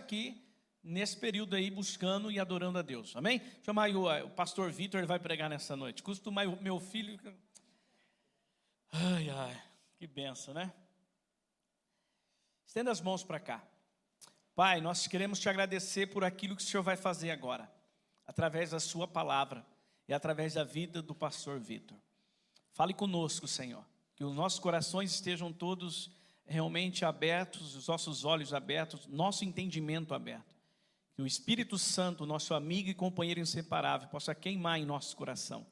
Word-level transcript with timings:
aqui 0.00 0.42
nesse 0.82 1.16
período 1.16 1.54
aí 1.54 1.70
buscando 1.70 2.30
e 2.30 2.40
adorando 2.40 2.78
a 2.78 2.82
Deus. 2.82 3.14
Amém? 3.14 3.40
Chamar 3.62 3.90
o, 3.94 4.30
pastor 4.30 4.70
Vitor, 4.70 4.98
ele 4.98 5.06
vai 5.06 5.18
pregar 5.18 5.48
nessa 5.48 5.76
noite. 5.76 6.02
Costuma 6.02 6.44
o 6.44 6.60
meu 6.60 6.80
filho. 6.80 7.18
Ai, 8.90 9.30
ai, 9.30 9.62
que 9.96 10.06
benção, 10.06 10.54
né? 10.54 10.72
Estenda 12.66 12.90
as 12.90 13.00
mãos 13.00 13.22
para 13.22 13.38
cá. 13.38 13.62
Pai, 14.54 14.80
nós 14.80 15.06
queremos 15.06 15.38
te 15.38 15.48
agradecer 15.48 16.06
por 16.08 16.24
aquilo 16.24 16.56
que 16.56 16.62
o 16.62 16.64
Senhor 16.64 16.82
vai 16.82 16.96
fazer 16.96 17.30
agora, 17.30 17.70
através 18.26 18.70
da 18.70 18.80
Sua 18.80 19.06
palavra 19.06 19.64
e 20.08 20.12
através 20.12 20.54
da 20.54 20.64
vida 20.64 21.00
do 21.00 21.14
pastor 21.14 21.58
Vitor. 21.60 21.96
Fale 22.72 22.94
conosco, 22.94 23.46
Senhor, 23.46 23.84
que 24.16 24.24
os 24.24 24.34
nossos 24.34 24.58
corações 24.58 25.12
estejam 25.12 25.52
todos 25.52 26.10
realmente 26.50 27.04
abertos, 27.04 27.76
os 27.76 27.86
nossos 27.86 28.24
olhos 28.24 28.52
abertos, 28.52 29.06
nosso 29.06 29.44
entendimento 29.44 30.12
aberto. 30.12 30.56
Que 31.14 31.22
o 31.22 31.26
Espírito 31.26 31.78
Santo, 31.78 32.26
nosso 32.26 32.54
amigo 32.54 32.88
e 32.88 32.94
companheiro 32.94 33.38
inseparável, 33.38 34.08
possa 34.08 34.34
queimar 34.34 34.80
em 34.80 34.84
nosso 34.84 35.16
coração. 35.16 35.64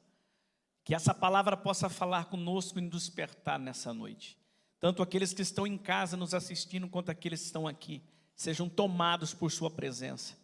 Que 0.85 0.95
essa 0.95 1.13
palavra 1.13 1.57
possa 1.57 1.89
falar 1.89 2.25
conosco 2.25 2.79
e 2.79 2.81
nos 2.81 2.91
despertar 2.91 3.59
nessa 3.59 3.93
noite. 3.93 4.37
Tanto 4.79 5.03
aqueles 5.03 5.33
que 5.33 5.41
estão 5.41 5.67
em 5.67 5.77
casa 5.77 6.15
nos 6.15 6.33
assistindo, 6.33 6.87
quanto 6.87 7.11
aqueles 7.11 7.41
que 7.41 7.47
estão 7.47 7.67
aqui, 7.67 8.01
sejam 8.33 8.69
tomados 8.69 9.33
por 9.33 9.51
Sua 9.51 9.69
presença. 9.69 10.37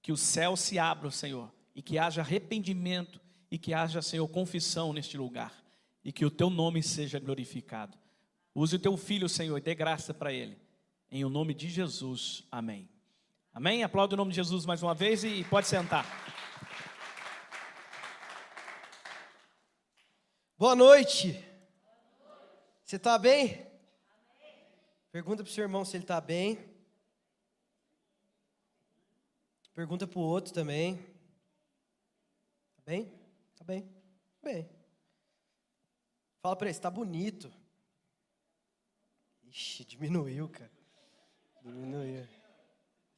Que 0.00 0.10
o 0.10 0.16
céu 0.16 0.56
se 0.56 0.78
abra, 0.78 1.10
Senhor, 1.10 1.52
e 1.74 1.82
que 1.82 1.98
haja 1.98 2.22
arrependimento 2.22 3.20
e 3.50 3.58
que 3.58 3.74
haja, 3.74 4.00
Senhor, 4.00 4.26
confissão 4.28 4.94
neste 4.94 5.18
lugar. 5.18 5.52
E 6.02 6.10
que 6.10 6.24
o 6.24 6.30
Teu 6.30 6.48
nome 6.48 6.82
seja 6.82 7.18
glorificado. 7.18 7.98
Use 8.58 8.74
o 8.74 8.78
teu 8.78 8.96
filho, 8.96 9.28
Senhor, 9.28 9.58
e 9.58 9.60
dê 9.60 9.74
graça 9.74 10.14
para 10.14 10.32
ele. 10.32 10.58
Em 11.10 11.22
o 11.26 11.28
nome 11.28 11.52
de 11.52 11.68
Jesus. 11.68 12.42
Amém. 12.50 12.88
Amém? 13.52 13.84
Aplauda 13.84 14.14
o 14.14 14.16
nome 14.16 14.30
de 14.30 14.36
Jesus 14.36 14.64
mais 14.64 14.82
uma 14.82 14.94
vez 14.94 15.24
e 15.24 15.44
pode 15.44 15.66
sentar. 15.66 16.06
Boa 20.56 20.74
noite. 20.74 21.38
Você 22.82 22.96
está 22.96 23.18
bem? 23.18 23.66
Pergunta 25.12 25.44
para 25.44 25.50
o 25.50 25.52
seu 25.52 25.64
irmão 25.64 25.84
se 25.84 25.94
ele 25.98 26.04
está 26.04 26.18
bem. 26.18 26.58
Pergunta 29.74 30.06
para 30.06 30.18
o 30.18 30.22
outro 30.22 30.54
também. 30.54 30.94
Está 32.70 32.82
bem? 32.86 33.12
Está 33.52 33.64
bem? 33.64 33.82
Tá 33.82 34.50
bem. 34.50 34.70
Fala 36.40 36.56
para 36.56 36.68
ele, 36.68 36.74
está 36.74 36.90
bonito. 36.90 37.52
Ixi, 39.56 39.86
diminuiu, 39.86 40.50
cara. 40.50 40.70
Diminuiu. 41.62 42.28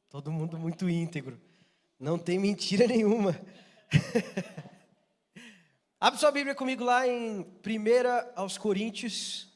Todo 0.09 0.31
mundo 0.31 0.57
muito 0.57 0.89
íntegro. 0.89 1.37
Não 1.99 2.17
tem 2.17 2.39
mentira 2.39 2.87
nenhuma. 2.87 3.35
Abre 5.99 6.17
sua 6.17 6.31
Bíblia 6.31 6.55
comigo 6.55 6.81
lá 6.81 7.05
em 7.05 7.41
1 7.41 7.45
aos 8.37 8.57
Coríntios, 8.57 9.49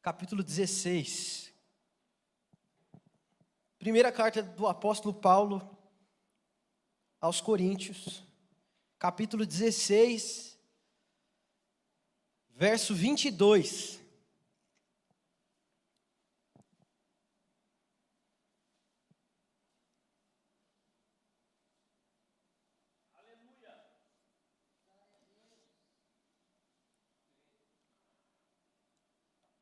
capítulo 0.00 0.42
16. 0.42 1.52
Primeira 3.78 4.10
carta 4.10 4.42
do 4.42 4.66
apóstolo 4.66 5.12
Paulo 5.12 5.76
aos 7.20 7.42
Coríntios, 7.42 8.24
capítulo 8.98 9.44
16, 9.44 10.58
verso 12.56 12.94
22. 12.94 14.07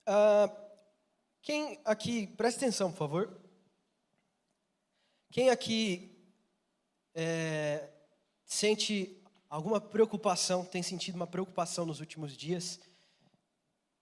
Uh, 0.06 0.67
quem 1.43 1.81
aqui, 1.84 2.27
preste 2.28 2.59
atenção, 2.59 2.91
por 2.91 2.99
favor. 2.99 3.41
Quem 5.31 5.50
aqui 5.50 6.17
é, 7.15 7.89
sente 8.44 9.22
alguma 9.49 9.81
preocupação, 9.81 10.65
tem 10.65 10.83
sentido 10.83 11.17
uma 11.17 11.27
preocupação 11.27 11.84
nos 11.84 12.00
últimos 12.00 12.37
dias? 12.37 12.81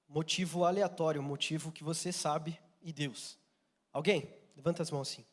Motivo 0.09 0.65
aleatório, 0.65 1.23
motivo 1.23 1.73
que 1.73 1.83
você 1.83 2.13
sabe 2.13 2.59
e 2.83 2.93
Deus. 2.93 3.39
Alguém? 3.93 4.29
Levanta 4.57 4.83
as 4.83 4.91
mãos 4.91 5.11
assim. 5.11 5.25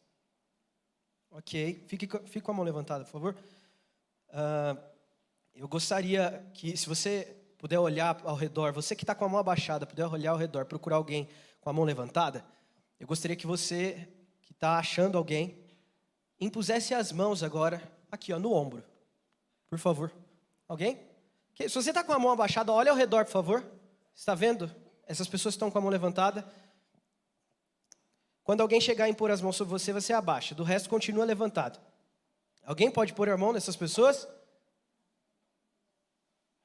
Ok, 1.30 1.84
fique, 1.88 2.08
fique 2.08 2.42
com 2.42 2.52
a 2.52 2.54
mão 2.54 2.66
levantada, 2.66 3.04
por 3.04 3.12
favor. 3.12 3.38
Uh, 4.30 4.82
eu 5.54 5.68
gostaria 5.68 6.50
que, 6.54 6.76
se 6.76 6.88
você 6.88 7.41
puder 7.62 7.78
olhar 7.78 8.20
ao 8.24 8.36
redor, 8.36 8.74
você 8.74 8.96
que 8.96 9.04
está 9.04 9.14
com 9.14 9.24
a 9.24 9.30
mão 9.30 9.40
abaixada, 9.40 9.86
puder 9.86 10.08
olhar 10.08 10.32
ao 10.32 10.38
redor, 10.38 10.66
procurar 10.66 10.96
alguém 10.96 11.30
com 11.62 11.70
a 11.70 11.74
mão 11.74 11.86
levantada, 11.86 12.44
eu 13.00 13.06
gostaria 13.06 13.36
que 13.38 13.46
você, 13.46 14.10
que 14.42 14.52
está 14.52 14.80
achando 14.80 15.16
alguém, 15.16 15.64
impusesse 16.40 16.96
as 16.96 17.12
mãos 17.12 17.44
agora 17.44 17.80
aqui, 18.12 18.34
ó, 18.34 18.40
no 18.40 18.52
ombro. 18.52 18.84
Por 19.70 19.78
favor. 19.78 20.12
Alguém? 20.68 21.00
Se 21.56 21.70
você 21.70 21.92
está 21.92 22.04
com 22.04 22.12
a 22.12 22.18
mão 22.18 22.32
abaixada, 22.32 22.72
olha 22.72 22.90
ao 22.90 22.98
redor, 22.98 23.26
por 23.26 23.32
favor. 23.32 23.64
Está 24.16 24.34
vendo? 24.34 24.74
Essas 25.06 25.28
pessoas 25.28 25.54
estão 25.54 25.70
com 25.70 25.78
a 25.78 25.82
mão 25.82 25.92
levantada. 25.92 26.44
Quando 28.44 28.62
alguém 28.62 28.82
chegar 28.82 29.08
e 29.08 29.12
impor 29.12 29.30
as 29.30 29.40
mãos 29.40 29.56
sobre 29.56 29.72
você, 29.72 29.94
você 29.94 30.14
abaixa. 30.14 30.56
Do 30.56 30.64
resto, 30.64 30.90
continua 30.90 31.26
levantado. 31.26 31.80
Alguém 32.66 32.90
pode 32.90 33.14
pôr 33.14 33.30
a 33.30 33.38
mão 33.38 33.54
nessas 33.54 33.76
pessoas? 33.76 34.28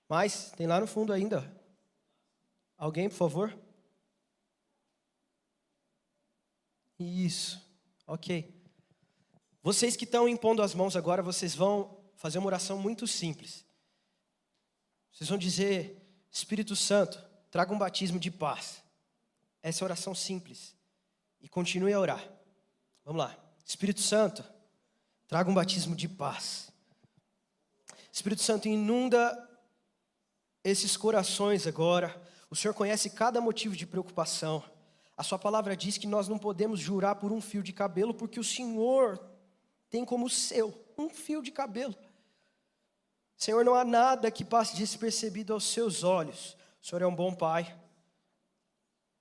Mas 0.08 0.52
tem 0.52 0.66
lá 0.66 0.80
no 0.80 0.86
fundo 0.86 1.12
ainda. 1.12 1.52
Alguém, 2.78 3.08
por 3.08 3.16
favor? 3.16 3.58
Isso. 6.98 7.60
Ok. 8.06 8.54
Vocês 9.62 9.96
que 9.96 10.04
estão 10.04 10.28
impondo 10.28 10.62
as 10.62 10.74
mãos 10.74 10.94
agora, 10.96 11.22
vocês 11.22 11.54
vão 11.54 11.98
fazer 12.14 12.38
uma 12.38 12.46
oração 12.46 12.78
muito 12.78 13.06
simples. 13.06 13.64
Vocês 15.12 15.28
vão 15.28 15.38
dizer: 15.38 16.00
Espírito 16.30 16.76
Santo, 16.76 17.22
traga 17.50 17.72
um 17.72 17.78
batismo 17.78 18.18
de 18.18 18.30
paz. 18.30 18.82
Essa 19.62 19.82
é 19.82 19.86
oração 19.86 20.14
simples. 20.14 20.76
E 21.40 21.48
continue 21.48 21.92
a 21.92 22.00
orar. 22.00 22.24
Vamos 23.04 23.20
lá. 23.22 23.36
Espírito 23.64 24.00
Santo, 24.00 24.44
traga 25.26 25.50
um 25.50 25.54
batismo 25.54 25.96
de 25.96 26.08
paz. 26.08 26.70
Espírito 28.12 28.42
Santo, 28.42 28.68
inunda 28.68 29.34
esses 30.70 30.96
corações 30.96 31.64
agora. 31.66 32.20
O 32.50 32.56
Senhor 32.56 32.74
conhece 32.74 33.10
cada 33.10 33.40
motivo 33.40 33.76
de 33.76 33.86
preocupação. 33.86 34.64
A 35.16 35.22
Sua 35.22 35.38
palavra 35.38 35.76
diz 35.76 35.96
que 35.96 36.08
nós 36.08 36.26
não 36.26 36.38
podemos 36.38 36.80
jurar 36.80 37.14
por 37.14 37.30
um 37.30 37.40
fio 37.40 37.62
de 37.62 37.72
cabelo, 37.72 38.12
porque 38.12 38.40
o 38.40 38.44
Senhor 38.44 39.20
tem 39.88 40.04
como 40.04 40.28
seu 40.28 40.74
um 40.98 41.08
fio 41.08 41.40
de 41.40 41.52
cabelo. 41.52 41.94
Senhor, 43.36 43.64
não 43.64 43.74
há 43.74 43.84
nada 43.84 44.30
que 44.30 44.44
passe 44.44 44.76
despercebido 44.76 45.52
aos 45.52 45.64
seus 45.64 46.02
olhos. 46.02 46.56
O 46.82 46.86
Senhor 46.86 47.02
é 47.02 47.06
um 47.06 47.14
bom 47.14 47.32
Pai. 47.32 47.78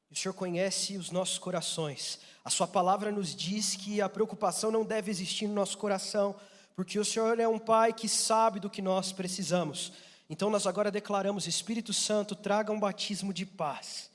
O 0.09 0.16
Senhor 0.16 0.34
conhece 0.34 0.97
os 0.97 1.11
nossos 1.11 1.38
corações. 1.38 2.19
A 2.44 2.50
Sua 2.50 2.67
palavra 2.67 3.11
nos 3.11 3.35
diz 3.35 3.75
que 3.75 4.01
a 4.01 4.09
preocupação 4.09 4.72
não 4.72 4.84
deve 4.84 5.11
existir 5.11 5.47
no 5.47 5.53
nosso 5.53 5.78
coração, 5.78 6.35
porque 6.75 6.97
o 6.97 7.05
Senhor 7.05 7.39
é 7.39 7.47
um 7.47 7.59
Pai 7.59 7.94
que 7.94 8.09
sabe 8.09 8.59
do 8.59 8.69
que 8.69 8.81
nós 8.81 9.11
precisamos. 9.11 9.91
Então 10.30 10.50
nós 10.50 10.66
agora 10.66 10.91
declaramos: 10.91 11.47
Espírito 11.47 11.94
Santo, 11.94 12.36
traga 12.36 12.72
um 12.72 12.80
batismo 12.80 13.34
de 13.34 13.46
paz. 13.46 14.09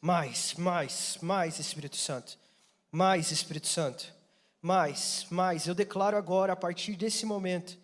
Mais, 0.00 0.54
mais, 0.54 1.18
mais 1.20 1.58
Espírito 1.58 1.96
Santo. 1.96 2.38
Mais 2.90 3.30
Espírito 3.30 3.66
Santo. 3.66 4.12
Mais, 4.60 5.26
mais. 5.30 5.66
Eu 5.66 5.74
declaro 5.74 6.16
agora, 6.16 6.52
a 6.52 6.56
partir 6.56 6.96
desse 6.96 7.24
momento, 7.24 7.78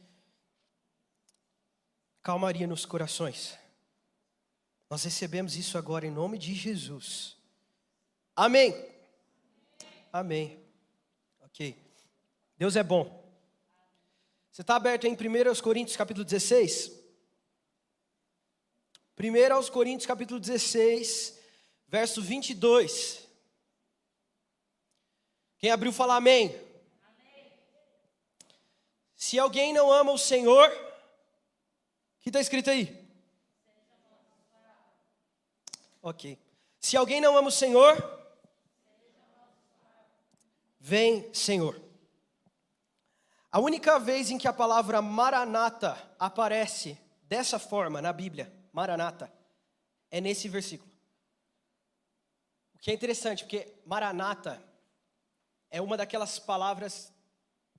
calmaria 2.22 2.66
nos 2.66 2.84
corações. 2.84 3.56
Nós 4.88 5.02
recebemos 5.02 5.56
isso 5.56 5.76
agora 5.76 6.06
em 6.06 6.10
nome 6.10 6.38
de 6.38 6.54
Jesus. 6.54 7.36
Amém. 8.36 8.74
Amém. 10.12 10.58
Ok. 11.42 11.76
Deus 12.56 12.76
é 12.76 12.82
bom. 12.82 13.22
Você 14.50 14.62
está 14.62 14.76
aberto 14.76 15.04
em 15.04 15.14
1 15.14 15.60
Coríntios 15.62 15.96
capítulo 15.96 16.24
16? 16.24 17.03
1 19.16 19.54
aos 19.54 19.70
Coríntios 19.70 20.06
capítulo 20.06 20.40
16, 20.40 21.38
verso 21.86 22.20
22. 22.20 23.28
Quem 25.56 25.70
abriu 25.70 25.92
fala 25.92 26.16
amém. 26.16 26.48
amém. 26.48 27.52
Se 29.14 29.38
alguém 29.38 29.72
não 29.72 29.92
ama 29.92 30.10
o 30.10 30.18
Senhor, 30.18 30.68
o 30.68 32.22
que 32.22 32.28
está 32.28 32.40
escrito 32.40 32.70
aí? 32.70 33.04
Ok. 36.02 36.36
Se 36.80 36.96
alguém 36.96 37.20
não 37.20 37.36
ama 37.36 37.48
o 37.48 37.52
Senhor, 37.52 37.96
vem, 40.80 41.32
Senhor. 41.32 41.80
A 43.50 43.60
única 43.60 44.00
vez 44.00 44.32
em 44.32 44.38
que 44.38 44.48
a 44.48 44.52
palavra 44.52 45.00
maranata 45.00 45.96
aparece 46.18 46.98
dessa 47.22 47.60
forma 47.60 48.02
na 48.02 48.12
Bíblia, 48.12 48.52
maranata, 48.74 49.32
é 50.10 50.20
nesse 50.20 50.48
versículo. 50.48 50.90
O 52.74 52.78
que 52.80 52.90
é 52.90 52.94
interessante, 52.94 53.44
porque 53.44 53.72
maranata 53.86 54.60
é 55.70 55.80
uma 55.80 55.96
daquelas 55.96 56.40
palavras 56.40 57.12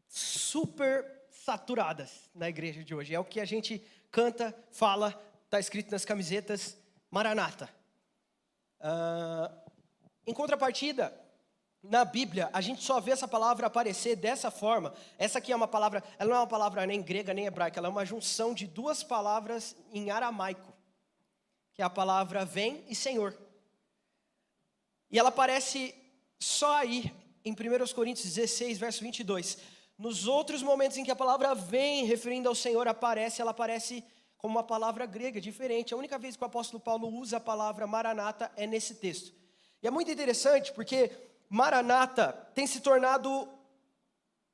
super 0.07 1.05
saturadas 1.29 2.29
na 2.33 2.47
igreja 2.47 2.81
de 2.81 2.95
hoje. 2.95 3.13
É 3.13 3.19
o 3.19 3.25
que 3.25 3.41
a 3.41 3.45
gente 3.45 3.85
canta, 4.09 4.57
fala, 4.71 5.21
está 5.43 5.59
escrito 5.59 5.91
nas 5.91 6.05
camisetas, 6.05 6.77
maranata. 7.11 7.69
Uh, 8.79 9.71
em 10.25 10.33
contrapartida, 10.33 11.13
na 11.89 12.03
Bíblia, 12.03 12.49
a 12.51 12.61
gente 12.61 12.83
só 12.83 12.99
vê 12.99 13.11
essa 13.11 13.27
palavra 13.27 13.67
aparecer 13.67 14.15
dessa 14.15 14.49
forma. 14.49 14.93
Essa 15.17 15.37
aqui 15.37 15.51
é 15.51 15.55
uma 15.55 15.67
palavra, 15.67 16.03
ela 16.17 16.29
não 16.29 16.37
é 16.37 16.39
uma 16.39 16.47
palavra 16.47 16.85
nem 16.85 17.01
grega 17.01 17.33
nem 17.33 17.45
hebraica, 17.45 17.79
ela 17.79 17.87
é 17.87 17.91
uma 17.91 18.05
junção 18.05 18.53
de 18.53 18.65
duas 18.65 19.03
palavras 19.03 19.75
em 19.93 20.09
aramaico, 20.09 20.74
que 21.75 21.81
é 21.81 21.85
a 21.85 21.89
palavra 21.89 22.45
vem 22.45 22.83
e 22.87 22.95
Senhor. 22.95 23.37
E 25.11 25.19
ela 25.19 25.29
aparece 25.29 25.93
só 26.39 26.77
aí, 26.77 27.13
em 27.43 27.51
1 27.51 27.93
Coríntios 27.93 28.33
16, 28.33 28.77
verso 28.77 29.03
22. 29.03 29.57
Nos 29.97 30.25
outros 30.25 30.63
momentos 30.63 30.97
em 30.97 31.03
que 31.03 31.11
a 31.11 31.15
palavra 31.15 31.53
vem, 31.53 32.05
referindo 32.05 32.49
ao 32.49 32.55
Senhor, 32.55 32.87
aparece, 32.87 33.41
ela 33.41 33.51
aparece 33.51 34.03
como 34.37 34.55
uma 34.55 34.63
palavra 34.63 35.05
grega, 35.05 35.41
diferente. 35.41 35.93
A 35.93 35.97
única 35.97 36.17
vez 36.17 36.35
que 36.35 36.43
o 36.43 36.47
apóstolo 36.47 36.79
Paulo 36.79 37.07
usa 37.09 37.37
a 37.37 37.41
palavra 37.41 37.85
maranata 37.85 38.51
é 38.55 38.65
nesse 38.65 38.95
texto. 38.95 39.33
E 39.81 39.87
é 39.87 39.91
muito 39.91 40.09
interessante 40.09 40.71
porque 40.71 41.11
Maranata 41.49 42.33
tem 42.53 42.65
se 42.65 42.79
tornado 42.79 43.47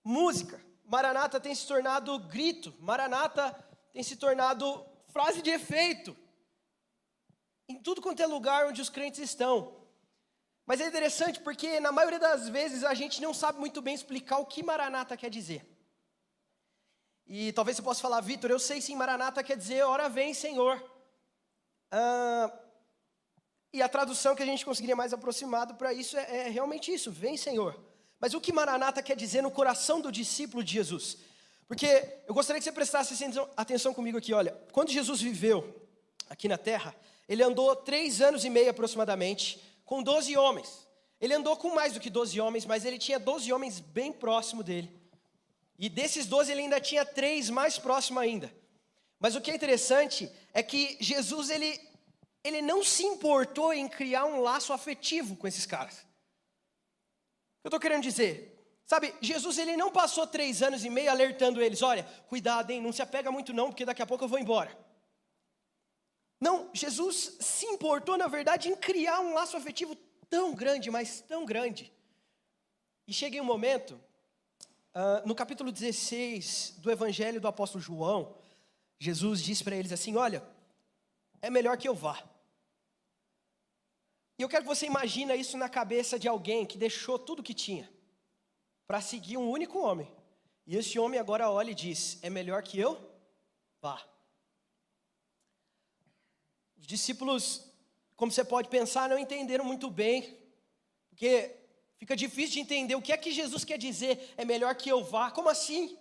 música, 0.03 0.59
Maranata 0.85 1.39
tem 1.39 1.53
se 1.55 1.65
tornado 1.67 2.17
grito, 2.19 2.73
Maranata 2.79 3.51
tem 3.93 4.03
se 4.03 4.15
tornado 4.15 4.85
frase 5.07 5.41
de 5.41 5.49
efeito. 5.49 6.15
Em 7.71 7.79
tudo 7.81 8.01
quanto 8.01 8.21
é 8.21 8.27
lugar 8.27 8.67
onde 8.67 8.81
os 8.81 8.89
crentes 8.89 9.19
estão. 9.19 9.55
Mas 10.65 10.81
é 10.81 10.87
interessante 10.87 11.39
porque 11.39 11.79
na 11.79 11.91
maioria 11.91 12.19
das 12.19 12.47
vezes 12.49 12.83
a 12.83 12.93
gente 12.93 13.21
não 13.21 13.33
sabe 13.33 13.59
muito 13.59 13.81
bem 13.81 13.95
explicar 13.95 14.37
o 14.39 14.45
que 14.45 14.61
Maranata 14.61 15.15
quer 15.17 15.29
dizer. 15.29 15.65
E 17.25 17.53
talvez 17.53 17.77
você 17.77 17.83
possa 17.83 18.01
falar, 18.01 18.19
Vitor, 18.21 18.51
eu 18.51 18.59
sei 18.59 18.81
sim, 18.81 18.95
Maranata 18.95 19.43
quer 19.43 19.57
dizer, 19.57 19.83
ora 19.83 20.09
vem, 20.09 20.33
Senhor. 20.33 20.83
E 23.73 23.81
a 23.81 23.87
tradução 23.87 24.35
que 24.35 24.43
a 24.43 24.45
gente 24.45 24.65
conseguiria 24.65 24.95
mais 24.95 25.13
aproximado 25.13 25.75
para 25.75 25.93
isso 25.93 26.17
é, 26.17 26.47
é, 26.47 26.49
realmente 26.49 26.93
isso: 26.93 27.09
vem, 27.09 27.37
Senhor. 27.37 27.79
Mas 28.19 28.33
o 28.33 28.41
que 28.41 28.51
Maranata 28.51 29.01
quer 29.01 29.15
dizer 29.15 29.41
no 29.41 29.49
coração 29.49 30.01
do 30.01 30.11
discípulo 30.11 30.63
de 30.63 30.73
Jesus? 30.73 31.17
Porque 31.67 31.87
eu 32.27 32.33
gostaria 32.33 32.59
que 32.59 32.65
você 32.65 32.71
prestasse 32.71 33.15
atenção 33.55 33.93
comigo 33.93 34.17
aqui. 34.17 34.33
Olha, 34.33 34.51
quando 34.73 34.91
Jesus 34.91 35.21
viveu 35.21 35.87
aqui 36.29 36.47
na 36.49 36.57
terra, 36.57 36.93
ele 37.27 37.43
andou 37.43 37.75
três 37.75 38.21
anos 38.21 38.43
e 38.43 38.49
meio 38.49 38.69
aproximadamente 38.69 39.61
com 39.85 40.01
doze 40.03 40.35
homens. 40.37 40.87
Ele 41.19 41.33
andou 41.33 41.55
com 41.55 41.73
mais 41.75 41.93
do 41.93 41.99
que 41.99 42.09
doze 42.09 42.39
homens, 42.41 42.65
mas 42.65 42.83
ele 42.83 42.97
tinha 42.97 43.19
doze 43.19 43.53
homens 43.53 43.79
bem 43.79 44.11
próximo 44.11 44.63
dele. 44.63 44.89
E 45.77 45.89
desses 45.89 46.25
doze 46.25 46.51
ele 46.51 46.61
ainda 46.61 46.79
tinha 46.79 47.05
três 47.05 47.49
mais 47.49 47.77
próximo 47.77 48.19
ainda. 48.19 48.53
Mas 49.19 49.35
o 49.35 49.41
que 49.41 49.51
é 49.51 49.55
interessante 49.55 50.31
é 50.53 50.63
que 50.63 50.97
Jesus 50.99 51.49
ele 51.49 51.79
ele 52.43 52.61
não 52.61 52.83
se 52.83 53.03
importou 53.03 53.71
em 53.71 53.87
criar 53.87 54.25
um 54.25 54.41
laço 54.41 54.73
afetivo 54.73 55.35
com 55.35 55.47
esses 55.47 55.65
caras. 55.65 56.05
Eu 57.63 57.67
estou 57.67 57.79
querendo 57.79 58.01
dizer, 58.01 58.57
sabe, 58.85 59.13
Jesus 59.21 59.59
ele 59.59 59.77
não 59.77 59.91
passou 59.91 60.25
três 60.25 60.63
anos 60.63 60.83
e 60.83 60.89
meio 60.89 61.11
alertando 61.11 61.61
eles, 61.61 61.83
olha, 61.83 62.03
cuidado, 62.27 62.71
hein, 62.71 62.81
não 62.81 62.91
se 62.91 63.01
apega 63.01 63.31
muito 63.31 63.53
não, 63.53 63.67
porque 63.67 63.85
daqui 63.85 64.01
a 64.01 64.07
pouco 64.07 64.23
eu 64.23 64.27
vou 64.27 64.39
embora. 64.39 64.75
Não, 66.41 66.71
Jesus 66.73 67.37
se 67.39 67.67
importou, 67.67 68.17
na 68.17 68.27
verdade, 68.27 68.67
em 68.67 68.75
criar 68.75 69.19
um 69.19 69.35
laço 69.35 69.55
afetivo 69.55 69.95
tão 70.27 70.55
grande, 70.55 70.89
mas 70.89 71.21
tão 71.21 71.45
grande. 71.45 71.93
E 73.07 73.13
chega 73.13 73.37
em 73.37 73.41
um 73.41 73.45
momento, 73.45 73.91
uh, 74.95 75.27
no 75.27 75.35
capítulo 75.35 75.71
16 75.71 76.77
do 76.79 76.89
Evangelho 76.89 77.39
do 77.39 77.47
apóstolo 77.47 77.83
João, 77.83 78.35
Jesus 78.97 79.43
diz 79.43 79.61
para 79.61 79.75
eles 79.75 79.91
assim: 79.91 80.15
Olha, 80.15 80.43
é 81.43 81.49
melhor 81.51 81.77
que 81.77 81.87
eu 81.87 81.93
vá. 81.93 82.23
E 84.39 84.41
eu 84.41 84.49
quero 84.49 84.63
que 84.63 84.75
você 84.75 84.87
imagine 84.87 85.35
isso 85.35 85.55
na 85.59 85.69
cabeça 85.69 86.17
de 86.17 86.27
alguém 86.27 86.65
que 86.65 86.75
deixou 86.75 87.19
tudo 87.19 87.43
que 87.43 87.53
tinha 87.53 87.87
para 88.87 88.99
seguir 88.99 89.37
um 89.37 89.47
único 89.47 89.77
homem. 89.77 90.11
E 90.65 90.75
esse 90.75 90.97
homem 90.97 91.19
agora 91.19 91.51
olha 91.51 91.69
e 91.69 91.75
diz: 91.75 92.17
É 92.23 92.31
melhor 92.31 92.63
que 92.63 92.79
eu 92.79 92.97
vá. 93.79 94.10
Os 96.91 96.99
discípulos, 96.99 97.61
como 98.17 98.33
você 98.33 98.43
pode 98.43 98.67
pensar, 98.67 99.07
não 99.07 99.17
entenderam 99.17 99.63
muito 99.63 99.89
bem, 99.89 100.37
porque 101.09 101.55
fica 101.97 102.17
difícil 102.17 102.55
de 102.55 102.59
entender 102.59 102.95
o 102.95 103.01
que 103.01 103.13
é 103.13 103.17
que 103.17 103.31
Jesus 103.31 103.63
quer 103.63 103.77
dizer, 103.77 104.33
é 104.35 104.43
melhor 104.43 104.75
que 104.75 104.89
eu 104.89 105.01
vá. 105.01 105.31
Como 105.31 105.47
assim? 105.47 105.97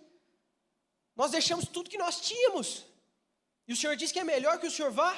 Nós 1.15 1.31
deixamos 1.31 1.65
tudo 1.65 1.89
que 1.89 1.97
nós 1.97 2.19
tínhamos, 2.19 2.85
e 3.65 3.71
o 3.71 3.77
Senhor 3.77 3.95
diz 3.95 4.11
que 4.11 4.19
é 4.19 4.23
melhor 4.25 4.59
que 4.59 4.67
o 4.67 4.71
Senhor 4.71 4.91
vá. 4.91 5.15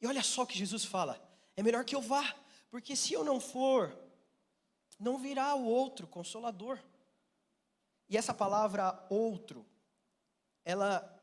E 0.00 0.06
olha 0.06 0.22
só 0.22 0.44
o 0.44 0.46
que 0.46 0.56
Jesus 0.56 0.82
fala: 0.82 1.22
é 1.54 1.62
melhor 1.62 1.84
que 1.84 1.94
eu 1.94 2.00
vá, 2.00 2.34
porque 2.70 2.96
se 2.96 3.12
eu 3.12 3.22
não 3.22 3.38
for, 3.38 3.94
não 4.98 5.18
virá 5.18 5.54
o 5.54 5.66
outro 5.66 6.06
consolador. 6.06 6.78
E 8.08 8.16
essa 8.16 8.32
palavra 8.32 9.06
outro, 9.10 9.66
ela 10.64 11.13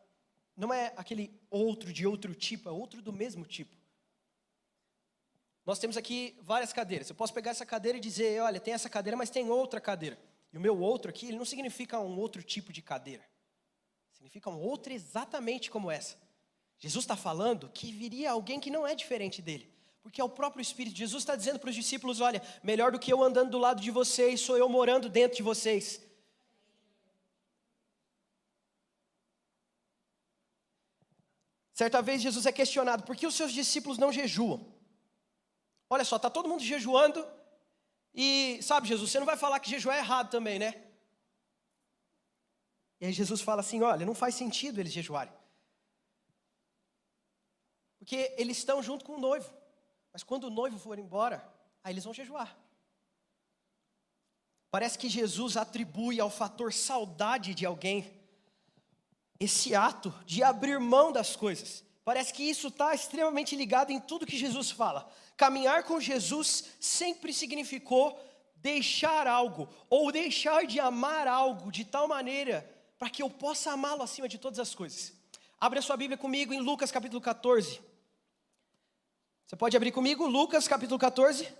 não 0.61 0.71
é 0.71 0.93
aquele 0.95 1.33
outro 1.49 1.91
de 1.91 2.05
outro 2.05 2.35
tipo, 2.35 2.69
é 2.69 2.71
outro 2.71 3.01
do 3.01 3.11
mesmo 3.11 3.43
tipo. 3.43 3.75
Nós 5.65 5.79
temos 5.79 5.97
aqui 5.97 6.37
várias 6.39 6.71
cadeiras. 6.71 7.09
Eu 7.09 7.15
posso 7.15 7.33
pegar 7.33 7.49
essa 7.49 7.65
cadeira 7.65 7.97
e 7.97 8.01
dizer, 8.01 8.39
olha, 8.43 8.59
tem 8.59 8.75
essa 8.75 8.87
cadeira, 8.87 9.17
mas 9.17 9.31
tem 9.31 9.49
outra 9.49 9.81
cadeira. 9.81 10.19
E 10.53 10.57
o 10.59 10.61
meu 10.61 10.79
outro 10.79 11.09
aqui, 11.09 11.29
ele 11.29 11.37
não 11.39 11.45
significa 11.45 11.99
um 11.99 12.15
outro 12.19 12.43
tipo 12.43 12.71
de 12.71 12.79
cadeira. 12.79 13.23
Significa 14.13 14.51
um 14.51 14.59
outro 14.59 14.93
exatamente 14.93 15.71
como 15.71 15.89
essa. 15.89 16.15
Jesus 16.77 17.05
está 17.05 17.15
falando 17.15 17.67
que 17.73 17.91
viria 17.91 18.29
alguém 18.29 18.59
que 18.59 18.69
não 18.69 18.85
é 18.85 18.93
diferente 18.93 19.41
dele. 19.41 19.67
Porque 20.03 20.21
é 20.21 20.23
o 20.23 20.29
próprio 20.29 20.61
Espírito. 20.61 20.95
Jesus 20.95 21.23
está 21.23 21.35
dizendo 21.35 21.57
para 21.57 21.71
os 21.71 21.75
discípulos: 21.75 22.21
olha, 22.21 22.39
melhor 22.61 22.91
do 22.91 22.99
que 22.99 23.11
eu 23.11 23.23
andando 23.23 23.49
do 23.49 23.57
lado 23.57 23.81
de 23.81 23.89
vocês, 23.89 24.39
sou 24.41 24.57
eu 24.59 24.69
morando 24.69 25.09
dentro 25.09 25.37
de 25.37 25.43
vocês. 25.43 26.01
Certa 31.81 31.99
vez 31.99 32.21
Jesus 32.21 32.45
é 32.45 32.51
questionado: 32.51 33.01
por 33.01 33.15
que 33.15 33.25
os 33.25 33.33
seus 33.33 33.51
discípulos 33.51 33.97
não 33.97 34.11
jejuam? 34.13 34.71
Olha 35.89 36.05
só, 36.05 36.17
está 36.17 36.29
todo 36.29 36.47
mundo 36.47 36.61
jejuando. 36.63 37.27
E, 38.13 38.59
sabe, 38.61 38.87
Jesus, 38.87 39.09
você 39.09 39.17
não 39.17 39.25
vai 39.25 39.35
falar 39.35 39.59
que 39.59 39.67
jejuar 39.67 39.95
é 39.97 39.99
errado 39.99 40.29
também, 40.29 40.59
né? 40.59 40.79
E 42.99 43.07
aí 43.07 43.11
Jesus 43.11 43.41
fala 43.41 43.61
assim: 43.61 43.81
olha, 43.81 44.05
não 44.05 44.13
faz 44.13 44.35
sentido 44.35 44.79
eles 44.79 44.93
jejuarem. 44.93 45.33
Porque 47.97 48.35
eles 48.37 48.59
estão 48.59 48.83
junto 48.83 49.03
com 49.03 49.15
o 49.15 49.19
noivo. 49.19 49.51
Mas 50.13 50.21
quando 50.21 50.43
o 50.43 50.51
noivo 50.51 50.77
for 50.77 50.99
embora, 50.99 51.43
aí 51.83 51.93
eles 51.93 52.03
vão 52.03 52.13
jejuar. 52.13 52.55
Parece 54.69 54.99
que 54.99 55.09
Jesus 55.09 55.57
atribui 55.57 56.19
ao 56.19 56.29
fator 56.29 56.71
saudade 56.71 57.55
de 57.55 57.65
alguém 57.65 58.20
esse 59.41 59.73
ato 59.73 60.13
de 60.25 60.43
abrir 60.43 60.79
mão 60.79 61.11
das 61.11 61.35
coisas. 61.35 61.83
Parece 62.05 62.31
que 62.31 62.43
isso 62.43 62.67
está 62.67 62.93
extremamente 62.93 63.55
ligado 63.55 63.91
em 63.91 63.99
tudo 63.99 64.25
que 64.25 64.37
Jesus 64.37 64.69
fala. 64.69 65.11
Caminhar 65.35 65.83
com 65.83 65.99
Jesus 65.99 66.65
sempre 66.79 67.33
significou 67.33 68.19
deixar 68.57 69.25
algo, 69.25 69.67
ou 69.89 70.11
deixar 70.11 70.67
de 70.67 70.79
amar 70.79 71.27
algo 71.27 71.71
de 71.71 71.83
tal 71.83 72.07
maneira 72.07 72.69
para 72.99 73.09
que 73.09 73.23
eu 73.23 73.29
possa 73.29 73.71
amá-lo 73.71 74.03
acima 74.03 74.29
de 74.29 74.37
todas 74.37 74.59
as 74.59 74.75
coisas. 74.75 75.13
Abre 75.59 75.79
a 75.79 75.81
sua 75.81 75.97
Bíblia 75.97 76.17
comigo 76.17 76.53
em 76.53 76.59
Lucas 76.59 76.91
capítulo 76.91 77.19
14. 77.19 77.81
Você 79.47 79.55
pode 79.55 79.75
abrir 79.75 79.91
comigo 79.91 80.27
Lucas 80.27 80.67
capítulo 80.67 80.99
14? 80.99 81.51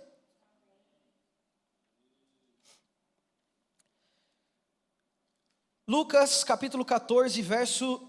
Lucas 5.92 6.42
capítulo 6.42 6.86
14, 6.86 7.42
verso 7.42 8.08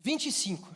25. 0.00 0.74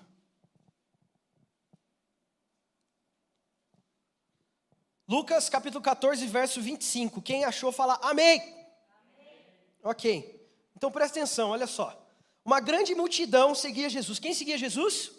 Lucas 5.08 5.48
capítulo 5.48 5.82
14, 5.82 6.26
verso 6.26 6.60
25. 6.60 7.22
Quem 7.22 7.46
achou, 7.46 7.72
fala 7.72 7.98
amém. 8.02 8.42
amém. 8.42 9.46
Ok. 9.82 10.50
Então 10.76 10.92
presta 10.92 11.18
atenção, 11.18 11.48
olha 11.48 11.66
só. 11.66 11.98
Uma 12.44 12.60
grande 12.60 12.94
multidão 12.94 13.54
seguia 13.54 13.88
Jesus. 13.88 14.18
Quem 14.18 14.34
seguia 14.34 14.58
Jesus? 14.58 15.12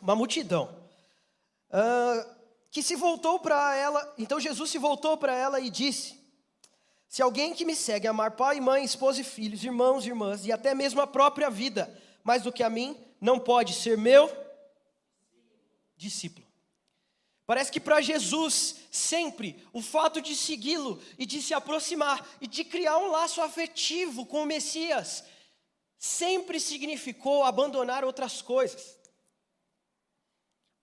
Uma 0.00 0.16
multidão 0.16 0.74
uh, 1.68 2.34
que 2.70 2.82
se 2.82 2.96
voltou 2.96 3.38
para 3.38 3.76
ela. 3.76 4.14
Então 4.16 4.40
Jesus 4.40 4.70
se 4.70 4.78
voltou 4.78 5.18
para 5.18 5.34
ela 5.34 5.60
e 5.60 5.68
disse: 5.68 6.21
Se 7.12 7.20
alguém 7.20 7.52
que 7.52 7.66
me 7.66 7.76
segue 7.76 8.06
amar 8.06 8.30
pai, 8.30 8.58
mãe, 8.58 8.82
esposa 8.82 9.20
e 9.20 9.24
filhos, 9.24 9.62
irmãos 9.62 10.06
e 10.06 10.08
irmãs, 10.08 10.46
e 10.46 10.50
até 10.50 10.74
mesmo 10.74 10.98
a 10.98 11.06
própria 11.06 11.50
vida, 11.50 11.94
mais 12.24 12.40
do 12.40 12.50
que 12.50 12.62
a 12.62 12.70
mim, 12.70 12.98
não 13.20 13.38
pode 13.38 13.74
ser 13.74 13.98
meu 13.98 14.34
discípulo. 15.94 16.46
Parece 17.44 17.70
que 17.70 17.78
para 17.78 18.00
Jesus, 18.00 18.76
sempre, 18.90 19.62
o 19.74 19.82
fato 19.82 20.22
de 20.22 20.34
segui-lo 20.34 21.02
e 21.18 21.26
de 21.26 21.42
se 21.42 21.52
aproximar 21.52 22.26
e 22.40 22.46
de 22.46 22.64
criar 22.64 22.96
um 22.96 23.10
laço 23.10 23.42
afetivo 23.42 24.24
com 24.24 24.44
o 24.44 24.46
Messias, 24.46 25.22
sempre 25.98 26.58
significou 26.58 27.44
abandonar 27.44 28.06
outras 28.06 28.40
coisas. 28.40 28.98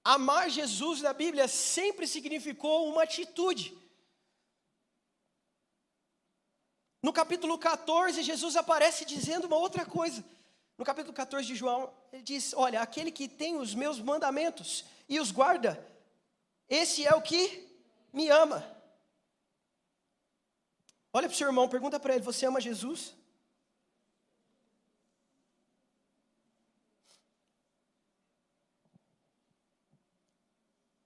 Amar 0.03 0.47
Jesus 0.51 1.01
na 1.01 1.11
Bíblia 1.11 1.47
sempre 1.47 2.05
significou 2.05 2.87
uma 2.87 3.01
atitude. 3.01 3.75
No 7.01 7.13
capítulo 7.13 7.57
14, 7.57 8.21
Jesus 8.21 8.55
aparece 8.55 9.05
dizendo 9.05 9.47
uma 9.47 9.55
outra 9.55 9.85
coisa. 9.85 10.23
No 10.77 10.85
capítulo 10.85 11.13
14 11.13 11.47
de 11.47 11.55
João, 11.55 11.93
ele 12.11 12.21
diz: 12.21 12.53
Olha, 12.53 12.81
aquele 12.81 13.11
que 13.11 13.27
tem 13.27 13.57
os 13.57 13.73
meus 13.73 13.99
mandamentos 13.99 14.85
e 15.07 15.19
os 15.19 15.31
guarda, 15.31 15.83
esse 16.67 17.05
é 17.05 17.15
o 17.15 17.21
que 17.21 17.67
me 18.11 18.29
ama. 18.29 18.65
Olha 21.11 21.27
para 21.27 21.33
o 21.33 21.37
seu 21.37 21.47
irmão, 21.47 21.69
pergunta 21.69 21.99
para 21.99 22.15
ele: 22.15 22.23
Você 22.23 22.45
ama 22.45 22.61
Jesus? 22.61 23.13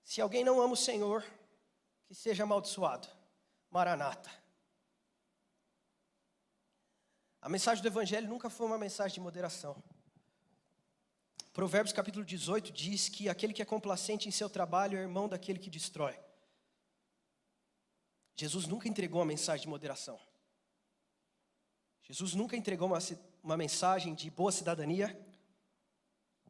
Se 0.04 0.22
alguém 0.22 0.44
não 0.44 0.62
ama 0.62 0.74
o 0.74 0.78
Senhor, 0.78 1.26
que 2.06 2.14
seja 2.14 2.44
amaldiçoado. 2.44 3.08
Maranata. 3.72 4.43
A 7.44 7.50
mensagem 7.50 7.82
do 7.82 7.88
Evangelho 7.90 8.30
nunca 8.30 8.50
foi 8.50 8.66
uma 8.66 8.78
mensagem 8.78 9.16
de 9.16 9.20
moderação. 9.20 9.76
Provérbios 11.52 11.92
capítulo 11.92 12.24
18 12.24 12.72
diz 12.72 13.10
que 13.10 13.28
aquele 13.28 13.52
que 13.52 13.62
é 13.62 13.66
complacente 13.66 14.30
em 14.30 14.32
seu 14.32 14.50
trabalho 14.50 14.98
é 14.98 15.02
irmão 15.02 15.28
daquele 15.28 15.60
que 15.60 15.70
destrói. 15.70 16.18
Jesus 18.34 18.66
nunca 18.66 18.88
entregou 18.88 19.20
uma 19.20 19.26
mensagem 19.26 19.64
de 19.64 19.68
moderação. 19.68 20.18
Jesus 22.04 22.34
nunca 22.34 22.56
entregou 22.56 22.88
uma, 22.88 23.00
uma 23.44 23.58
mensagem 23.58 24.16
de 24.16 24.32
boa 24.32 24.52
cidadania. 24.54 25.14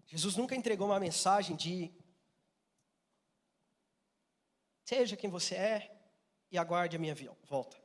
Jesus 0.05 0.35
nunca 0.35 0.55
entregou 0.55 0.85
uma 0.85 0.99
mensagem 0.99 1.55
de 1.55 1.91
seja 4.85 5.17
quem 5.17 5.27
você 5.31 5.55
é 5.55 5.97
e 6.51 6.57
aguarde 6.59 6.95
a 6.95 6.99
minha 6.99 7.15
volta. 7.45 7.81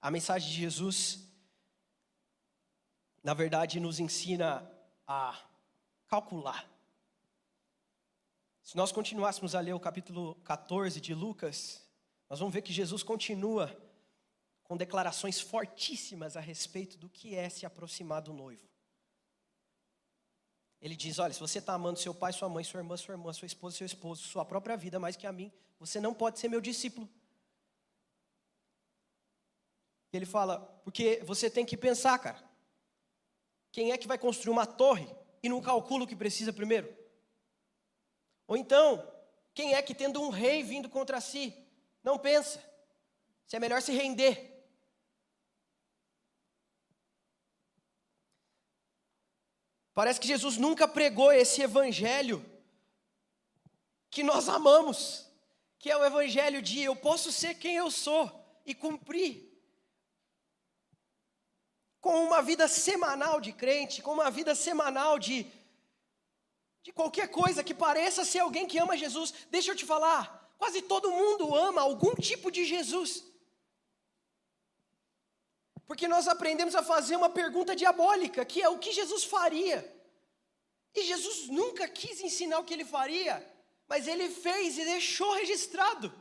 A 0.00 0.08
mensagem 0.08 0.48
de 0.48 0.54
Jesus, 0.54 1.28
na 3.22 3.34
verdade, 3.34 3.80
nos 3.80 4.00
ensina 4.00 4.68
a 5.06 5.38
calcular. 6.06 6.68
Se 8.62 8.76
nós 8.76 8.92
continuássemos 8.92 9.54
a 9.54 9.60
ler 9.60 9.72
o 9.72 9.80
capítulo 9.80 10.34
14 10.44 11.00
de 11.00 11.14
Lucas, 11.14 11.82
nós 12.28 12.38
vamos 12.38 12.52
ver 12.52 12.62
que 12.62 12.72
Jesus 12.72 13.02
continua 13.02 13.74
com 14.62 14.76
declarações 14.76 15.40
fortíssimas 15.40 16.36
a 16.36 16.40
respeito 16.40 16.98
do 16.98 17.08
que 17.08 17.34
é 17.34 17.48
se 17.48 17.64
aproximar 17.64 18.20
do 18.20 18.34
noivo. 18.34 18.68
Ele 20.80 20.94
diz: 20.94 21.18
Olha, 21.18 21.32
se 21.32 21.40
você 21.40 21.58
está 21.58 21.72
amando 21.72 21.98
seu 21.98 22.14
pai, 22.14 22.32
sua 22.32 22.48
mãe, 22.48 22.62
sua 22.62 22.80
irmã, 22.80 22.96
sua 22.96 23.14
irmã, 23.14 23.32
sua 23.32 23.46
esposa, 23.46 23.76
seu 23.76 23.86
esposo, 23.86 24.22
sua 24.22 24.44
própria 24.44 24.76
vida 24.76 24.98
mais 24.98 25.16
que 25.16 25.26
a 25.26 25.32
mim, 25.32 25.50
você 25.80 26.00
não 26.00 26.14
pode 26.14 26.38
ser 26.38 26.48
meu 26.48 26.60
discípulo. 26.60 27.08
Ele 30.12 30.26
fala: 30.26 30.60
Porque 30.84 31.22
você 31.24 31.50
tem 31.50 31.64
que 31.64 31.76
pensar, 31.76 32.18
cara. 32.18 32.47
Quem 33.70 33.92
é 33.92 33.98
que 33.98 34.08
vai 34.08 34.18
construir 34.18 34.52
uma 34.52 34.66
torre 34.66 35.08
e 35.42 35.48
não 35.48 35.60
calcula 35.60 36.04
o 36.04 36.06
que 36.06 36.16
precisa 36.16 36.52
primeiro? 36.52 36.96
Ou 38.46 38.56
então, 38.56 39.06
quem 39.54 39.74
é 39.74 39.82
que 39.82 39.94
tendo 39.94 40.22
um 40.22 40.30
rei 40.30 40.62
vindo 40.62 40.88
contra 40.88 41.20
si, 41.20 41.54
não 42.02 42.18
pensa 42.18 42.62
se 43.46 43.56
é 43.56 43.60
melhor 43.60 43.82
se 43.82 43.92
render? 43.92 44.58
Parece 49.94 50.20
que 50.20 50.28
Jesus 50.28 50.56
nunca 50.56 50.86
pregou 50.86 51.32
esse 51.32 51.60
evangelho 51.60 52.44
que 54.10 54.22
nós 54.22 54.48
amamos, 54.48 55.28
que 55.78 55.90
é 55.90 55.96
o 55.96 56.04
evangelho 56.04 56.62
de 56.62 56.80
eu 56.80 56.94
posso 56.94 57.32
ser 57.32 57.54
quem 57.54 57.74
eu 57.74 57.90
sou 57.90 58.30
e 58.64 58.74
cumprir 58.74 59.47
com 62.00 62.24
uma 62.24 62.40
vida 62.42 62.68
semanal 62.68 63.40
de 63.40 63.52
crente, 63.52 64.02
com 64.02 64.12
uma 64.12 64.30
vida 64.30 64.54
semanal 64.54 65.18
de, 65.18 65.46
de 66.82 66.92
qualquer 66.92 67.28
coisa 67.28 67.64
que 67.64 67.74
pareça 67.74 68.24
ser 68.24 68.40
alguém 68.40 68.66
que 68.66 68.78
ama 68.78 68.96
Jesus. 68.96 69.34
Deixa 69.50 69.72
eu 69.72 69.76
te 69.76 69.84
falar, 69.84 70.54
quase 70.58 70.82
todo 70.82 71.10
mundo 71.10 71.54
ama 71.54 71.80
algum 71.82 72.14
tipo 72.14 72.50
de 72.50 72.64
Jesus. 72.64 73.24
Porque 75.86 76.06
nós 76.06 76.28
aprendemos 76.28 76.74
a 76.74 76.82
fazer 76.82 77.16
uma 77.16 77.30
pergunta 77.30 77.74
diabólica, 77.74 78.44
que 78.44 78.62
é 78.62 78.68
o 78.68 78.78
que 78.78 78.92
Jesus 78.92 79.24
faria. 79.24 79.78
E 80.94 81.02
Jesus 81.02 81.48
nunca 81.48 81.88
quis 81.88 82.20
ensinar 82.20 82.58
o 82.58 82.64
que 82.64 82.74
ele 82.74 82.84
faria, 82.84 83.34
mas 83.86 84.06
ele 84.06 84.28
fez 84.28 84.76
e 84.78 84.84
deixou 84.84 85.32
registrado. 85.32 86.12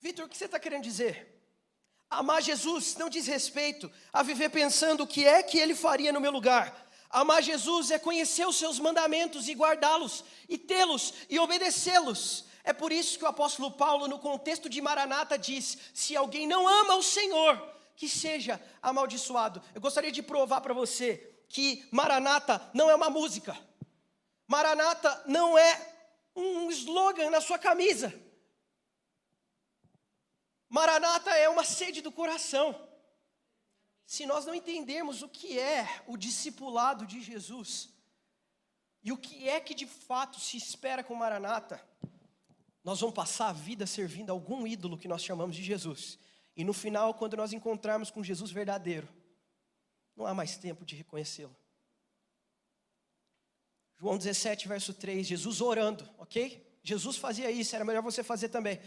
Vitor, 0.00 0.26
o 0.26 0.28
que 0.28 0.36
você 0.36 0.46
está 0.46 0.58
querendo 0.58 0.82
dizer? 0.82 1.32
Amar 2.12 2.42
Jesus 2.42 2.96
não 2.96 3.08
diz 3.08 3.26
respeito 3.26 3.90
a 4.12 4.22
viver 4.22 4.50
pensando 4.50 5.02
o 5.02 5.06
que 5.06 5.24
é 5.24 5.42
que 5.42 5.58
ele 5.58 5.74
faria 5.74 6.12
no 6.12 6.20
meu 6.20 6.30
lugar. 6.30 6.86
Amar 7.08 7.42
Jesus 7.42 7.90
é 7.90 7.98
conhecer 7.98 8.46
os 8.46 8.56
seus 8.56 8.78
mandamentos 8.78 9.48
e 9.48 9.54
guardá-los, 9.54 10.24
e 10.48 10.56
tê-los 10.56 11.12
e 11.28 11.38
obedecê-los. 11.38 12.44
É 12.64 12.72
por 12.72 12.92
isso 12.92 13.18
que 13.18 13.24
o 13.24 13.28
apóstolo 13.28 13.70
Paulo, 13.70 14.06
no 14.06 14.18
contexto 14.18 14.68
de 14.68 14.80
Maranata, 14.80 15.36
diz: 15.38 15.76
se 15.92 16.16
alguém 16.16 16.46
não 16.46 16.66
ama 16.68 16.96
o 16.96 17.02
Senhor, 17.02 17.60
que 17.96 18.08
seja 18.08 18.60
amaldiçoado. 18.80 19.62
Eu 19.74 19.80
gostaria 19.80 20.12
de 20.12 20.22
provar 20.22 20.60
para 20.60 20.72
você 20.72 21.30
que 21.48 21.86
Maranata 21.90 22.70
não 22.72 22.90
é 22.90 22.94
uma 22.94 23.10
música, 23.10 23.58
Maranata 24.46 25.22
não 25.26 25.58
é 25.58 25.92
um 26.34 26.70
slogan 26.70 27.30
na 27.30 27.40
sua 27.40 27.58
camisa. 27.58 28.21
Maranata 30.72 31.30
é 31.36 31.50
uma 31.50 31.64
sede 31.64 32.00
do 32.00 32.10
coração. 32.10 32.88
Se 34.06 34.24
nós 34.24 34.46
não 34.46 34.54
entendermos 34.54 35.20
o 35.20 35.28
que 35.28 35.58
é 35.58 35.86
o 36.06 36.16
discipulado 36.16 37.06
de 37.06 37.20
Jesus 37.20 37.90
e 39.02 39.12
o 39.12 39.18
que 39.18 39.50
é 39.50 39.60
que 39.60 39.74
de 39.74 39.86
fato 39.86 40.40
se 40.40 40.56
espera 40.56 41.04
com 41.04 41.14
Maranata, 41.14 41.78
nós 42.82 43.00
vamos 43.00 43.14
passar 43.14 43.50
a 43.50 43.52
vida 43.52 43.86
servindo 43.86 44.30
algum 44.30 44.66
ídolo 44.66 44.96
que 44.96 45.06
nós 45.06 45.22
chamamos 45.22 45.56
de 45.56 45.62
Jesus. 45.62 46.18
E 46.56 46.64
no 46.64 46.72
final, 46.72 47.12
quando 47.12 47.36
nós 47.36 47.52
encontrarmos 47.52 48.10
com 48.10 48.24
Jesus 48.24 48.50
verdadeiro, 48.50 49.06
não 50.16 50.24
há 50.24 50.32
mais 50.32 50.56
tempo 50.56 50.86
de 50.86 50.96
reconhecê-lo. 50.96 51.54
João 53.98 54.16
17, 54.16 54.66
verso 54.68 54.94
3, 54.94 55.26
Jesus 55.26 55.60
orando, 55.60 56.08
ok? 56.16 56.66
Jesus 56.82 57.18
fazia 57.18 57.50
isso, 57.50 57.76
era 57.76 57.84
melhor 57.84 58.02
você 58.02 58.24
fazer 58.24 58.48
também. 58.48 58.80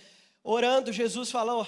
Orando, 0.48 0.94
Jesus 0.94 1.32
falou: 1.32 1.68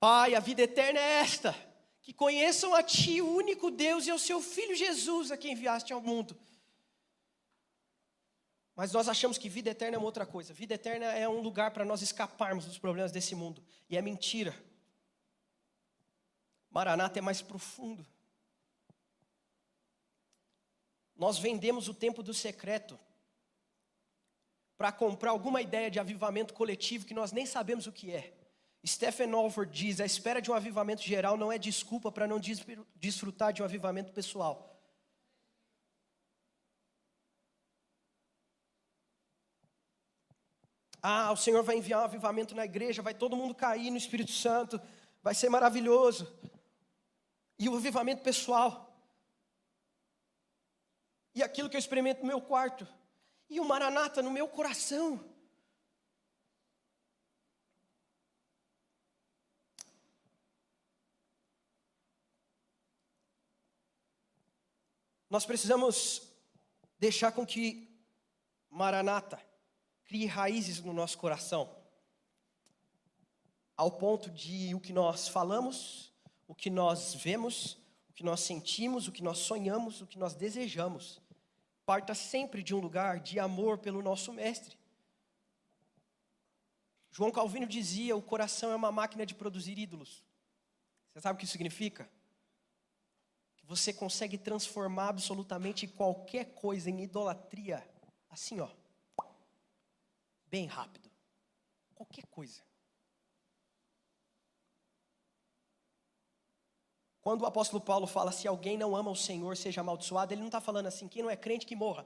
Pai, 0.00 0.34
a 0.34 0.40
vida 0.40 0.62
eterna 0.62 0.98
é 0.98 1.20
esta, 1.20 1.54
que 2.02 2.12
conheçam 2.12 2.74
a 2.74 2.82
Ti, 2.82 3.22
o 3.22 3.36
único 3.36 3.70
Deus, 3.70 4.04
e 4.04 4.10
ao 4.10 4.18
Seu 4.18 4.42
Filho 4.42 4.74
Jesus, 4.74 5.30
a 5.30 5.36
quem 5.36 5.52
enviaste 5.52 5.92
ao 5.92 6.00
mundo. 6.00 6.36
Mas 8.74 8.90
nós 8.90 9.08
achamos 9.08 9.38
que 9.38 9.48
vida 9.48 9.70
eterna 9.70 9.94
é 9.94 9.98
uma 9.98 10.06
outra 10.06 10.26
coisa. 10.26 10.52
Vida 10.52 10.74
eterna 10.74 11.06
é 11.06 11.28
um 11.28 11.40
lugar 11.40 11.70
para 11.70 11.84
nós 11.84 12.02
escaparmos 12.02 12.64
dos 12.64 12.78
problemas 12.78 13.12
desse 13.12 13.32
mundo. 13.32 13.62
E 13.88 13.96
é 13.96 14.02
mentira. 14.02 14.60
Maranata 16.68 17.20
é 17.20 17.22
mais 17.22 17.40
profundo. 17.40 18.04
Nós 21.14 21.38
vendemos 21.38 21.86
o 21.86 21.94
tempo 21.94 22.24
do 22.24 22.34
secreto 22.34 22.98
para 24.76 24.90
comprar 24.90 25.30
alguma 25.30 25.60
ideia 25.60 25.90
de 25.90 26.00
avivamento 26.00 26.54
coletivo 26.54 27.06
que 27.06 27.14
nós 27.14 27.32
nem 27.32 27.46
sabemos 27.46 27.86
o 27.86 27.92
que 27.92 28.10
é. 28.10 28.32
Stephen 28.86 29.32
Alford 29.32 29.72
diz: 29.72 30.00
a 30.00 30.04
espera 30.04 30.42
de 30.42 30.50
um 30.50 30.54
avivamento 30.54 31.02
geral 31.02 31.36
não 31.36 31.52
é 31.52 31.58
desculpa 31.58 32.10
para 32.10 32.26
não 32.26 32.40
desfrutar 32.96 33.52
de 33.52 33.62
um 33.62 33.64
avivamento 33.64 34.12
pessoal. 34.12 34.68
Ah, 41.00 41.32
o 41.32 41.36
Senhor 41.36 41.62
vai 41.64 41.76
enviar 41.76 42.00
um 42.00 42.04
avivamento 42.04 42.54
na 42.54 42.64
igreja, 42.64 43.02
vai 43.02 43.12
todo 43.12 43.36
mundo 43.36 43.54
cair 43.54 43.90
no 43.90 43.96
Espírito 43.96 44.30
Santo, 44.30 44.80
vai 45.20 45.34
ser 45.34 45.48
maravilhoso. 45.48 46.32
E 47.58 47.68
o 47.68 47.76
avivamento 47.76 48.22
pessoal. 48.22 48.88
E 51.34 51.42
aquilo 51.42 51.68
que 51.68 51.76
eu 51.76 51.80
experimento 51.80 52.20
no 52.20 52.26
meu 52.26 52.40
quarto 52.40 52.86
e 53.48 53.60
o 53.60 53.64
Maranata 53.64 54.22
no 54.22 54.30
meu 54.30 54.48
coração. 54.48 55.32
Nós 65.32 65.46
precisamos 65.46 66.28
deixar 66.98 67.32
com 67.32 67.46
que 67.46 67.88
Maranata 68.68 69.40
crie 70.04 70.26
raízes 70.26 70.78
no 70.80 70.92
nosso 70.92 71.16
coração, 71.16 71.74
ao 73.74 73.90
ponto 73.92 74.30
de 74.30 74.74
o 74.74 74.80
que 74.80 74.92
nós 74.92 75.28
falamos, 75.28 76.12
o 76.46 76.54
que 76.54 76.68
nós 76.68 77.14
vemos, 77.14 77.78
o 78.10 78.12
que 78.12 78.22
nós 78.22 78.40
sentimos, 78.40 79.08
o 79.08 79.12
que 79.12 79.22
nós 79.22 79.38
sonhamos, 79.38 80.02
o 80.02 80.06
que 80.06 80.18
nós 80.18 80.34
desejamos, 80.34 81.18
parta 81.84 82.14
sempre 82.14 82.62
de 82.62 82.74
um 82.74 82.78
lugar 82.78 83.20
de 83.20 83.38
amor 83.38 83.78
pelo 83.78 84.02
nosso 84.02 84.32
Mestre. 84.32 84.76
João 87.10 87.30
Calvino 87.30 87.66
dizia: 87.66 88.16
o 88.16 88.22
coração 88.22 88.72
é 88.72 88.76
uma 88.76 88.90
máquina 88.90 89.26
de 89.26 89.34
produzir 89.34 89.78
ídolos. 89.78 90.24
Você 91.12 91.20
sabe 91.20 91.36
o 91.36 91.38
que 91.38 91.44
isso 91.44 91.52
significa? 91.52 92.10
Que 93.56 93.66
você 93.66 93.92
consegue 93.92 94.38
transformar 94.38 95.08
absolutamente 95.08 95.86
qualquer 95.86 96.54
coisa 96.54 96.88
em 96.88 97.02
idolatria, 97.02 97.86
assim, 98.30 98.60
ó, 98.60 98.70
bem 100.46 100.66
rápido. 100.66 101.10
Qualquer 101.94 102.26
coisa. 102.26 102.62
Quando 107.22 107.42
o 107.42 107.46
apóstolo 107.46 107.80
Paulo 107.80 108.06
fala 108.06 108.32
se 108.32 108.48
alguém 108.48 108.76
não 108.76 108.94
ama 108.94 109.10
o 109.10 109.16
Senhor, 109.16 109.56
seja 109.56 109.80
amaldiçoado, 109.80 110.34
ele 110.34 110.40
não 110.40 110.48
está 110.48 110.60
falando 110.60 110.86
assim, 110.86 111.08
quem 111.08 111.22
não 111.22 111.30
é 111.30 111.36
crente 111.36 111.64
que 111.64 111.76
morra. 111.76 112.04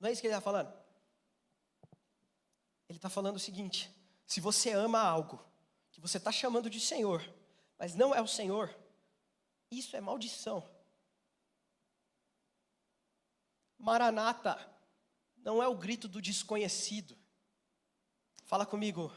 Não 0.00 0.08
é 0.08 0.12
isso 0.12 0.20
que 0.20 0.26
ele 0.26 0.34
está 0.34 0.40
falando. 0.40 0.72
Ele 2.88 2.98
está 2.98 3.10
falando 3.10 3.36
o 3.36 3.40
seguinte: 3.40 3.94
se 4.26 4.40
você 4.40 4.72
ama 4.72 5.00
algo 5.00 5.44
que 5.92 6.00
você 6.00 6.16
está 6.16 6.32
chamando 6.32 6.68
de 6.68 6.80
Senhor, 6.80 7.22
mas 7.78 7.94
não 7.94 8.14
é 8.14 8.20
o 8.20 8.26
Senhor, 8.26 8.74
isso 9.70 9.96
é 9.96 10.00
maldição. 10.00 10.68
Maranata 13.78 14.58
não 15.36 15.62
é 15.62 15.68
o 15.68 15.76
grito 15.76 16.08
do 16.08 16.20
desconhecido. 16.20 17.16
Fala 18.44 18.64
comigo. 18.64 19.12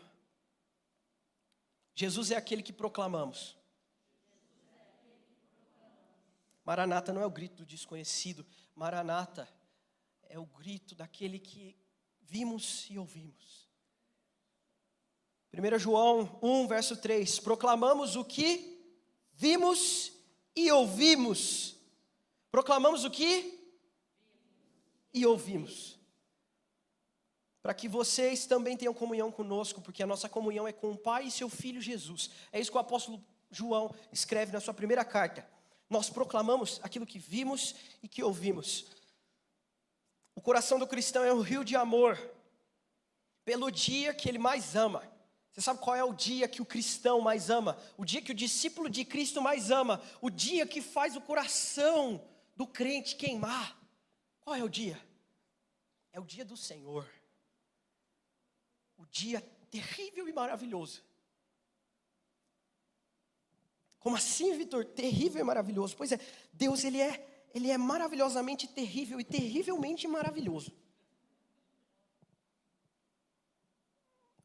Jesus 1.95 2.31
é 2.31 2.35
aquele 2.35 2.61
que 2.61 2.73
proclamamos. 2.73 3.56
Maranata 6.67 7.13
não 7.13 7.21
é 7.21 7.25
o 7.25 7.31
grito 7.31 7.55
do 7.55 7.65
desconhecido, 7.65 8.45
Maranata 8.75 9.47
é 10.23 10.37
o 10.37 10.45
grito 10.45 10.95
daquele 10.95 11.39
que 11.39 11.77
vimos 12.19 12.87
e 12.89 12.99
ouvimos. 12.99 13.69
1 15.53 15.79
João 15.79 16.37
1, 16.43 16.67
verso 16.67 16.97
3: 16.97 17.39
Proclamamos 17.39 18.17
o 18.17 18.25
que 18.25 18.85
vimos 19.31 20.11
e 20.53 20.69
ouvimos. 20.69 21.77
Proclamamos 22.51 23.05
o 23.05 23.11
que? 23.11 23.73
E 25.13 25.25
ouvimos. 25.25 25.97
Para 27.61 27.73
que 27.73 27.87
vocês 27.87 28.45
também 28.45 28.75
tenham 28.75 28.93
comunhão 28.93 29.31
conosco, 29.31 29.79
porque 29.81 30.03
a 30.03 30.07
nossa 30.07 30.27
comunhão 30.27 30.67
é 30.67 30.73
com 30.73 30.91
o 30.91 30.97
Pai 30.97 31.27
e 31.27 31.31
seu 31.31 31.47
Filho 31.47 31.79
Jesus. 31.81 32.29
É 32.51 32.59
isso 32.59 32.71
que 32.71 32.77
o 32.77 32.81
apóstolo 32.81 33.23
João 33.49 33.95
escreve 34.11 34.51
na 34.51 34.59
sua 34.59 34.73
primeira 34.73 35.05
carta. 35.05 35.55
Nós 35.89 36.09
proclamamos 36.09 36.79
aquilo 36.83 37.05
que 37.05 37.17
vimos 37.17 37.75
e 38.03 38.07
que 38.07 38.23
ouvimos. 38.23 38.85
O 40.35 40.41
coração 40.41 40.77
do 40.77 40.87
cristão 40.87 41.23
é 41.23 41.33
um 41.33 41.41
rio 41.41 41.63
de 41.63 41.75
amor, 41.75 42.17
pelo 43.45 43.71
dia 43.71 44.13
que 44.13 44.27
ele 44.27 44.37
mais 44.37 44.75
ama. 44.75 45.01
Você 45.51 45.61
sabe 45.61 45.79
qual 45.79 45.95
é 45.95 46.03
o 46.03 46.13
dia 46.13 46.47
que 46.47 46.61
o 46.61 46.65
cristão 46.65 47.19
mais 47.21 47.49
ama? 47.49 47.77
O 47.97 48.05
dia 48.05 48.21
que 48.21 48.31
o 48.31 48.35
discípulo 48.35 48.89
de 48.89 49.03
Cristo 49.03 49.41
mais 49.41 49.71
ama? 49.71 50.03
O 50.21 50.29
dia 50.29 50.67
que 50.67 50.81
faz 50.81 51.15
o 51.15 51.21
coração 51.21 52.23
do 52.55 52.67
crente 52.67 53.15
queimar? 53.15 53.75
Qual 54.41 54.55
é 54.55 54.63
o 54.63 54.69
dia? 54.69 55.01
É 56.11 56.19
o 56.19 56.25
dia 56.25 56.45
do 56.45 56.55
Senhor. 56.55 57.09
O 58.97 59.05
dia 59.07 59.41
terrível 59.71 60.27
e 60.27 60.33
maravilhoso 60.33 61.01
como 63.99 64.15
assim, 64.15 64.55
Vitor? 64.57 64.85
Terrível 64.85 65.41
e 65.41 65.43
maravilhoso. 65.43 65.95
Pois 65.95 66.11
é, 66.11 66.19
Deus 66.53 66.83
ele 66.83 67.01
é, 67.01 67.47
ele 67.53 67.69
é 67.69 67.77
maravilhosamente 67.77 68.67
terrível 68.67 69.19
e 69.19 69.23
terrivelmente 69.23 70.07
maravilhoso. 70.07 70.71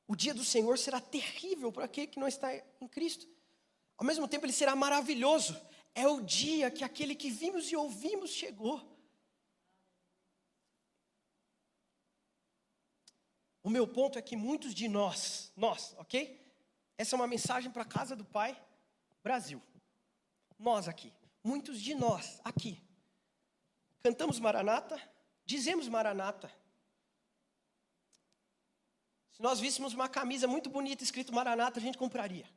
O 0.06 0.16
dia 0.16 0.34
do 0.34 0.44
Senhor 0.44 0.78
será 0.78 1.00
terrível 1.00 1.72
para 1.72 1.84
aquele 1.84 2.06
que 2.06 2.20
não 2.20 2.28
está 2.28 2.54
em 2.54 2.88
Cristo. 2.88 3.26
Ao 3.96 4.04
mesmo 4.04 4.26
tempo, 4.28 4.44
ele 4.44 4.52
será 4.52 4.74
maravilhoso. 4.74 5.58
É 5.94 6.06
o 6.08 6.20
dia 6.20 6.70
que 6.70 6.84
aquele 6.84 7.14
que 7.14 7.30
vimos 7.30 7.70
e 7.70 7.76
ouvimos 7.76 8.30
chegou. 8.30 8.80
O 13.62 13.70
meu 13.70 13.86
ponto 13.86 14.18
é 14.18 14.22
que 14.22 14.34
muitos 14.34 14.74
de 14.74 14.88
nós, 14.88 15.52
nós, 15.56 15.94
ok? 15.98 16.44
Essa 16.98 17.14
é 17.14 17.16
uma 17.16 17.28
mensagem 17.28 17.70
para 17.70 17.82
a 17.82 17.86
casa 17.86 18.16
do 18.16 18.24
Pai. 18.24 18.60
Brasil. 19.22 19.62
Nós 20.58 20.88
aqui, 20.88 21.12
muitos 21.42 21.80
de 21.80 21.94
nós 21.94 22.40
aqui, 22.44 22.80
cantamos 24.00 24.38
Maranata, 24.38 25.00
dizemos 25.44 25.88
Maranata. 25.88 26.52
Se 29.32 29.42
nós 29.42 29.58
víssemos 29.58 29.94
uma 29.94 30.08
camisa 30.08 30.46
muito 30.46 30.68
bonita 30.68 31.02
escrito 31.02 31.32
Maranata, 31.32 31.78
a 31.78 31.82
gente 31.82 31.98
compraria. 31.98 32.48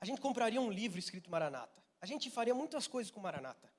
A 0.00 0.04
gente 0.04 0.20
compraria 0.20 0.60
um 0.60 0.70
livro 0.70 0.98
escrito 0.98 1.30
Maranata. 1.30 1.82
A 2.00 2.06
gente 2.06 2.30
faria 2.30 2.54
muitas 2.54 2.86
coisas 2.86 3.10
com 3.10 3.20
Maranata. 3.20 3.72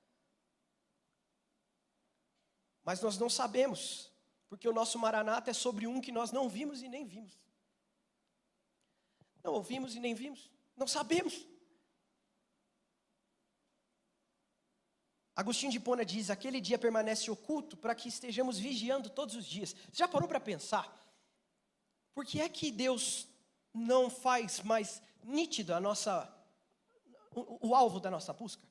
Mas 2.84 3.00
nós 3.00 3.16
não 3.18 3.30
sabemos, 3.30 4.12
porque 4.48 4.68
o 4.68 4.72
nosso 4.72 4.98
Maranata 4.98 5.50
é 5.50 5.54
sobre 5.54 5.86
um 5.86 6.00
que 6.00 6.12
nós 6.12 6.32
não 6.32 6.48
vimos 6.48 6.82
e 6.82 6.88
nem 6.88 7.04
vimos. 7.04 7.36
Não 9.42 9.54
ouvimos 9.54 9.94
e 9.94 10.00
nem 10.00 10.14
vimos. 10.14 10.50
Não 10.76 10.86
sabemos. 10.86 11.46
Agostinho 15.34 15.72
de 15.72 15.80
Pona 15.80 16.04
diz: 16.04 16.30
aquele 16.30 16.60
dia 16.60 16.78
permanece 16.78 17.30
oculto 17.30 17.76
para 17.76 17.94
que 17.94 18.08
estejamos 18.08 18.58
vigiando 18.58 19.10
todos 19.10 19.34
os 19.34 19.46
dias. 19.46 19.74
Você 19.90 19.98
já 19.98 20.08
parou 20.08 20.28
para 20.28 20.40
pensar? 20.40 20.92
Por 22.14 22.24
que 22.26 22.40
é 22.40 22.48
que 22.48 22.70
Deus 22.70 23.26
não 23.72 24.10
faz 24.10 24.60
mais 24.60 25.02
nítido 25.24 25.74
a 25.74 25.80
nossa, 25.80 26.30
o, 27.34 27.68
o 27.68 27.74
alvo 27.74 27.98
da 27.98 28.10
nossa 28.10 28.32
busca? 28.32 28.62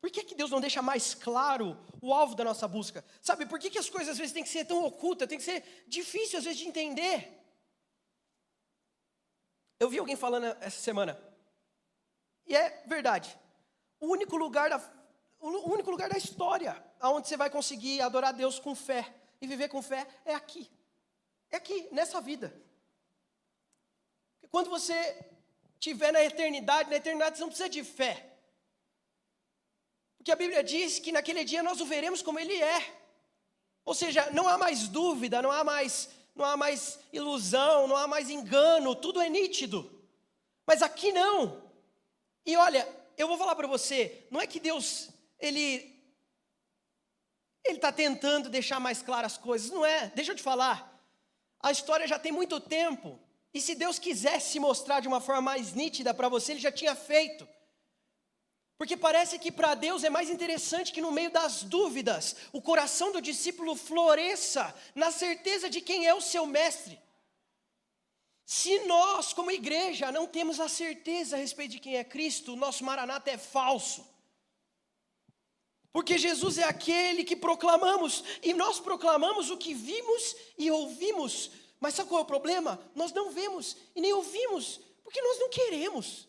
Por 0.00 0.10
que, 0.10 0.18
é 0.18 0.24
que 0.24 0.34
Deus 0.34 0.50
não 0.50 0.60
deixa 0.60 0.82
mais 0.82 1.14
claro 1.14 1.78
o 2.00 2.12
alvo 2.12 2.34
da 2.34 2.42
nossa 2.42 2.66
busca? 2.66 3.04
Sabe, 3.20 3.46
por 3.46 3.60
que, 3.60 3.70
que 3.70 3.78
as 3.78 3.88
coisas 3.88 4.08
às 4.08 4.18
vezes 4.18 4.32
têm 4.32 4.42
que 4.42 4.48
ser 4.48 4.64
tão 4.64 4.84
ocultas, 4.84 5.28
tem 5.28 5.38
que 5.38 5.44
ser 5.44 5.84
difícil 5.86 6.40
às 6.40 6.44
vezes 6.44 6.58
de 6.58 6.66
entender? 6.66 7.41
Eu 9.82 9.88
vi 9.90 9.98
alguém 9.98 10.14
falando 10.14 10.46
essa 10.60 10.80
semana, 10.80 11.20
e 12.46 12.54
é 12.54 12.84
verdade. 12.86 13.36
O 13.98 14.06
único 14.06 14.36
lugar 14.36 14.70
da, 14.70 14.78
o 15.40 15.72
único 15.72 15.90
lugar 15.90 16.08
da 16.08 16.16
história 16.16 16.72
onde 17.02 17.26
você 17.26 17.36
vai 17.36 17.50
conseguir 17.50 18.00
adorar 18.00 18.32
Deus 18.32 18.60
com 18.60 18.76
fé 18.76 19.12
e 19.40 19.46
viver 19.52 19.68
com 19.68 19.82
fé 19.82 20.06
é 20.24 20.34
aqui. 20.34 20.70
É 21.50 21.56
aqui, 21.56 21.88
nessa 21.90 22.20
vida. 22.20 22.54
Quando 24.52 24.70
você 24.70 24.94
estiver 25.74 26.12
na 26.12 26.22
eternidade, 26.22 26.88
na 26.88 26.98
eternidade 27.02 27.36
você 27.36 27.42
não 27.42 27.48
precisa 27.48 27.68
de 27.68 27.82
fé. 27.82 28.14
Porque 30.16 30.30
a 30.30 30.36
Bíblia 30.36 30.62
diz 30.62 31.00
que 31.00 31.10
naquele 31.10 31.42
dia 31.42 31.60
nós 31.60 31.80
o 31.80 31.86
veremos 31.86 32.22
como 32.22 32.38
ele 32.38 32.54
é. 32.54 32.80
Ou 33.84 33.94
seja, 33.94 34.30
não 34.30 34.46
há 34.46 34.56
mais 34.56 34.86
dúvida, 34.86 35.42
não 35.42 35.50
há 35.50 35.64
mais 35.64 36.08
não 36.34 36.44
há 36.44 36.56
mais 36.56 36.98
ilusão, 37.12 37.86
não 37.86 37.96
há 37.96 38.06
mais 38.06 38.30
engano, 38.30 38.94
tudo 38.94 39.20
é 39.20 39.28
nítido. 39.28 40.02
Mas 40.66 40.82
aqui 40.82 41.12
não. 41.12 41.62
E 42.44 42.56
olha, 42.56 42.88
eu 43.16 43.28
vou 43.28 43.36
falar 43.36 43.54
para 43.54 43.66
você, 43.66 44.26
não 44.30 44.40
é 44.40 44.46
que 44.46 44.60
Deus 44.60 45.10
ele 45.38 45.90
ele 47.64 47.76
está 47.76 47.92
tentando 47.92 48.48
deixar 48.48 48.80
mais 48.80 49.02
claras 49.02 49.34
as 49.34 49.38
coisas, 49.38 49.70
não 49.70 49.86
é? 49.86 50.10
Deixa 50.14 50.32
eu 50.32 50.36
te 50.36 50.42
falar. 50.42 51.00
A 51.60 51.70
história 51.70 52.08
já 52.08 52.18
tem 52.18 52.32
muito 52.32 52.58
tempo. 52.58 53.20
E 53.54 53.60
se 53.60 53.74
Deus 53.74 53.98
quisesse 53.98 54.58
mostrar 54.58 54.98
de 55.00 55.06
uma 55.06 55.20
forma 55.20 55.42
mais 55.42 55.72
nítida 55.72 56.12
para 56.12 56.28
você, 56.28 56.52
ele 56.52 56.60
já 56.60 56.72
tinha 56.72 56.96
feito. 56.96 57.46
Porque 58.78 58.96
parece 58.96 59.38
que 59.38 59.52
para 59.52 59.74
Deus 59.74 60.02
é 60.02 60.10
mais 60.10 60.28
interessante 60.28 60.92
que 60.92 61.00
no 61.00 61.12
meio 61.12 61.30
das 61.30 61.62
dúvidas, 61.62 62.34
o 62.52 62.60
coração 62.60 63.12
do 63.12 63.20
discípulo 63.20 63.76
floresça 63.76 64.74
na 64.94 65.10
certeza 65.10 65.70
de 65.70 65.80
quem 65.80 66.06
é 66.06 66.14
o 66.14 66.20
seu 66.20 66.46
mestre. 66.46 66.98
Se 68.44 68.80
nós, 68.80 69.32
como 69.32 69.50
igreja, 69.50 70.10
não 70.10 70.26
temos 70.26 70.58
a 70.58 70.68
certeza 70.68 71.36
a 71.36 71.38
respeito 71.38 71.72
de 71.72 71.78
quem 71.78 71.96
é 71.96 72.04
Cristo, 72.04 72.52
o 72.52 72.56
nosso 72.56 72.84
maranata 72.84 73.30
é 73.30 73.38
falso. 73.38 74.06
Porque 75.92 76.18
Jesus 76.18 76.58
é 76.58 76.64
aquele 76.64 77.22
que 77.22 77.36
proclamamos, 77.36 78.24
e 78.42 78.52
nós 78.52 78.80
proclamamos 78.80 79.50
o 79.50 79.58
que 79.58 79.74
vimos 79.74 80.34
e 80.58 80.70
ouvimos. 80.70 81.50
Mas 81.78 81.94
sabe 81.94 82.08
qual 82.08 82.20
é 82.20 82.24
o 82.24 82.26
problema? 82.26 82.80
Nós 82.94 83.12
não 83.12 83.30
vemos 83.30 83.76
e 83.94 84.00
nem 84.00 84.12
ouvimos, 84.12 84.80
porque 85.04 85.20
nós 85.20 85.38
não 85.38 85.50
queremos. 85.50 86.28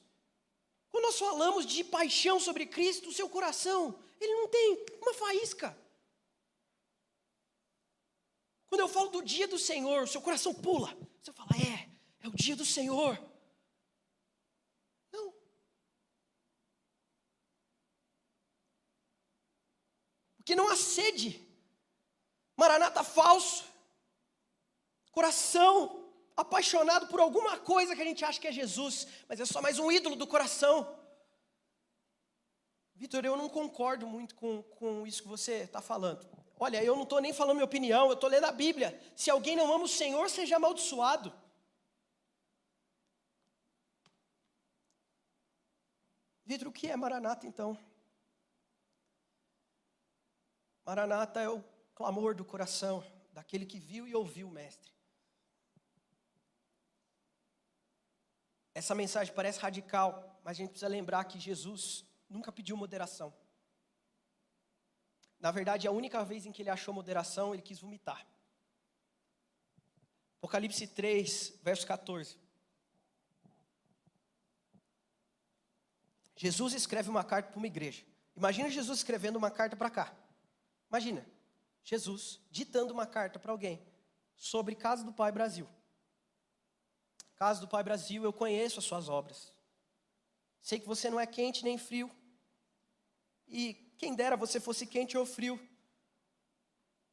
Quando 0.94 1.06
nós 1.06 1.18
falamos 1.18 1.66
de 1.66 1.84
paixão 1.84 2.40
sobre 2.40 2.68
Cristo, 2.68 3.10
o 3.10 3.12
seu 3.12 3.28
coração, 3.28 4.00
Ele 4.22 4.32
não 4.36 4.48
tem 4.48 4.86
uma 5.02 5.12
faísca. 5.16 5.76
Quando 8.68 8.82
eu 8.82 8.88
falo 8.88 9.10
do 9.10 9.24
dia 9.24 9.48
do 9.48 9.58
Senhor, 9.58 10.04
o 10.04 10.08
seu 10.08 10.22
coração 10.22 10.54
pula. 10.54 10.96
Você 11.20 11.34
fala, 11.34 11.50
é, 11.56 11.90
é 12.24 12.28
o 12.28 12.36
dia 12.36 12.56
do 12.56 12.64
Senhor. 12.64 13.20
Não. 15.12 15.34
Porque 20.38 20.56
não 20.56 20.70
há 20.70 20.76
sede. 20.76 21.44
Maranata 22.56 23.04
falso. 23.04 23.66
Coração 25.12 26.03
apaixonado 26.36 27.08
por 27.08 27.20
alguma 27.20 27.58
coisa 27.58 27.96
que 27.96 28.02
a 28.02 28.06
gente 28.06 28.26
acha 28.26 28.40
que 28.40 28.48
é 28.48 28.52
Jesus, 28.52 29.08
mas 29.28 29.40
é 29.40 29.46
só 29.46 29.62
mais 29.62 29.80
um 29.80 29.92
ídolo 29.92 30.16
do 30.16 30.28
coração. 30.28 31.00
Vitor, 32.96 33.26
eu 33.26 33.36
não 33.36 33.50
concordo 33.50 34.08
muito 34.08 34.36
com, 34.36 34.64
com 34.64 35.06
isso 35.06 35.24
que 35.24 35.28
você 35.28 35.64
está 35.64 35.82
falando. 35.82 36.26
Olha, 36.60 36.84
eu 36.84 36.96
não 36.96 37.04
estou 37.04 37.20
nem 37.20 37.34
falando 37.34 37.56
minha 37.56 37.66
opinião, 37.66 38.08
eu 38.08 38.14
estou 38.14 38.30
lendo 38.30 38.46
a 38.46 38.52
Bíblia. 38.52 39.00
Se 39.16 39.30
alguém 39.30 39.56
não 39.56 39.72
ama 39.74 39.86
o 39.86 39.88
Senhor, 39.88 40.30
seja 40.30 40.56
amaldiçoado. 40.56 41.34
Vitor, 46.46 46.68
o 46.68 46.72
que 46.72 46.88
é 46.88 46.96
Maranata 46.96 47.48
então? 47.48 47.78
Maranata 50.86 51.40
é 51.40 51.50
o 51.50 51.64
clamor 51.96 52.36
do 52.36 52.44
coração 52.44 53.04
daquele 53.32 53.66
que 53.66 53.80
viu 53.80 54.08
e 54.08 54.14
ouviu 54.14 54.48
o 54.48 54.52
Mestre. 54.52 54.92
Essa 58.74 58.96
mensagem 58.96 59.34
parece 59.34 59.60
radical, 59.60 60.40
mas 60.44 60.58
a 60.58 60.60
gente 60.62 60.72
precisa 60.72 60.88
lembrar 60.88 61.24
que 61.26 61.40
Jesus 61.40 62.06
nunca 62.30 62.52
pediu 62.52 62.76
moderação. 62.76 63.34
Na 65.40 65.52
verdade, 65.52 65.88
a 65.88 65.92
única 65.92 66.24
vez 66.24 66.46
em 66.46 66.52
que 66.52 66.62
ele 66.62 66.70
achou 66.70 66.94
moderação, 66.94 67.54
ele 67.54 67.62
quis 67.62 67.80
vomitar. 67.80 68.26
Apocalipse 70.38 70.88
3, 70.88 71.60
verso 71.62 71.86
14. 71.86 72.38
Jesus 76.36 76.74
escreve 76.74 77.10
uma 77.10 77.24
carta 77.24 77.50
para 77.50 77.58
uma 77.58 77.68
igreja. 77.68 78.04
Imagina 78.36 78.70
Jesus 78.70 79.00
escrevendo 79.00 79.36
uma 79.36 79.52
carta 79.52 79.76
para 79.76 79.90
cá. 79.90 80.14
Imagina, 80.90 81.26
Jesus 81.84 82.40
ditando 82.50 82.94
uma 82.94 83.06
carta 83.06 83.38
para 83.38 83.52
alguém 83.52 83.86
sobre 84.36 84.76
Casa 84.76 85.04
do 85.04 85.14
Pai 85.14 85.32
Brasil. 85.32 85.68
Casa 87.44 87.60
do 87.60 87.68
Pai 87.68 87.84
Brasil, 87.84 88.24
eu 88.24 88.32
conheço 88.32 88.80
as 88.80 88.86
suas 88.86 89.10
obras. 89.10 89.52
Sei 90.62 90.80
que 90.80 90.88
você 90.88 91.10
não 91.10 91.20
é 91.20 91.28
quente 91.28 91.62
nem 91.66 91.78
frio. 91.78 92.10
E 93.46 93.74
quem 93.98 94.16
dera 94.16 94.38
você 94.38 94.62
fosse 94.62 94.88
quente 94.88 95.18
ou 95.18 95.26
frio. 95.26 95.60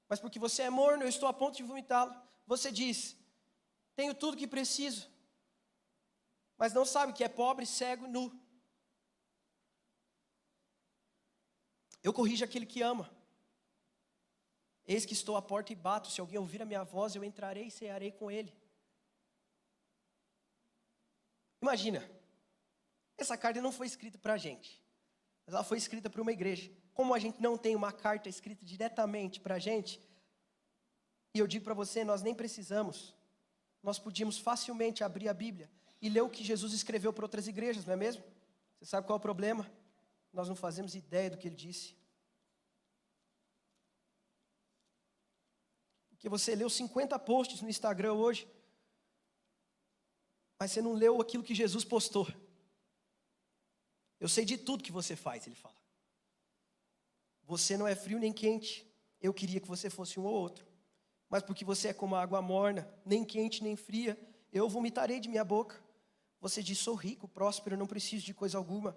Mas 0.08 0.20
porque 0.20 0.38
você 0.38 0.62
é 0.62 0.70
morno, 0.70 1.02
eu 1.02 1.08
estou 1.08 1.28
a 1.28 1.32
ponto 1.32 1.56
de 1.56 1.64
vomitá-lo. 1.64 2.14
Você 2.46 2.70
diz: 2.70 3.16
Tenho 3.96 4.14
tudo 4.14 4.36
que 4.36 4.46
preciso. 4.46 5.10
Mas 6.56 6.72
não 6.72 6.84
sabe 6.84 7.12
que 7.12 7.24
é 7.24 7.28
pobre, 7.28 7.66
cego, 7.66 8.06
nu. 8.06 8.24
Eu 12.04 12.12
corrijo 12.12 12.44
aquele 12.44 12.66
que 12.66 12.82
ama. 12.82 13.10
Eis 14.86 15.04
que 15.04 15.12
estou 15.12 15.36
à 15.36 15.42
porta 15.42 15.72
e 15.72 15.74
bato. 15.74 16.08
Se 16.08 16.20
alguém 16.20 16.38
ouvir 16.38 16.62
a 16.62 16.70
minha 16.72 16.84
voz, 16.84 17.16
eu 17.16 17.24
entrarei 17.24 17.66
e 17.66 17.70
cearei 17.72 18.12
com 18.12 18.30
ele. 18.30 18.59
Imagina, 21.60 22.08
essa 23.18 23.36
carta 23.36 23.60
não 23.60 23.72
foi 23.72 23.86
escrita 23.86 24.18
para 24.18 24.34
a 24.34 24.38
gente, 24.38 24.82
mas 25.44 25.54
ela 25.54 25.64
foi 25.64 25.78
escrita 25.78 26.08
para 26.08 26.22
uma 26.22 26.32
igreja. 26.32 26.70
Como 26.94 27.14
a 27.14 27.18
gente 27.18 27.40
não 27.40 27.56
tem 27.56 27.76
uma 27.76 27.92
carta 27.92 28.28
escrita 28.28 28.64
diretamente 28.64 29.40
para 29.40 29.56
a 29.56 29.58
gente, 29.58 30.00
e 31.34 31.38
eu 31.38 31.46
digo 31.46 31.64
para 31.64 31.74
você, 31.74 32.02
nós 32.02 32.22
nem 32.22 32.34
precisamos, 32.34 33.14
nós 33.82 33.98
podíamos 33.98 34.38
facilmente 34.38 35.04
abrir 35.04 35.28
a 35.28 35.34
Bíblia 35.34 35.70
e 36.02 36.08
ler 36.08 36.22
o 36.22 36.30
que 36.30 36.42
Jesus 36.42 36.72
escreveu 36.72 37.12
para 37.12 37.24
outras 37.24 37.46
igrejas, 37.46 37.84
não 37.84 37.92
é 37.92 37.96
mesmo? 37.96 38.24
Você 38.78 38.86
sabe 38.86 39.06
qual 39.06 39.16
é 39.16 39.18
o 39.18 39.22
problema? 39.22 39.70
Nós 40.32 40.48
não 40.48 40.56
fazemos 40.56 40.94
ideia 40.94 41.30
do 41.30 41.36
que 41.36 41.46
ele 41.46 41.56
disse. 41.56 41.94
Porque 46.08 46.28
você 46.28 46.54
leu 46.54 46.68
50 46.68 47.18
posts 47.18 47.60
no 47.62 47.68
Instagram 47.68 48.14
hoje, 48.14 48.48
mas 50.60 50.72
você 50.72 50.82
não 50.82 50.92
leu 50.92 51.22
aquilo 51.22 51.42
que 51.42 51.54
Jesus 51.54 51.86
postou. 51.86 52.28
Eu 54.20 54.28
sei 54.28 54.44
de 54.44 54.58
tudo 54.58 54.84
que 54.84 54.92
você 54.92 55.16
faz, 55.16 55.46
ele 55.46 55.56
fala. 55.56 55.74
Você 57.44 57.78
não 57.78 57.88
é 57.88 57.94
frio 57.94 58.18
nem 58.18 58.30
quente. 58.30 58.86
Eu 59.22 59.32
queria 59.32 59.58
que 59.58 59.66
você 59.66 59.88
fosse 59.88 60.20
um 60.20 60.24
ou 60.24 60.34
outro. 60.34 60.66
Mas 61.30 61.42
porque 61.42 61.64
você 61.64 61.88
é 61.88 61.92
como 61.94 62.14
a 62.14 62.20
água 62.20 62.42
morna, 62.42 62.86
nem 63.06 63.24
quente 63.24 63.64
nem 63.64 63.74
fria, 63.74 64.20
eu 64.52 64.68
vomitarei 64.68 65.18
de 65.18 65.30
minha 65.30 65.44
boca. 65.44 65.82
Você 66.42 66.62
diz: 66.62 66.76
sou 66.76 66.94
rico, 66.94 67.26
próspero, 67.26 67.76
não 67.76 67.86
preciso 67.86 68.26
de 68.26 68.34
coisa 68.34 68.58
alguma. 68.58 68.94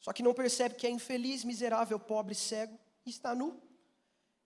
Só 0.00 0.12
que 0.12 0.22
não 0.22 0.34
percebe 0.34 0.74
que 0.74 0.86
é 0.86 0.90
infeliz, 0.90 1.44
miserável, 1.44 2.00
pobre, 2.00 2.34
cego 2.34 2.76
e 3.06 3.10
está 3.10 3.36
nu. 3.36 3.62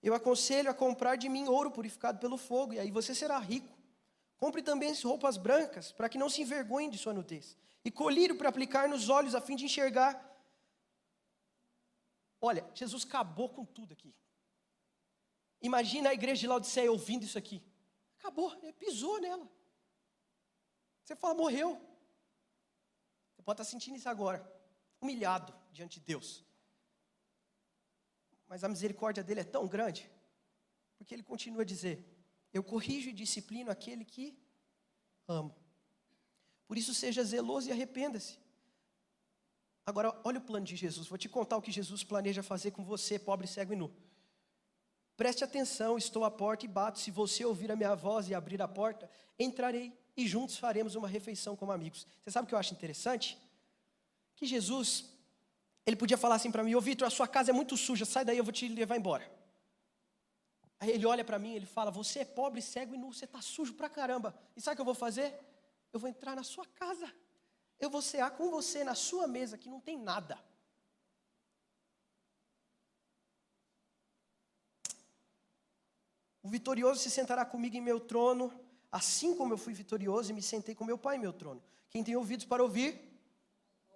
Eu 0.03 0.13
aconselho 0.13 0.69
a 0.69 0.73
comprar 0.73 1.15
de 1.15 1.29
mim 1.29 1.47
ouro 1.47 1.71
purificado 1.71 2.19
pelo 2.19 2.37
fogo, 2.37 2.73
e 2.73 2.79
aí 2.79 2.91
você 2.91 3.15
será 3.15 3.39
rico. 3.39 3.72
Compre 4.43 4.61
também 4.61 4.93
roupas 5.01 5.37
brancas, 5.37 5.93
para 5.93 6.09
que 6.09 6.17
não 6.17 6.29
se 6.29 6.41
envergonhe 6.41 6.89
de 6.89 6.97
sua 6.97 7.13
nudez. 7.13 7.57
E 7.85 7.89
colírio 7.89 8.37
para 8.37 8.49
aplicar 8.49 8.89
nos 8.89 9.07
olhos, 9.07 9.35
a 9.35 9.39
fim 9.39 9.55
de 9.55 9.63
enxergar. 9.63 10.11
Olha, 12.41 12.69
Jesus 12.75 13.05
acabou 13.05 13.47
com 13.47 13.63
tudo 13.63 13.93
aqui. 13.93 14.13
Imagina 15.61 16.09
a 16.09 16.13
igreja 16.13 16.41
de 16.41 16.47
Laodiceia 16.47 16.91
ouvindo 16.91 17.23
isso 17.23 17.37
aqui. 17.37 17.63
Acabou, 18.19 18.53
ele 18.61 18.73
pisou 18.73 19.17
nela. 19.21 19.49
Você 21.05 21.15
fala, 21.15 21.35
morreu. 21.35 21.79
Você 23.31 23.41
pode 23.43 23.61
estar 23.61 23.71
sentindo 23.71 23.95
isso 23.95 24.09
agora, 24.09 24.45
humilhado 24.99 25.57
diante 25.71 26.01
de 26.01 26.05
Deus. 26.05 26.43
Mas 28.45 28.61
a 28.65 28.67
misericórdia 28.67 29.23
dele 29.23 29.39
é 29.39 29.45
tão 29.45 29.69
grande, 29.69 30.11
porque 30.97 31.15
ele 31.15 31.23
continua 31.23 31.61
a 31.61 31.65
dizer: 31.65 32.12
eu 32.53 32.63
corrijo 32.63 33.09
e 33.09 33.13
disciplino 33.13 33.71
aquele 33.71 34.05
que 34.05 34.37
amo. 35.27 35.55
Por 36.67 36.77
isso, 36.77 36.93
seja 36.93 37.23
zeloso 37.23 37.67
e 37.67 37.71
arrependa-se. 37.71 38.37
Agora, 39.85 40.17
olha 40.23 40.39
o 40.39 40.41
plano 40.41 40.65
de 40.65 40.75
Jesus. 40.75 41.07
Vou 41.07 41.17
te 41.17 41.27
contar 41.27 41.57
o 41.57 41.61
que 41.61 41.71
Jesus 41.71 42.03
planeja 42.03 42.41
fazer 42.41 42.71
com 42.71 42.83
você, 42.83 43.19
pobre, 43.19 43.47
cego 43.47 43.73
e 43.73 43.75
nu. 43.75 43.93
Preste 45.17 45.43
atenção, 45.43 45.97
estou 45.97 46.23
à 46.23 46.31
porta 46.31 46.65
e 46.65 46.67
bato. 46.67 46.99
Se 46.99 47.11
você 47.11 47.43
ouvir 47.43 47.71
a 47.71 47.75
minha 47.75 47.95
voz 47.95 48.29
e 48.29 48.33
abrir 48.33 48.61
a 48.61 48.67
porta, 48.67 49.09
entrarei 49.37 49.93
e 50.15 50.27
juntos 50.27 50.57
faremos 50.57 50.95
uma 50.95 51.07
refeição 51.07 51.55
como 51.55 51.71
amigos. 51.71 52.07
Você 52.23 52.31
sabe 52.31 52.45
o 52.45 52.47
que 52.47 52.55
eu 52.55 52.59
acho 52.59 52.73
interessante? 52.73 53.37
Que 54.35 54.45
Jesus, 54.45 55.05
ele 55.85 55.95
podia 55.95 56.17
falar 56.17 56.35
assim 56.35 56.51
para 56.51 56.63
mim: 56.63 56.75
Ô 56.75 56.81
Vitor, 56.81 57.07
a 57.07 57.11
sua 57.11 57.27
casa 57.27 57.51
é 57.51 57.53
muito 57.53 57.75
suja, 57.75 58.05
sai 58.05 58.23
daí, 58.23 58.37
eu 58.37 58.43
vou 58.43 58.53
te 58.53 58.67
levar 58.67 58.97
embora. 58.97 59.29
Aí 60.83 60.89
ele 60.89 61.05
olha 61.05 61.23
para 61.23 61.39
mim, 61.39 61.53
ele 61.53 61.65
fala: 61.65 61.89
Você 61.91 62.19
é 62.19 62.25
pobre, 62.25 62.61
cego 62.61 62.93
e 62.93 62.97
nu, 62.97 63.13
você 63.13 63.23
está 63.23 63.41
sujo 63.41 63.73
pra 63.73 63.89
caramba. 63.89 64.37
E 64.53 64.59
sabe 64.59 64.73
o 64.73 64.75
que 64.75 64.81
eu 64.81 64.85
vou 64.85 64.93
fazer? 64.93 65.33
Eu 65.93 65.99
vou 66.01 66.09
entrar 66.09 66.35
na 66.35 66.43
sua 66.43 66.65
casa. 66.65 67.09
Eu 67.79 67.89
vou 67.89 68.01
cear 68.01 68.31
com 68.31 68.51
você 68.51 68.83
na 68.83 68.93
sua 68.93 69.25
mesa, 69.25 69.57
que 69.57 69.69
não 69.69 69.79
tem 69.79 69.97
nada. 69.97 70.37
O 76.41 76.49
vitorioso 76.49 76.99
se 76.99 77.09
sentará 77.09 77.45
comigo 77.45 77.77
em 77.77 77.81
meu 77.81 78.01
trono, 78.01 78.51
assim 78.91 79.37
como 79.37 79.53
eu 79.53 79.57
fui 79.57 79.73
vitorioso 79.73 80.31
e 80.31 80.33
me 80.33 80.41
sentei 80.41 80.75
com 80.75 80.83
meu 80.83 80.97
Pai 80.97 81.15
em 81.15 81.19
meu 81.19 81.31
trono. 81.31 81.63
Quem 81.89 82.03
tem 82.03 82.17
ouvidos 82.17 82.45
para 82.45 82.61
ouvir, 82.61 82.99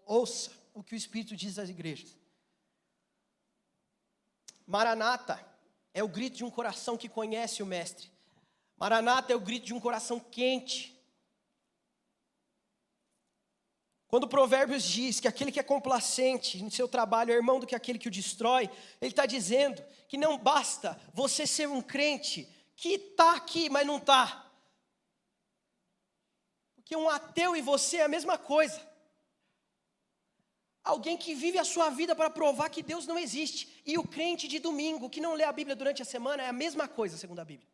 ouça 0.06 0.52
o 0.74 0.82
que 0.82 0.96
o 0.96 1.02
Espírito 1.02 1.36
diz 1.36 1.60
às 1.60 1.68
igrejas. 1.68 2.16
Maranata 4.66 5.57
é 5.98 6.04
o 6.04 6.08
grito 6.08 6.38
de 6.38 6.46
um 6.46 6.52
coração 6.52 6.96
que 6.96 7.10
conhece 7.10 7.64
o 7.64 7.66
Mestre. 7.66 8.12
Maranata 8.78 9.34
é 9.34 9.36
o 9.36 9.40
grito 9.40 9.66
de 9.66 9.74
um 9.74 9.80
coração 9.80 10.20
quente. 10.20 10.96
Quando 14.08 14.26
o 14.26 14.28
Provérbios 14.28 14.84
diz 14.84 15.20
que 15.20 15.28
aquele 15.28 15.52
que 15.52 15.60
é 15.60 15.64
complacente 15.64 16.64
em 16.64 16.70
seu 16.70 16.88
trabalho 16.88 17.32
é 17.32 17.36
irmão 17.36 17.60
do 17.60 17.66
que 17.66 17.74
aquele 17.74 17.98
que 17.98 18.10
o 18.10 18.12
destrói, 18.12 18.70
ele 19.02 19.12
está 19.12 19.26
dizendo 19.26 19.84
que 20.08 20.20
não 20.20 20.38
basta 20.38 21.02
você 21.16 21.48
ser 21.48 21.68
um 21.68 21.82
crente 21.82 22.48
que 22.76 22.90
está 22.90 23.36
aqui, 23.36 23.68
mas 23.68 23.88
não 23.88 23.98
está. 23.98 24.54
Porque 26.76 26.96
um 26.96 27.10
ateu 27.10 27.56
e 27.56 27.62
você 27.62 27.98
é 27.98 28.04
a 28.04 28.08
mesma 28.08 28.38
coisa. 28.38 28.80
Alguém 30.88 31.18
que 31.18 31.34
vive 31.36 31.58
a 31.60 31.64
sua 31.64 31.90
vida 31.90 32.16
para 32.16 32.30
provar 32.30 32.70
que 32.70 32.82
Deus 32.82 33.06
não 33.06 33.20
existe. 33.20 33.82
E 33.86 33.98
o 33.98 34.08
crente 34.08 34.48
de 34.48 34.60
domingo, 34.60 35.10
que 35.10 35.22
não 35.22 35.34
lê 35.34 35.44
a 35.44 35.52
Bíblia 35.52 35.76
durante 35.76 36.02
a 36.02 36.06
semana, 36.06 36.44
é 36.44 36.48
a 36.48 36.54
mesma 36.54 36.88
coisa, 36.88 37.18
segundo 37.18 37.40
a 37.40 37.46
Bíblia. 37.46 37.68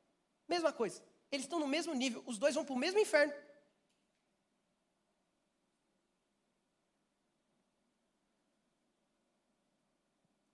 Mesma 0.48 0.72
coisa. 0.72 1.02
Eles 1.32 1.46
estão 1.46 1.60
no 1.60 1.68
mesmo 1.68 1.94
nível, 1.94 2.24
os 2.26 2.38
dois 2.38 2.54
vão 2.56 2.66
para 2.66 2.76
o 2.76 2.78
mesmo 2.78 3.00
inferno. 3.00 3.34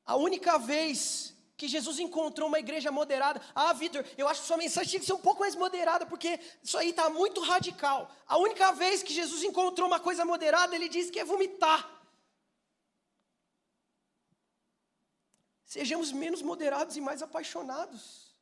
a 0.09 0.15
única 0.15 0.57
vez 0.57 1.35
que 1.55 1.67
Jesus 1.67 1.99
encontrou 1.99 2.47
uma 2.47 2.57
igreja 2.57 2.91
moderada. 2.91 3.39
Ah, 3.53 3.71
Vitor, 3.73 4.03
eu 4.17 4.27
acho 4.27 4.41
que 4.41 4.47
sua 4.47 4.57
mensagem 4.57 4.89
tinha 4.89 4.99
que 4.99 5.05
ser 5.05 5.13
um 5.13 5.19
pouco 5.19 5.41
mais 5.41 5.55
moderada, 5.55 6.03
porque 6.03 6.39
isso 6.63 6.75
aí 6.79 6.89
está 6.89 7.11
muito 7.11 7.39
radical. 7.41 8.09
A 8.25 8.35
única 8.39 8.71
vez 8.71 9.03
que 9.03 9.13
Jesus 9.13 9.43
encontrou 9.43 9.87
uma 9.87 9.99
coisa 9.99 10.25
moderada, 10.25 10.75
ele 10.75 10.89
disse 10.89 11.11
que 11.11 11.19
é 11.19 11.23
vomitar. 11.23 11.87
Sejamos 15.69 16.11
menos 16.11 16.41
moderados 16.41 16.97
e 16.97 17.01
mais 17.07 17.21
apaixonados, 17.21 18.35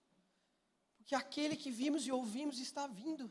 porque 0.95 1.13
aquele 1.13 1.57
que 1.57 1.69
vimos 1.69 2.07
e 2.07 2.11
ouvimos 2.19 2.57
está 2.57 2.87
vindo. 2.87 3.29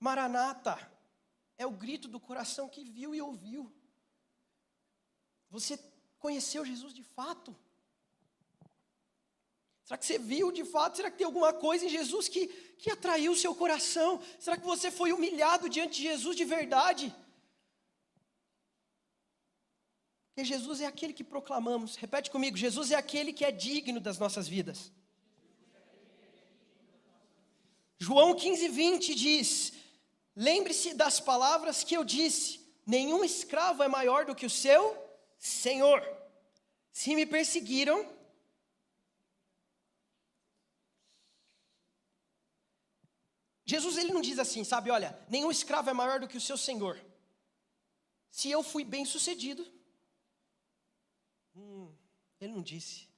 Maranata 0.00 0.74
é 1.58 1.66
o 1.66 1.70
grito 1.70 2.08
do 2.08 2.18
coração 2.18 2.70
que 2.70 2.82
viu 2.82 3.14
e 3.14 3.20
ouviu. 3.20 3.70
Você 5.50 5.78
conheceu 6.18 6.64
Jesus 6.64 6.94
de 6.94 7.02
fato? 7.02 7.54
Será 9.84 9.98
que 9.98 10.06
você 10.06 10.18
viu 10.18 10.50
de 10.50 10.64
fato? 10.64 10.96
Será 10.96 11.10
que 11.10 11.18
tem 11.18 11.26
alguma 11.26 11.52
coisa 11.52 11.84
em 11.84 11.90
Jesus 11.90 12.28
que, 12.28 12.46
que 12.78 12.90
atraiu 12.90 13.32
o 13.32 13.36
seu 13.36 13.54
coração? 13.54 14.22
Será 14.38 14.56
que 14.56 14.64
você 14.64 14.90
foi 14.90 15.12
humilhado 15.12 15.68
diante 15.68 15.96
de 15.98 16.04
Jesus 16.04 16.34
de 16.34 16.46
verdade? 16.46 17.14
Porque 20.38 20.54
Jesus 20.54 20.80
é 20.80 20.86
aquele 20.86 21.12
que 21.12 21.24
proclamamos. 21.24 21.96
Repete 21.96 22.30
comigo: 22.30 22.56
Jesus 22.56 22.92
é 22.92 22.94
aquele 22.94 23.32
que 23.32 23.44
é 23.44 23.50
digno 23.50 23.98
das 23.98 24.20
nossas 24.20 24.46
vidas. 24.46 24.92
João 27.98 28.36
15, 28.36 28.68
20 28.68 29.16
diz: 29.16 29.72
Lembre-se 30.36 30.94
das 30.94 31.18
palavras 31.18 31.82
que 31.82 31.96
eu 31.96 32.04
disse: 32.04 32.60
nenhum 32.86 33.24
escravo 33.24 33.82
é 33.82 33.88
maior 33.88 34.26
do 34.26 34.32
que 34.36 34.46
o 34.46 34.50
seu 34.50 34.96
Senhor, 35.40 36.06
se 36.92 37.16
me 37.16 37.26
perseguiram, 37.26 38.08
Jesus 43.64 43.96
ele 43.98 44.12
não 44.12 44.20
diz 44.20 44.38
assim, 44.38 44.62
sabe, 44.62 44.88
olha, 44.92 45.18
nenhum 45.28 45.50
escravo 45.50 45.90
é 45.90 45.92
maior 45.92 46.20
do 46.20 46.28
que 46.28 46.36
o 46.36 46.40
seu 46.40 46.56
senhor. 46.56 46.96
Se 48.30 48.48
eu 48.48 48.62
fui 48.62 48.84
bem 48.84 49.04
sucedido, 49.04 49.66
hum, 51.58 51.94
ele 52.40 52.52
não 52.52 52.62
disse. 52.62 53.08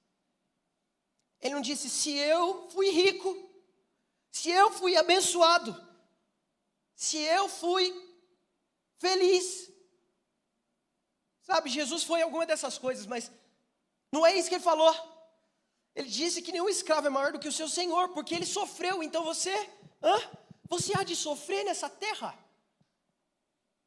Ele 1.40 1.55
não 1.55 1.61
disse 1.61 1.88
se 1.88 2.12
eu 2.16 2.68
fui 2.70 2.90
rico, 2.90 3.31
se 4.31 4.50
eu 4.50 4.70
fui 4.70 4.96
abençoado, 4.96 5.74
se 6.94 7.18
eu 7.18 7.48
fui 7.48 7.85
feliz, 8.98 9.70
Sabe, 11.50 11.68
Jesus 11.68 12.05
foi 12.05 12.22
alguma 12.22 12.46
dessas 12.46 12.79
coisas, 12.79 13.07
mas 13.07 13.29
não 14.12 14.24
é 14.24 14.33
isso 14.37 14.48
que 14.48 14.55
ele 14.55 14.62
falou. 14.62 14.94
Ele 15.96 16.09
disse 16.09 16.40
que 16.42 16.53
nenhum 16.53 16.68
escravo 16.68 17.09
é 17.09 17.11
maior 17.11 17.33
do 17.33 17.40
que 17.40 17.48
o 17.48 17.53
seu 17.53 17.68
senhor, 17.68 18.11
porque 18.11 18.37
ele 18.37 18.46
sofreu. 18.46 19.03
Então 19.03 19.24
você, 19.24 19.53
hã? 20.00 20.16
Você 20.68 20.92
há 20.96 21.03
de 21.03 21.16
sofrer 21.16 21.64
nessa 21.64 21.88
terra? 21.88 22.38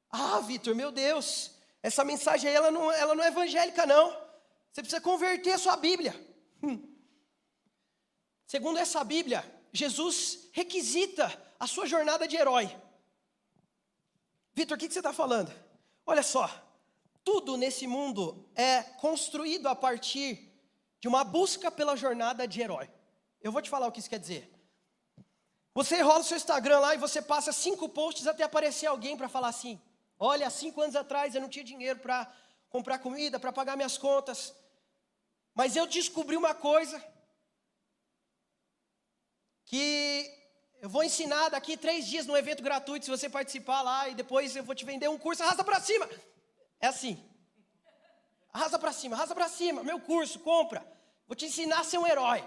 Ah, 0.10 0.42
Vitor, 0.42 0.76
meu 0.76 0.92
Deus, 0.92 1.52
essa 1.82 2.04
mensagem 2.04 2.50
aí 2.50 2.56
ela 2.56 2.70
não, 2.70 2.92
ela 2.92 3.16
não 3.16 3.24
é 3.24 3.28
evangélica, 3.28 3.86
não. 3.86 4.14
Você 4.74 4.82
precisa 4.82 5.00
converter 5.00 5.52
a 5.52 5.58
sua 5.60 5.78
Bíblia. 5.78 6.16
Hum. 6.64 6.82
Segundo 8.48 8.80
essa 8.80 9.04
Bíblia, 9.04 9.46
Jesus 9.72 10.50
requisita 10.52 11.32
a 11.60 11.68
sua 11.68 11.86
jornada 11.86 12.28
de 12.28 12.36
herói. 12.36 12.76
Vitor, 14.52 14.76
o 14.76 14.80
que, 14.80 14.88
que 14.88 14.94
você 14.94 15.00
está 15.00 15.14
falando? 15.14 15.54
Olha 16.08 16.24
só, 16.24 16.50
tudo 17.24 17.56
nesse 17.56 17.86
mundo 17.86 18.50
é 18.56 18.82
construído 18.82 19.68
a 19.68 19.76
partir 19.76 20.52
de 21.00 21.08
uma 21.08 21.24
busca 21.24 21.70
pela 21.70 21.96
jornada 21.96 22.48
de 22.48 22.60
herói. 22.60 22.90
Eu 23.42 23.52
vou 23.52 23.62
te 23.62 23.70
falar 23.70 23.88
o 23.88 23.92
que 23.92 24.00
isso 24.00 24.10
quer 24.10 24.20
dizer. 24.20 24.52
Você 25.76 26.02
rola 26.02 26.22
o 26.22 26.24
seu 26.24 26.38
Instagram 26.38 26.80
lá 26.80 26.96
e 26.96 26.98
você 26.98 27.22
passa 27.22 27.52
cinco 27.52 27.88
posts 27.88 28.26
até 28.26 28.44
aparecer 28.44 28.88
alguém 28.88 29.16
para 29.16 29.30
falar 29.30 29.50
assim: 29.50 29.80
Olha, 30.18 30.50
cinco 30.50 30.82
anos 30.82 30.96
atrás 30.96 31.36
eu 31.36 31.42
não 31.42 31.50
tinha 31.50 31.64
dinheiro 31.64 32.00
para 32.00 32.32
comprar 32.70 32.98
comida, 32.98 33.40
para 33.40 33.54
pagar 33.54 33.76
minhas 33.76 34.00
contas, 34.00 34.56
mas 35.54 35.76
eu 35.76 35.86
descobri 35.86 36.36
uma 36.36 36.54
coisa 36.54 37.04
que 39.66 40.32
eu 40.82 40.90
vou 40.90 41.04
ensinar 41.04 41.50
daqui 41.50 41.78
três 41.78 42.06
dias 42.06 42.26
num 42.26 42.36
evento 42.36 42.62
gratuito, 42.62 43.06
se 43.06 43.12
você 43.12 43.30
participar 43.30 43.82
lá, 43.82 44.10
e 44.10 44.16
depois 44.16 44.56
eu 44.56 44.64
vou 44.64 44.76
te 44.76 44.86
vender 44.86 45.08
um 45.08 45.18
curso, 45.18 45.42
arrasta 45.42 45.64
para 45.64 45.80
cima. 45.80 46.10
É 46.80 46.88
assim. 46.88 47.24
Arrasa 48.52 48.78
para 48.78 48.92
cima, 48.92 49.16
arrasa 49.16 49.34
para 49.34 49.48
cima. 49.48 49.84
Meu 49.84 50.00
curso, 50.00 50.40
compra. 50.40 50.86
Vou 51.28 51.36
te 51.36 51.46
ensinar 51.46 51.80
a 51.80 51.84
ser 51.84 51.98
um 51.98 52.06
herói. 52.06 52.44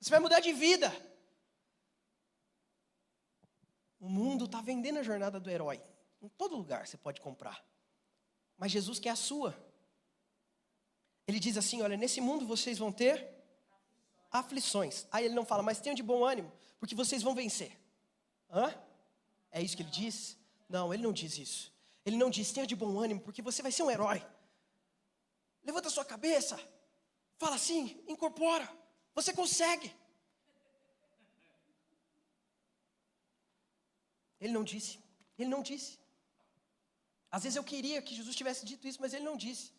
Você 0.00 0.10
vai 0.10 0.20
mudar 0.20 0.40
de 0.40 0.52
vida. 0.52 0.90
O 4.00 4.08
mundo 4.08 4.46
está 4.46 4.60
vendendo 4.60 4.98
a 4.98 5.02
jornada 5.02 5.38
do 5.38 5.50
herói. 5.50 5.82
Em 6.20 6.28
todo 6.28 6.56
lugar 6.56 6.86
você 6.86 6.96
pode 6.96 7.20
comprar. 7.20 7.64
Mas 8.56 8.72
Jesus 8.72 8.98
quer 8.98 9.10
a 9.10 9.16
sua. 9.16 9.54
Ele 11.26 11.38
diz 11.38 11.56
assim: 11.56 11.82
Olha, 11.82 11.96
nesse 11.96 12.20
mundo 12.20 12.46
vocês 12.46 12.78
vão 12.78 12.92
ter 12.92 13.28
aflições. 14.30 15.06
Aí 15.12 15.26
ele 15.26 15.34
não 15.34 15.44
fala, 15.44 15.62
mas 15.62 15.80
tenham 15.80 15.94
de 15.94 16.02
bom 16.02 16.24
ânimo, 16.24 16.50
porque 16.80 16.94
vocês 16.94 17.22
vão 17.22 17.34
vencer. 17.34 17.78
Hã? 18.50 18.74
É 19.50 19.60
isso 19.62 19.76
que 19.76 19.82
ele 19.82 19.90
diz? 19.90 20.38
Não, 20.68 20.92
ele 20.92 21.02
não 21.02 21.12
diz 21.12 21.36
isso. 21.36 21.72
Ele 22.04 22.16
não 22.16 22.30
diz, 22.30 22.50
tenha 22.50 22.66
de 22.66 22.74
bom 22.74 22.98
ânimo, 22.98 23.20
porque 23.20 23.42
você 23.42 23.62
vai 23.62 23.70
ser 23.70 23.82
um 23.82 23.90
herói. 23.90 24.24
Levanta 25.62 25.88
a 25.88 25.90
sua 25.90 26.04
cabeça, 26.04 26.58
fala 27.38 27.56
assim, 27.56 28.02
incorpora, 28.08 28.68
você 29.14 29.32
consegue. 29.32 29.94
Ele 34.40 34.52
não 34.52 34.64
disse, 34.64 34.98
ele 35.38 35.48
não 35.48 35.62
disse. 35.62 36.00
Às 37.30 37.44
vezes 37.44 37.56
eu 37.56 37.62
queria 37.62 38.02
que 38.02 38.14
Jesus 38.14 38.34
tivesse 38.34 38.64
dito 38.66 38.88
isso, 38.88 39.00
mas 39.00 39.14
ele 39.14 39.24
não 39.24 39.36
disse. 39.36 39.72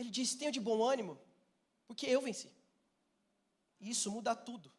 Ele 0.00 0.10
disse: 0.10 0.38
tenha 0.38 0.50
de 0.50 0.58
bom 0.58 0.82
ânimo, 0.82 1.18
porque 1.86 2.06
eu 2.06 2.22
venci. 2.22 2.50
Isso 3.78 4.10
muda 4.10 4.34
tudo. 4.34 4.72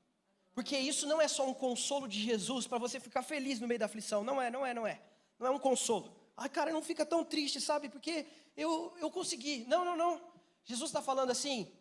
Porque 0.55 0.75
isso 0.77 1.05
não 1.05 1.21
é 1.21 1.27
só 1.27 1.47
um 1.47 1.53
consolo 1.53 2.07
de 2.07 2.19
Jesus 2.19 2.65
para 2.65 2.79
você 2.79 2.99
ficar 2.99 3.21
feliz 3.21 3.59
no 3.59 3.67
meio 3.67 3.79
da 3.79 3.85
aflição. 3.85 4.23
Não 4.23 4.41
é, 4.41 4.49
não 4.49 4.65
é, 4.65 4.73
não 4.73 4.85
é. 4.85 4.99
Não 5.37 5.47
é 5.47 5.51
um 5.51 5.59
consolo. 5.59 6.11
Ai, 6.35 6.49
cara, 6.49 6.73
não 6.73 6.81
fica 6.81 7.05
tão 7.05 7.23
triste, 7.23 7.61
sabe? 7.61 7.87
Porque 7.87 8.25
eu, 8.57 8.93
eu 8.99 9.11
consegui. 9.11 9.63
Não, 9.67 9.85
não, 9.85 9.95
não. 9.95 10.19
Jesus 10.65 10.89
está 10.89 11.03
falando 11.03 11.29
assim: 11.29 11.71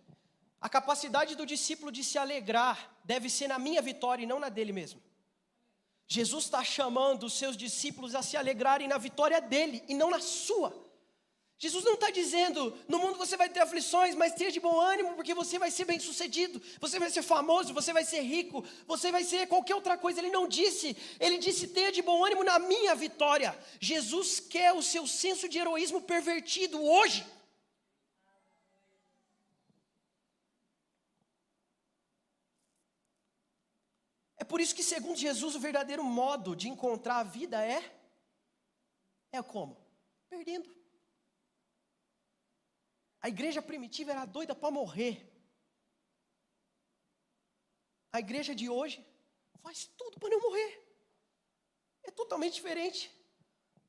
a 0.61 0.69
capacidade 0.69 1.35
do 1.35 1.47
discípulo 1.47 1.91
de 1.91 2.05
se 2.05 2.19
alegrar 2.19 2.95
deve 3.05 3.31
ser 3.31 3.49
na 3.49 3.59
minha 3.59 3.81
vitória 3.81 4.23
e 4.23 4.27
não 4.27 4.39
na 4.39 4.51
dele 4.51 4.73
mesmo. 4.73 5.03
Jesus 6.07 6.45
está 6.45 6.63
chamando 6.63 7.25
os 7.25 7.33
seus 7.33 7.57
discípulos 7.57 8.15
a 8.15 8.23
se 8.23 8.37
alegrarem 8.37 8.87
na 8.87 8.99
vitória 8.99 9.41
dele 9.41 9.83
e 9.89 9.95
não 9.95 10.11
na 10.11 10.21
sua. 10.21 10.90
Jesus 11.63 11.85
não 11.85 11.93
está 11.93 12.09
dizendo, 12.09 12.75
no 12.89 12.99
mundo 12.99 13.19
você 13.19 13.37
vai 13.37 13.47
ter 13.47 13.61
aflições, 13.61 14.15
mas 14.15 14.33
tenha 14.33 14.51
de 14.51 14.59
bom 14.59 14.81
ânimo, 14.81 15.15
porque 15.15 15.35
você 15.35 15.59
vai 15.59 15.71
ser 15.71 15.85
bem 15.85 16.01
sucedido, 16.01 16.59
você 16.81 16.99
vai 16.99 17.11
ser 17.11 17.21
famoso, 17.21 17.75
você 17.75 17.93
vai 17.93 18.03
ser 18.03 18.23
rico, 18.23 18.65
você 18.87 19.13
vai 19.13 19.23
ser 19.25 19.47
qualquer 19.47 19.75
outra 19.75 19.99
coisa. 19.99 20.21
Ele 20.21 20.31
não 20.31 20.49
disse, 20.49 20.97
ele 21.21 21.37
disse, 21.37 21.69
tenha 21.69 21.93
de 21.93 22.01
bom 22.01 22.25
ânimo 22.25 22.43
na 22.43 22.59
minha 22.59 22.95
vitória. 22.95 23.55
Jesus 23.79 24.41
quer 24.41 24.73
o 24.73 24.81
seu 24.83 25.07
senso 25.07 25.47
de 25.51 25.59
heroísmo 25.59 26.01
pervertido 26.01 26.83
hoje. 26.83 27.27
É 34.39 34.45
por 34.45 34.63
isso 34.63 34.75
que, 34.75 34.83
segundo 34.83 35.19
Jesus, 35.19 35.55
o 35.55 35.61
verdadeiro 35.61 36.03
modo 36.03 36.57
de 36.57 36.71
encontrar 36.71 37.19
a 37.19 37.23
vida 37.23 37.63
é. 37.63 37.85
É 39.31 39.43
como? 39.43 39.77
Perdendo. 40.31 40.80
A 43.21 43.29
igreja 43.29 43.61
primitiva 43.61 44.13
era 44.13 44.25
doida 44.25 44.55
para 44.55 44.71
morrer. 44.71 45.31
A 48.13 48.19
igreja 48.19 48.55
de 48.55 48.69
hoje 48.69 49.05
faz 49.63 49.87
tudo 49.97 50.19
para 50.19 50.31
não 50.31 50.41
morrer. 50.41 50.87
É 52.03 52.11
totalmente 52.11 52.55
diferente. 52.55 53.11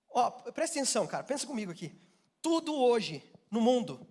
Ó, 0.10 0.30
presta 0.52 0.78
atenção, 0.78 1.08
cara, 1.08 1.24
pensa 1.24 1.48
comigo 1.48 1.72
aqui. 1.72 1.96
Tudo 2.41 2.76
hoje 2.76 3.24
no 3.50 3.62
mundo 3.62 4.06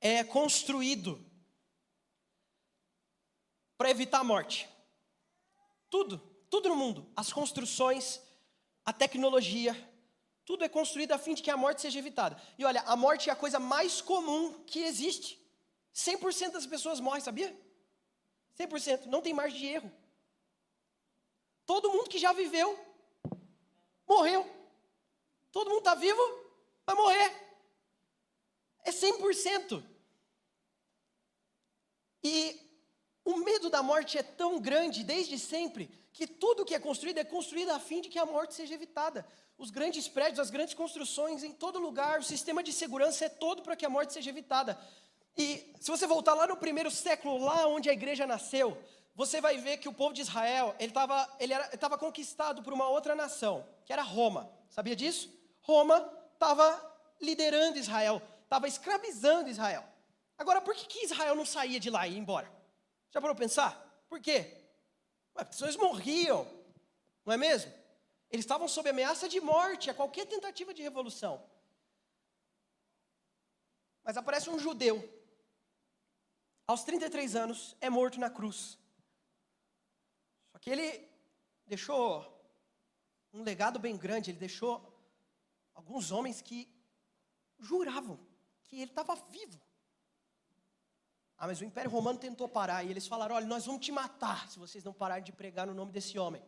é 0.00 0.22
construído 0.22 1.24
para 3.76 3.90
evitar 3.90 4.20
a 4.20 4.24
morte. 4.24 4.68
Tudo, 5.90 6.18
tudo 6.48 6.68
no 6.68 6.76
mundo, 6.76 7.10
as 7.16 7.32
construções, 7.32 8.20
a 8.84 8.92
tecnologia, 8.92 9.74
tudo 10.44 10.64
é 10.64 10.68
construído 10.68 11.12
a 11.12 11.18
fim 11.18 11.34
de 11.34 11.42
que 11.42 11.50
a 11.50 11.56
morte 11.56 11.80
seja 11.80 11.98
evitada. 11.98 12.40
E 12.58 12.64
olha, 12.64 12.82
a 12.82 12.96
morte 12.96 13.30
é 13.30 13.32
a 13.32 13.36
coisa 13.36 13.58
mais 13.58 14.00
comum 14.00 14.62
que 14.64 14.80
existe. 14.80 15.40
100% 15.94 16.52
das 16.52 16.66
pessoas 16.66 17.00
morrem, 17.00 17.22
sabia? 17.22 17.56
100%, 18.58 19.06
não 19.06 19.22
tem 19.22 19.32
margem 19.32 19.58
de 19.58 19.66
erro. 19.66 19.92
Todo 21.64 21.90
mundo 21.90 22.10
que 22.10 22.18
já 22.18 22.32
viveu, 22.32 22.78
morreu. 24.06 24.48
Todo 25.50 25.70
mundo 25.70 25.78
está 25.78 25.94
vivo, 25.94 26.20
vai 26.84 26.94
morrer. 26.94 27.44
100%. 28.86 29.82
E 32.22 32.60
o 33.24 33.36
medo 33.36 33.70
da 33.70 33.82
morte 33.82 34.18
é 34.18 34.22
tão 34.22 34.60
grande 34.60 35.04
desde 35.04 35.38
sempre 35.38 35.90
que 36.14 36.28
tudo 36.28 36.64
que 36.64 36.76
é 36.76 36.78
construído 36.78 37.18
é 37.18 37.24
construído 37.24 37.70
a 37.70 37.80
fim 37.80 38.00
de 38.00 38.08
que 38.08 38.20
a 38.20 38.24
morte 38.24 38.54
seja 38.54 38.72
evitada. 38.72 39.26
Os 39.58 39.70
grandes 39.70 40.06
prédios, 40.06 40.38
as 40.38 40.48
grandes 40.48 40.72
construções, 40.72 41.42
em 41.42 41.52
todo 41.52 41.80
lugar, 41.80 42.20
o 42.20 42.22
sistema 42.22 42.62
de 42.62 42.72
segurança 42.72 43.24
é 43.24 43.28
todo 43.28 43.62
para 43.62 43.74
que 43.74 43.84
a 43.84 43.90
morte 43.90 44.12
seja 44.12 44.30
evitada. 44.30 44.78
E 45.36 45.74
se 45.80 45.90
você 45.90 46.06
voltar 46.06 46.34
lá 46.34 46.46
no 46.46 46.56
primeiro 46.56 46.88
século, 46.88 47.44
lá 47.44 47.66
onde 47.66 47.90
a 47.90 47.92
igreja 47.92 48.28
nasceu, 48.28 48.78
você 49.12 49.40
vai 49.40 49.58
ver 49.58 49.78
que 49.78 49.88
o 49.88 49.92
povo 49.92 50.14
de 50.14 50.20
Israel 50.20 50.76
ele 50.78 50.90
estava 50.90 51.28
ele 51.40 51.52
estava 51.52 51.98
conquistado 51.98 52.62
por 52.62 52.72
uma 52.72 52.88
outra 52.88 53.16
nação, 53.16 53.66
que 53.84 53.92
era 53.92 54.02
Roma. 54.02 54.48
Sabia 54.70 54.94
disso? 54.94 55.28
Roma 55.62 56.08
estava 56.32 56.80
liderando 57.20 57.76
Israel, 57.76 58.22
estava 58.44 58.68
escravizando 58.68 59.50
Israel. 59.50 59.82
Agora, 60.38 60.60
por 60.60 60.76
que, 60.76 60.86
que 60.86 61.04
Israel 61.04 61.34
não 61.34 61.44
saía 61.44 61.80
de 61.80 61.90
lá 61.90 62.06
e 62.06 62.12
ia 62.12 62.18
embora? 62.18 62.48
Já 63.10 63.20
parou 63.20 63.34
pensar? 63.34 64.04
Por 64.08 64.20
quê? 64.20 64.63
As 65.34 65.48
pessoas 65.48 65.76
morriam, 65.76 66.46
não 67.24 67.32
é 67.32 67.36
mesmo? 67.36 67.72
Eles 68.30 68.44
estavam 68.44 68.68
sob 68.68 68.88
ameaça 68.88 69.28
de 69.28 69.40
morte 69.40 69.90
a 69.90 69.94
qualquer 69.94 70.26
tentativa 70.26 70.72
de 70.72 70.82
revolução. 70.82 71.44
Mas 74.02 74.16
aparece 74.16 74.50
um 74.50 74.58
judeu, 74.58 74.96
aos 76.66 76.84
33 76.84 77.36
anos, 77.36 77.76
é 77.80 77.88
morto 77.90 78.18
na 78.20 78.30
cruz. 78.30 78.78
Só 80.52 80.58
que 80.58 80.70
ele 80.70 81.08
deixou 81.66 82.30
um 83.32 83.42
legado 83.42 83.78
bem 83.78 83.96
grande, 83.96 84.30
ele 84.30 84.38
deixou 84.38 84.92
alguns 85.74 86.10
homens 86.10 86.40
que 86.40 86.68
juravam 87.58 88.18
que 88.62 88.76
ele 88.76 88.90
estava 88.90 89.14
vivo. 89.14 89.60
Ah, 91.44 91.46
mas 91.46 91.60
o 91.60 91.64
Império 91.64 91.90
Romano 91.90 92.18
tentou 92.18 92.48
parar 92.48 92.84
e 92.84 92.90
eles 92.90 93.06
falaram: 93.06 93.34
olha, 93.34 93.44
nós 93.44 93.66
vamos 93.66 93.84
te 93.84 93.92
matar 93.92 94.48
se 94.48 94.58
vocês 94.58 94.82
não 94.82 94.94
pararem 94.94 95.22
de 95.22 95.30
pregar 95.30 95.66
no 95.66 95.74
nome 95.74 95.92
desse 95.92 96.18
homem. 96.18 96.42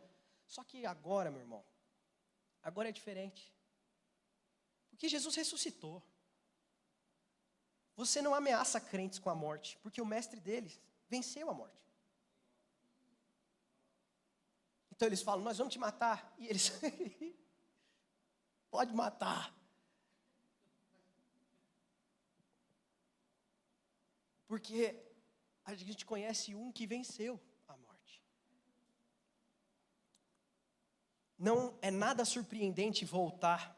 Só 0.47 0.63
que 0.63 0.87
agora, 0.87 1.29
meu 1.29 1.39
irmão, 1.39 1.63
agora 2.63 2.89
é 2.89 2.91
diferente. 2.91 3.53
Porque 4.89 5.07
Jesus 5.07 5.35
ressuscitou. 5.35 6.01
Você 7.95 8.23
não 8.23 8.33
ameaça 8.33 8.81
crentes 8.81 9.19
com 9.19 9.29
a 9.29 9.35
morte, 9.35 9.77
porque 9.83 10.01
o 10.01 10.05
mestre 10.05 10.39
deles 10.39 10.81
venceu 11.07 11.47
a 11.47 11.53
morte. 11.53 11.87
Então 14.91 15.07
eles 15.07 15.21
falam: 15.21 15.43
Nós 15.43 15.59
vamos 15.59 15.71
te 15.71 15.77
matar. 15.77 16.33
E 16.39 16.47
eles, 16.47 16.71
pode 18.71 18.95
matar. 18.95 19.55
Porque 24.47 24.95
a 25.63 25.75
gente 25.75 26.05
conhece 26.05 26.55
um 26.55 26.71
que 26.71 26.87
venceu 26.87 27.39
a 27.67 27.75
morte. 27.75 28.23
Não 31.37 31.77
é 31.81 31.91
nada 31.91 32.23
surpreendente 32.23 33.05
voltar 33.05 33.77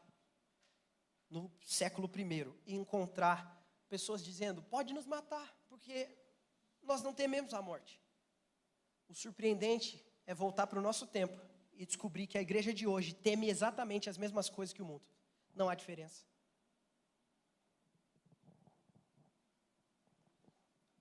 no 1.28 1.50
século 1.64 2.10
I 2.16 2.46
e 2.66 2.74
encontrar 2.74 3.60
pessoas 3.88 4.24
dizendo: 4.24 4.62
pode 4.62 4.94
nos 4.94 5.06
matar, 5.06 5.54
porque 5.68 6.08
nós 6.82 7.02
não 7.02 7.12
tememos 7.12 7.52
a 7.52 7.60
morte. 7.60 8.00
O 9.08 9.14
surpreendente 9.14 10.04
é 10.24 10.32
voltar 10.32 10.68
para 10.68 10.78
o 10.78 10.82
nosso 10.82 11.06
tempo 11.06 11.40
e 11.72 11.84
descobrir 11.84 12.26
que 12.26 12.38
a 12.38 12.42
igreja 12.42 12.72
de 12.72 12.86
hoje 12.86 13.12
teme 13.14 13.48
exatamente 13.48 14.08
as 14.08 14.16
mesmas 14.16 14.48
coisas 14.48 14.72
que 14.72 14.82
o 14.82 14.84
mundo. 14.84 15.04
Não 15.54 15.68
há 15.68 15.74
diferença. 15.74 16.29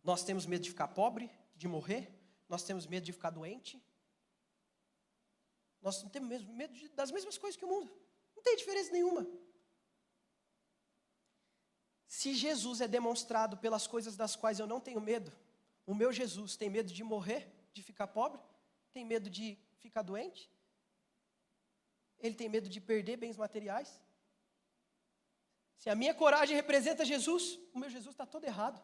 Nós 0.10 0.24
temos 0.24 0.48
medo 0.48 0.64
de 0.64 0.72
ficar 0.72 0.88
pobre, 0.88 1.30
de 1.56 1.68
morrer, 1.68 2.04
nós 2.48 2.64
temos 2.64 2.88
medo 2.88 3.06
de 3.06 3.14
ficar 3.14 3.30
doente. 3.30 3.80
Nós 5.84 6.02
temos 6.12 6.44
medo 6.46 6.74
de, 6.74 6.90
das 6.90 7.12
mesmas 7.12 7.38
coisas 7.38 7.56
que 7.56 7.64
o 7.64 7.68
mundo. 7.68 7.92
Não 8.36 8.42
tem 8.42 8.56
diferença 8.56 8.92
nenhuma. 8.92 9.24
Se 12.08 12.34
Jesus 12.34 12.82
é 12.82 12.88
demonstrado 12.88 13.56
pelas 13.58 13.86
coisas 13.86 14.16
das 14.16 14.36
quais 14.36 14.58
eu 14.58 14.66
não 14.66 14.80
tenho 14.80 15.00
medo, 15.00 15.32
o 15.86 15.94
meu 15.94 16.12
Jesus 16.12 16.58
tem 16.58 16.72
medo 16.72 16.92
de 16.92 17.04
morrer, 17.04 17.48
de 17.72 17.84
ficar 17.84 18.08
pobre, 18.08 18.42
tem 18.92 19.06
medo 19.06 19.30
de 19.30 19.60
ficar 19.78 20.02
doente, 20.02 20.52
ele 22.18 22.34
tem 22.34 22.50
medo 22.50 22.68
de 22.68 22.82
perder 22.82 23.16
bens 23.16 23.38
materiais. 23.38 24.02
Se 25.78 25.88
a 25.88 25.94
minha 25.94 26.16
coragem 26.16 26.56
representa 26.56 27.06
Jesus, 27.06 27.60
o 27.76 27.78
meu 27.78 27.92
Jesus 27.92 28.16
está 28.16 28.26
todo 28.26 28.46
errado. 28.46 28.82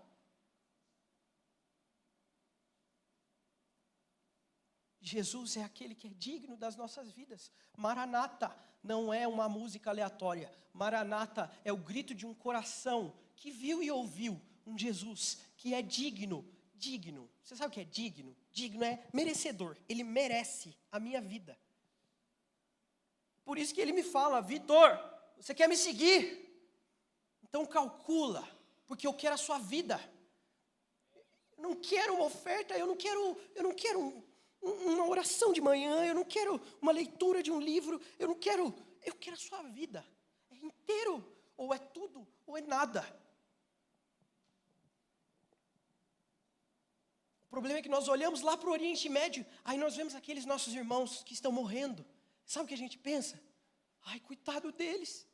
Jesus 5.15 5.55
é 5.55 5.63
aquele 5.63 5.95
que 5.95 6.07
é 6.07 6.11
digno 6.11 6.57
das 6.57 6.75
nossas 6.75 7.09
vidas. 7.09 7.49
Maranata 7.77 8.53
não 8.83 9.13
é 9.13 9.25
uma 9.27 9.47
música 9.47 9.89
aleatória. 9.89 10.51
Maranata 10.73 11.49
é 11.63 11.71
o 11.71 11.77
grito 11.77 12.13
de 12.13 12.25
um 12.25 12.33
coração 12.33 13.15
que 13.35 13.49
viu 13.49 13.81
e 13.81 13.89
ouviu 13.89 14.41
um 14.65 14.77
Jesus 14.77 15.37
que 15.55 15.73
é 15.73 15.81
digno, 15.81 16.45
digno. 16.75 17.29
Você 17.41 17.55
sabe 17.55 17.69
o 17.69 17.73
que 17.73 17.79
é 17.79 17.85
digno? 17.85 18.35
Digno 18.51 18.83
é 18.83 19.07
merecedor. 19.13 19.77
Ele 19.87 20.03
merece 20.03 20.75
a 20.91 20.99
minha 20.99 21.21
vida. 21.21 21.57
Por 23.45 23.57
isso 23.57 23.73
que 23.73 23.79
ele 23.79 23.93
me 23.93 24.03
fala, 24.03 24.41
Vitor, 24.41 24.99
você 25.37 25.53
quer 25.53 25.69
me 25.69 25.77
seguir? 25.77 26.45
Então 27.43 27.65
calcula, 27.65 28.45
porque 28.85 29.07
eu 29.07 29.13
quero 29.13 29.35
a 29.35 29.37
sua 29.37 29.59
vida. 29.59 29.97
Eu 31.55 31.63
não 31.63 31.75
quero 31.75 32.15
uma 32.15 32.25
oferta, 32.25 32.77
eu 32.77 32.85
não 32.85 32.97
quero, 32.97 33.39
eu 33.55 33.63
não 33.63 33.73
quero 33.73 33.99
um, 33.99 34.24
uma 34.65 35.07
oração 35.07 35.53
de 35.53 35.61
manhã, 35.61 36.05
eu 36.05 36.15
não 36.15 36.25
quero 36.25 36.59
uma 36.81 36.91
leitura 36.91 37.43
de 37.43 37.51
um 37.51 37.59
livro, 37.59 38.01
eu 38.17 38.27
não 38.27 38.35
quero, 38.35 38.73
eu 39.03 39.13
quero 39.13 39.35
a 39.35 39.39
sua 39.39 39.61
vida. 39.63 40.05
É 40.49 40.55
inteiro, 40.55 41.23
ou 41.55 41.73
é 41.73 41.77
tudo, 41.77 42.27
ou 42.45 42.57
é 42.57 42.61
nada. 42.61 43.01
O 47.45 47.49
problema 47.49 47.79
é 47.79 47.81
que 47.81 47.89
nós 47.89 48.07
olhamos 48.07 48.41
lá 48.41 48.57
para 48.57 48.69
o 48.69 48.73
Oriente 48.73 49.07
Médio, 49.07 49.45
aí 49.63 49.77
nós 49.77 49.95
vemos 49.95 50.15
aqueles 50.15 50.45
nossos 50.45 50.73
irmãos 50.73 51.23
que 51.23 51.33
estão 51.33 51.51
morrendo. 51.51 52.05
Sabe 52.45 52.65
o 52.65 52.67
que 52.67 52.73
a 52.73 52.77
gente 52.77 52.97
pensa? 52.97 53.39
Ai, 54.03 54.19
coitado 54.19 54.71
deles. 54.71 55.27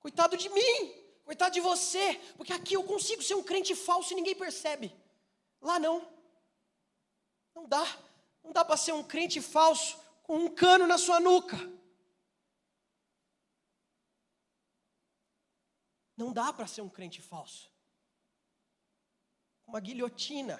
Coitado 0.00 0.36
de 0.36 0.48
mim. 0.48 0.92
Coitado 1.24 1.54
de 1.54 1.60
você. 1.60 2.14
Porque 2.36 2.52
aqui 2.52 2.74
eu 2.74 2.84
consigo 2.84 3.22
ser 3.22 3.34
um 3.34 3.42
crente 3.42 3.74
falso 3.74 4.12
e 4.12 4.16
ninguém 4.16 4.34
percebe. 4.34 4.94
Lá 5.60 5.78
não. 5.78 6.06
Não 7.54 7.66
dá. 7.66 7.86
Não 8.48 8.54
dá 8.54 8.64
para 8.64 8.78
ser 8.78 8.92
um 8.92 9.04
crente 9.04 9.42
falso 9.42 10.00
com 10.22 10.38
um 10.38 10.54
cano 10.54 10.86
na 10.86 10.96
sua 10.96 11.20
nuca. 11.20 11.58
Não 16.16 16.32
dá 16.32 16.50
para 16.50 16.66
ser 16.66 16.80
um 16.80 16.88
crente 16.88 17.20
falso. 17.20 17.70
Uma 19.66 19.80
guilhotina 19.80 20.58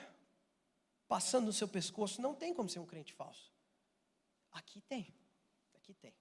passando 1.08 1.46
no 1.46 1.52
seu 1.52 1.66
pescoço, 1.66 2.20
não 2.20 2.34
tem 2.34 2.52
como 2.52 2.68
ser 2.68 2.78
um 2.78 2.84
crente 2.84 3.14
falso. 3.14 3.50
Aqui 4.52 4.82
tem. 4.82 5.10
Aqui 5.72 5.94
tem. 5.94 6.14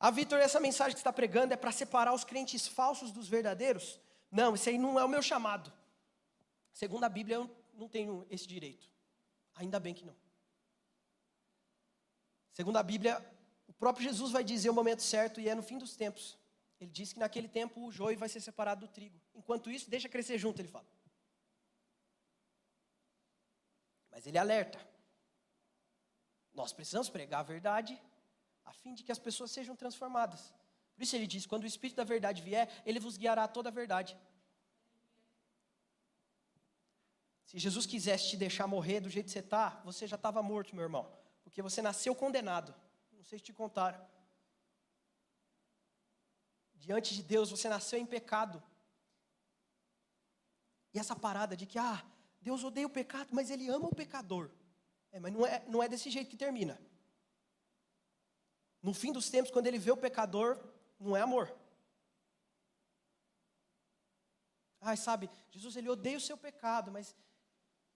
Ah, 0.00 0.10
Vitor, 0.10 0.38
essa 0.38 0.58
mensagem 0.58 0.94
que 0.94 1.00
está 1.00 1.12
pregando 1.12 1.52
é 1.52 1.56
para 1.58 1.70
separar 1.70 2.14
os 2.14 2.24
crentes 2.24 2.66
falsos 2.66 3.12
dos 3.12 3.28
verdadeiros? 3.28 4.00
Não, 4.30 4.54
isso 4.54 4.70
aí 4.70 4.78
não 4.78 4.98
é 4.98 5.04
o 5.04 5.08
meu 5.08 5.20
chamado. 5.20 5.70
Segundo 6.72 7.04
a 7.04 7.10
Bíblia, 7.10 7.36
eu 7.36 7.64
não 7.74 7.90
tenho 7.90 8.26
esse 8.30 8.46
direito. 8.46 8.96
Ainda 9.58 9.78
bem 9.80 9.92
que 9.92 10.04
não. 10.04 10.16
Segundo 12.52 12.76
a 12.76 12.82
Bíblia, 12.82 13.14
o 13.66 13.72
próprio 13.72 14.04
Jesus 14.04 14.30
vai 14.30 14.44
dizer 14.44 14.70
o 14.70 14.74
momento 14.74 15.02
certo 15.02 15.40
e 15.40 15.48
é 15.48 15.54
no 15.54 15.62
fim 15.62 15.78
dos 15.78 15.96
tempos. 15.96 16.38
Ele 16.80 16.90
diz 16.90 17.12
que 17.12 17.18
naquele 17.18 17.48
tempo 17.48 17.84
o 17.84 17.90
joio 17.90 18.16
vai 18.16 18.28
ser 18.28 18.40
separado 18.40 18.86
do 18.86 18.92
trigo. 18.92 19.20
Enquanto 19.34 19.70
isso, 19.70 19.90
deixa 19.90 20.08
crescer 20.08 20.38
junto, 20.38 20.60
ele 20.60 20.68
fala. 20.68 20.86
Mas 24.10 24.26
ele 24.26 24.38
alerta. 24.38 24.78
Nós 26.54 26.72
precisamos 26.72 27.08
pregar 27.08 27.40
a 27.40 27.50
verdade 27.54 28.00
a 28.64 28.72
fim 28.72 28.94
de 28.94 29.02
que 29.02 29.10
as 29.10 29.18
pessoas 29.18 29.50
sejam 29.50 29.74
transformadas. 29.74 30.54
Por 30.94 31.02
isso 31.02 31.16
ele 31.16 31.26
diz: 31.26 31.46
quando 31.46 31.64
o 31.64 31.66
Espírito 31.66 31.96
da 31.96 32.04
verdade 32.04 32.42
vier, 32.42 32.68
ele 32.86 33.00
vos 33.00 33.16
guiará 33.16 33.44
a 33.44 33.48
toda 33.48 33.70
a 33.70 33.72
verdade. 33.72 34.16
Se 37.48 37.58
Jesus 37.58 37.86
quisesse 37.86 38.28
te 38.28 38.36
deixar 38.36 38.66
morrer 38.66 39.00
do 39.00 39.08
jeito 39.08 39.24
que 39.24 39.32
você 39.32 39.38
está, 39.38 39.80
você 39.82 40.06
já 40.06 40.16
estava 40.16 40.42
morto, 40.42 40.76
meu 40.76 40.82
irmão. 40.84 41.10
Porque 41.42 41.62
você 41.62 41.80
nasceu 41.80 42.14
condenado. 42.14 42.74
Não 43.10 43.24
sei 43.24 43.38
se 43.38 43.44
te 43.46 43.54
contaram. 43.54 43.98
Diante 46.74 47.14
de 47.14 47.22
Deus, 47.22 47.50
você 47.50 47.66
nasceu 47.66 47.98
em 47.98 48.04
pecado. 48.04 48.62
E 50.92 50.98
essa 50.98 51.16
parada 51.16 51.56
de 51.56 51.64
que, 51.64 51.78
ah, 51.78 52.04
Deus 52.38 52.62
odeia 52.62 52.86
o 52.86 52.90
pecado, 52.90 53.30
mas 53.32 53.48
Ele 53.48 53.66
ama 53.70 53.88
o 53.88 53.94
pecador. 53.94 54.50
É, 55.10 55.18
mas 55.18 55.32
não 55.32 55.46
é, 55.46 55.64
não 55.68 55.82
é 55.82 55.88
desse 55.88 56.10
jeito 56.10 56.28
que 56.28 56.36
termina. 56.36 56.78
No 58.82 58.92
fim 58.92 59.10
dos 59.10 59.30
tempos, 59.30 59.50
quando 59.50 59.68
Ele 59.68 59.78
vê 59.78 59.90
o 59.90 59.96
pecador, 59.96 60.62
não 61.00 61.16
é 61.16 61.22
amor. 61.22 61.50
Ai, 64.82 64.98
sabe, 64.98 65.30
Jesus 65.50 65.76
ele 65.76 65.88
odeia 65.88 66.18
o 66.18 66.20
seu 66.20 66.36
pecado, 66.36 66.92
mas 66.92 67.16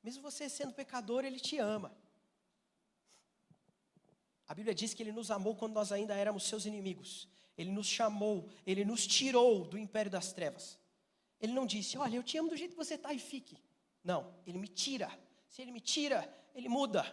mesmo 0.03 0.23
você 0.23 0.49
sendo 0.49 0.73
pecador, 0.73 1.25
ele 1.25 1.39
te 1.39 1.59
ama. 1.59 1.97
A 4.47 4.55
Bíblia 4.55 4.75
diz 4.75 4.93
que 4.93 5.03
ele 5.03 5.13
nos 5.13 5.31
amou 5.31 5.55
quando 5.57 5.73
nós 5.73 5.93
ainda 5.93 6.15
éramos 6.15 6.45
seus 6.45 6.67
inimigos. 6.67 7.29
Ele 7.57 7.71
nos 7.71 7.87
chamou, 7.87 8.49
ele 8.67 8.85
nos 8.85 9.07
tirou 9.07 9.65
do 9.65 9.79
império 9.79 10.11
das 10.11 10.33
trevas. 10.33 10.79
Ele 11.41 11.53
não 11.53 11.67
disse, 11.67 11.97
olha, 11.97 12.17
eu 12.17 12.23
te 12.23 12.37
amo 12.39 12.49
do 12.51 12.57
jeito 12.57 12.73
que 12.73 12.77
você 12.77 12.95
está 12.95 13.13
e 13.13 13.19
fique. 13.19 13.57
Não, 14.03 14.35
ele 14.47 14.59
me 14.59 14.69
tira. 14.69 15.11
Se 15.49 15.63
ele 15.63 15.71
me 15.71 15.81
tira, 15.81 16.33
ele 16.55 16.69
muda. 16.69 17.05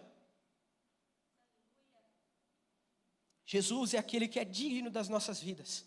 Jesus 3.44 3.94
é 3.94 3.98
aquele 3.98 4.28
que 4.28 4.38
é 4.38 4.44
digno 4.44 4.90
das 4.90 5.08
nossas 5.08 5.40
vidas. 5.40 5.84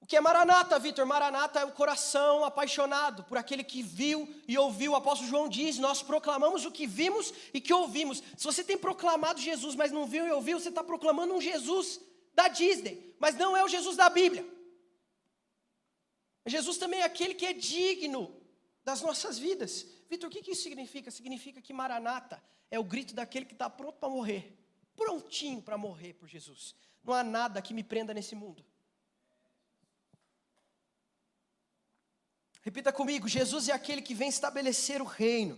O 0.00 0.06
que 0.06 0.16
é 0.16 0.20
Maranata, 0.20 0.78
Vitor? 0.78 1.04
Maranata 1.04 1.60
é 1.60 1.64
o 1.64 1.72
coração 1.72 2.44
apaixonado 2.44 3.24
por 3.24 3.36
aquele 3.36 3.64
que 3.64 3.82
viu 3.82 4.28
e 4.46 4.56
ouviu. 4.56 4.92
O 4.92 4.96
apóstolo 4.96 5.28
João 5.28 5.48
diz: 5.48 5.78
Nós 5.78 6.02
proclamamos 6.02 6.64
o 6.64 6.70
que 6.70 6.86
vimos 6.86 7.32
e 7.52 7.60
que 7.60 7.72
ouvimos. 7.72 8.22
Se 8.36 8.44
você 8.44 8.62
tem 8.62 8.78
proclamado 8.78 9.40
Jesus, 9.40 9.74
mas 9.74 9.90
não 9.90 10.06
viu 10.06 10.26
e 10.26 10.30
ouviu, 10.30 10.60
você 10.60 10.68
está 10.68 10.84
proclamando 10.84 11.34
um 11.34 11.40
Jesus 11.40 12.00
da 12.34 12.48
Disney, 12.48 13.14
mas 13.18 13.34
não 13.34 13.56
é 13.56 13.64
o 13.64 13.68
Jesus 13.68 13.96
da 13.96 14.08
Bíblia. 14.08 14.46
Jesus 16.44 16.78
também 16.78 17.00
é 17.00 17.04
aquele 17.04 17.34
que 17.34 17.46
é 17.46 17.52
digno 17.52 18.40
das 18.84 19.00
nossas 19.02 19.36
vidas. 19.36 19.86
Vitor, 20.08 20.28
o 20.28 20.32
que 20.32 20.52
isso 20.52 20.62
significa? 20.62 21.10
Significa 21.10 21.60
que 21.60 21.72
Maranata 21.72 22.40
é 22.70 22.78
o 22.78 22.84
grito 22.84 23.14
daquele 23.14 23.44
que 23.44 23.54
está 23.54 23.68
pronto 23.68 23.98
para 23.98 24.08
morrer, 24.08 24.56
prontinho 24.94 25.60
para 25.60 25.76
morrer 25.76 26.14
por 26.14 26.28
Jesus. 26.28 26.76
Não 27.02 27.12
há 27.12 27.24
nada 27.24 27.60
que 27.60 27.74
me 27.74 27.82
prenda 27.82 28.14
nesse 28.14 28.36
mundo. 28.36 28.64
Repita 32.66 32.92
comigo: 32.92 33.28
Jesus 33.28 33.68
é 33.68 33.72
aquele 33.72 34.02
que 34.02 34.12
vem 34.12 34.28
estabelecer 34.28 35.00
o 35.00 35.04
reino. 35.04 35.56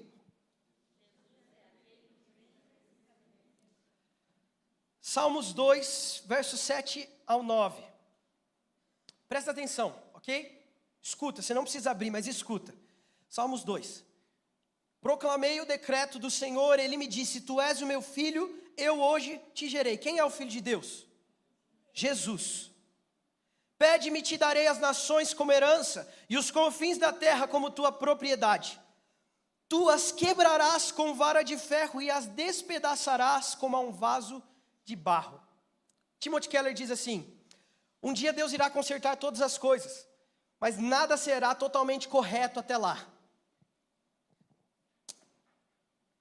Salmos 5.01 5.55
2, 5.55 6.25
versos 6.27 6.61
7 6.61 7.09
ao 7.27 7.43
9. 7.43 7.83
Presta 9.27 9.53
atenção, 9.53 9.99
ok? 10.13 10.63
Escuta, 11.01 11.41
você 11.41 11.55
não 11.55 11.63
precisa 11.63 11.91
abrir, 11.91 12.11
mas 12.11 12.27
escuta. 12.27 12.75
Salmos 13.27 13.65
2. 13.65 14.05
Proclamei 15.01 15.63
o 15.63 15.65
decreto 15.65 16.19
do 16.19 16.31
Senhor, 16.31 16.79
ele 16.79 16.99
me 16.99 17.07
disse: 17.07 17.41
Tu 17.41 17.59
és 17.59 17.81
o 17.81 17.87
meu 17.87 18.03
filho, 18.03 18.63
eu 18.77 19.01
hoje 19.01 19.41
te 19.55 19.67
gerei. 19.67 19.97
Quem 19.97 20.19
é 20.19 20.25
o 20.27 20.31
filho 20.31 20.51
de 20.51 20.61
Deus? 20.61 21.07
Jesus. 21.95 22.68
Pede-me, 23.79 24.21
te 24.21 24.37
darei 24.37 24.67
as 24.67 24.79
nações 24.79 25.33
como 25.33 25.53
herança, 25.53 26.13
e 26.29 26.37
os 26.37 26.51
confins 26.51 26.99
da 26.99 27.13
terra 27.13 27.47
como 27.47 27.71
tua 27.71 27.93
propriedade. 27.93 28.81
Tu 29.69 29.89
as 29.89 30.11
quebrarás 30.11 30.91
com 30.91 31.15
vara 31.15 31.43
de 31.43 31.57
ferro 31.57 32.03
e 32.03 32.11
as 32.11 32.27
despedaçarás 32.27 33.55
como 33.55 33.77
a 33.77 33.81
um 33.81 33.93
vaso 33.93 34.43
de 34.85 34.97
barro. 34.97 35.41
Timothy 36.19 36.49
Keller 36.49 36.75
diz 36.75 36.91
assim: 36.91 37.39
Um 38.03 38.13
dia 38.13 38.33
Deus 38.33 38.53
irá 38.53 38.69
consertar 38.69 39.17
todas 39.17 39.41
as 39.41 39.57
coisas, 39.57 40.09
mas 40.59 40.79
nada 40.79 41.17
será 41.17 41.55
totalmente 41.55 42.09
correto 42.09 42.59
até 42.59 42.77
lá. 42.77 43.07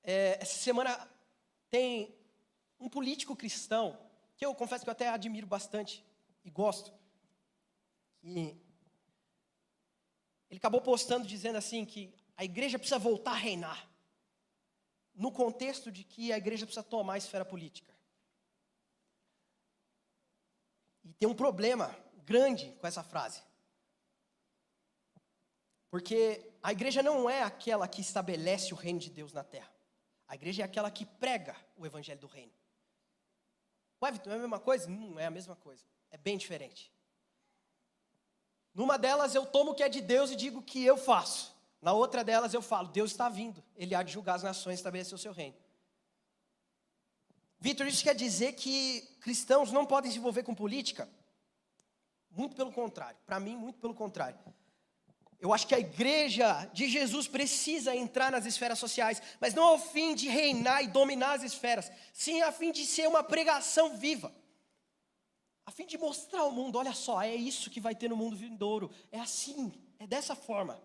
É, 0.04 0.38
essa 0.42 0.60
semana 0.60 1.10
tem 1.70 2.16
um 2.80 2.90
político 2.90 3.36
cristão, 3.36 3.98
que 4.36 4.46
eu 4.46 4.54
confesso 4.54 4.84
que 4.84 4.90
eu 4.90 4.94
até 4.94 5.10
admiro 5.10 5.48
bastante 5.48 6.06
e 6.46 6.50
gosto, 6.50 6.94
e 8.28 8.58
ele 10.50 10.58
acabou 10.58 10.82
postando 10.82 11.26
dizendo 11.26 11.56
assim 11.56 11.86
que 11.86 12.14
a 12.36 12.44
igreja 12.44 12.78
precisa 12.78 13.00
voltar 13.00 13.32
a 13.32 13.36
reinar. 13.36 13.90
No 15.16 15.32
contexto 15.32 15.92
de 15.92 16.04
que 16.04 16.32
a 16.32 16.38
igreja 16.38 16.66
precisa 16.66 16.84
tomar 16.84 17.14
a 17.14 17.18
esfera 17.18 17.46
política. 17.46 17.96
E 21.04 21.14
tem 21.14 21.28
um 21.28 21.34
problema 21.34 21.98
grande 22.26 22.72
com 22.74 22.86
essa 22.86 23.02
frase. 23.02 23.42
Porque 25.90 26.54
a 26.62 26.74
igreja 26.74 27.02
não 27.02 27.30
é 27.30 27.44
aquela 27.44 27.88
que 27.88 28.02
estabelece 28.02 28.74
o 28.74 28.78
reino 28.78 29.00
de 29.00 29.10
Deus 29.10 29.32
na 29.32 29.44
terra. 29.44 29.74
A 30.28 30.36
igreja 30.36 30.64
é 30.64 30.66
aquela 30.66 30.92
que 30.92 31.06
prega 31.06 31.56
o 31.78 31.86
evangelho 31.86 32.20
do 32.20 32.28
reino. 32.28 32.54
Ué, 34.02 34.12
Vitor, 34.12 34.34
é 34.34 34.36
a 34.36 34.40
mesma 34.40 34.60
coisa? 34.60 34.88
Não 34.90 35.18
é 35.18 35.26
a 35.26 35.32
mesma 35.32 35.56
coisa. 35.56 35.84
É 36.12 36.18
bem 36.18 36.38
diferente. 36.38 36.92
Numa 38.78 38.96
delas 38.96 39.34
eu 39.34 39.44
tomo 39.44 39.72
o 39.72 39.74
que 39.74 39.82
é 39.82 39.90
de 39.90 40.00
Deus 40.00 40.30
e 40.30 40.36
digo 40.36 40.62
que 40.62 40.86
eu 40.86 40.98
faço. 40.98 41.52
Na 41.82 41.94
outra 41.94 42.24
delas 42.24 42.54
eu 42.54 42.62
falo, 42.62 42.88
Deus 42.90 43.10
está 43.10 43.28
vindo, 43.28 43.64
Ele 43.76 43.96
há 43.96 44.04
de 44.04 44.14
julgar 44.14 44.36
as 44.36 44.44
nações 44.44 44.76
e 44.76 44.82
estabelecer 44.82 45.16
o 45.16 45.18
seu 45.18 45.34
reino. 45.34 45.56
Vitor, 47.60 47.88
isso 47.88 48.04
quer 48.04 48.14
dizer 48.14 48.54
que 48.54 49.02
cristãos 49.20 49.72
não 49.72 49.84
podem 49.84 50.12
se 50.12 50.20
envolver 50.20 50.44
com 50.44 50.54
política? 50.54 51.10
Muito 52.30 52.56
pelo 52.56 52.72
contrário. 52.72 53.18
Para 53.26 53.40
mim, 53.40 53.56
muito 53.56 53.80
pelo 53.80 53.96
contrário. 53.96 54.38
Eu 55.40 55.52
acho 55.52 55.66
que 55.66 55.74
a 55.74 55.80
igreja 55.80 56.70
de 56.72 56.88
Jesus 56.88 57.28
precisa 57.28 57.96
entrar 57.96 58.32
nas 58.32 58.46
esferas 58.46 58.78
sociais, 58.78 59.20
mas 59.40 59.56
não 59.56 59.64
ao 59.64 59.80
fim 59.80 60.14
de 60.14 60.30
reinar 60.30 60.84
e 60.84 60.88
dominar 60.88 61.34
as 61.34 61.42
esferas, 61.42 61.92
sim 62.14 62.44
a 62.44 62.52
fim 62.52 62.72
de 62.72 62.86
ser 62.86 63.08
uma 63.08 63.24
pregação 63.24 63.98
viva 63.98 64.32
a 65.68 65.72
fim 65.72 65.86
de 65.86 65.98
mostrar 65.98 66.40
ao 66.40 66.52
mundo: 66.52 66.78
olha 66.78 66.94
só, 66.94 67.22
é 67.22 67.36
isso 67.36 67.70
que 67.70 67.82
vai 67.82 67.94
ter 67.94 68.10
no 68.10 68.16
mundo 68.16 68.38
vindouro. 68.38 68.90
É 69.12 69.20
assim, 69.20 69.74
é 70.00 70.08
dessa 70.08 70.34
forma. 70.34 70.82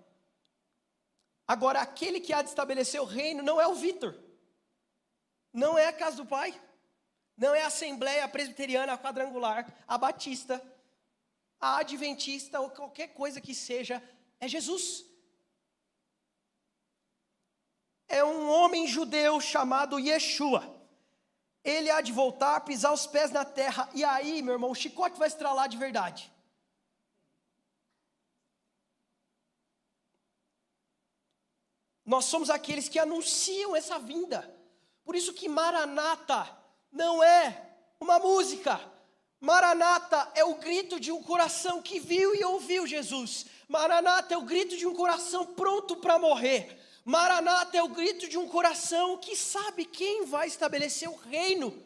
Agora, 1.47 1.81
aquele 1.81 2.19
que 2.19 2.33
há 2.33 2.43
de 2.43 2.49
estabelecer 2.49 3.01
o 3.01 3.05
reino 3.05 3.45
não 3.45 3.61
é 3.61 3.67
o 3.67 3.77
Vitor, 3.77 4.19
não 5.53 5.79
é 5.79 5.87
a 5.87 5.93
casa 5.93 6.17
do 6.17 6.27
Pai, 6.27 6.61
não 7.37 7.55
é 7.55 7.63
a 7.63 7.69
Assembleia 7.69 8.29
Presbiteriana 8.29 8.99
Quadrangular, 8.99 9.73
a 9.87 9.97
Batista, 9.97 10.61
a 11.61 11.79
Adventista 11.79 12.61
ou 12.61 12.69
qualquer 12.69 13.09
coisa 13.15 13.41
que 13.41 13.55
seja, 13.55 14.03
é 14.41 14.49
Jesus. 14.49 15.05
É 18.09 18.25
um 18.25 18.51
homem 18.51 18.89
judeu 18.89 19.41
chamado 19.41 19.99
Yeshua 20.01 20.72
ele 21.65 21.91
há 21.91 22.01
de 22.01 22.13
voltar, 22.13 22.61
pisar 22.61 22.93
os 22.93 23.07
pés 23.07 23.31
na 23.31 23.45
terra, 23.45 23.89
e 23.95 24.05
aí, 24.05 24.43
meu 24.43 24.55
irmão, 24.55 24.71
o 24.71 24.75
chicote 24.75 25.19
vai 25.19 25.29
estralar 25.29 25.69
de 25.69 25.77
verdade. 25.77 26.33
Nós 32.05 32.25
somos 32.25 32.51
aqueles 32.51 32.89
que 32.89 32.99
anunciam 32.99 33.77
essa 33.77 33.99
vinda. 33.99 34.53
Por 35.05 35.15
isso 35.15 35.33
que 35.33 35.49
Maranata 35.49 36.49
não 36.91 37.23
é 37.23 37.77
uma 38.01 38.19
música. 38.19 38.81
Maranata 39.41 40.31
é 40.35 40.45
o 40.45 40.57
grito 40.57 40.99
de 40.99 41.13
um 41.13 41.23
coração 41.23 41.81
que 41.81 42.01
viu 42.01 42.35
e 42.35 42.45
ouviu 42.45 42.87
Jesus. 42.87 43.47
Maranata 43.69 44.35
é 44.35 44.37
o 44.37 44.43
grito 44.43 44.77
de 44.77 44.87
um 44.87 44.95
coração 44.95 45.47
pronto 45.47 45.97
para 45.97 46.19
morrer. 46.19 46.79
Maranata 47.05 47.77
é 47.77 47.83
o 47.83 47.89
grito 47.89 48.29
de 48.29 48.39
um 48.39 48.49
coração 48.49 49.19
que 49.19 49.35
sabe 49.35 49.85
quem 49.85 50.25
vai 50.25 50.47
estabelecer 50.47 51.09
o 51.09 51.17
reino. 51.17 51.83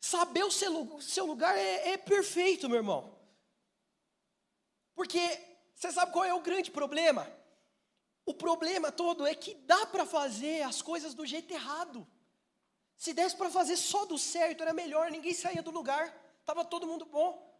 Saber 0.00 0.44
o 0.44 0.50
seu, 0.50 1.00
seu 1.00 1.24
lugar 1.24 1.56
é, 1.56 1.90
é 1.90 1.96
perfeito, 1.96 2.68
meu 2.68 2.78
irmão. 2.78 3.16
Porque 4.94 5.20
você 5.74 5.92
sabe 5.92 6.12
qual 6.12 6.24
é 6.24 6.34
o 6.34 6.40
grande 6.40 6.70
problema? 6.70 7.30
O 8.26 8.34
problema 8.34 8.90
todo 8.90 9.26
é 9.26 9.34
que 9.34 9.54
dá 9.54 9.86
para 9.86 10.06
fazer 10.06 10.62
as 10.62 10.80
coisas 10.80 11.14
do 11.14 11.26
jeito 11.26 11.52
errado. 11.52 12.06
Se 12.96 13.12
desse 13.12 13.36
para 13.36 13.50
fazer 13.50 13.76
só 13.76 14.04
do 14.06 14.18
certo, 14.18 14.62
era 14.62 14.72
melhor, 14.72 15.10
ninguém 15.10 15.34
saía 15.34 15.62
do 15.62 15.70
lugar, 15.70 16.14
estava 16.40 16.64
todo 16.64 16.86
mundo 16.86 17.04
bom. 17.04 17.52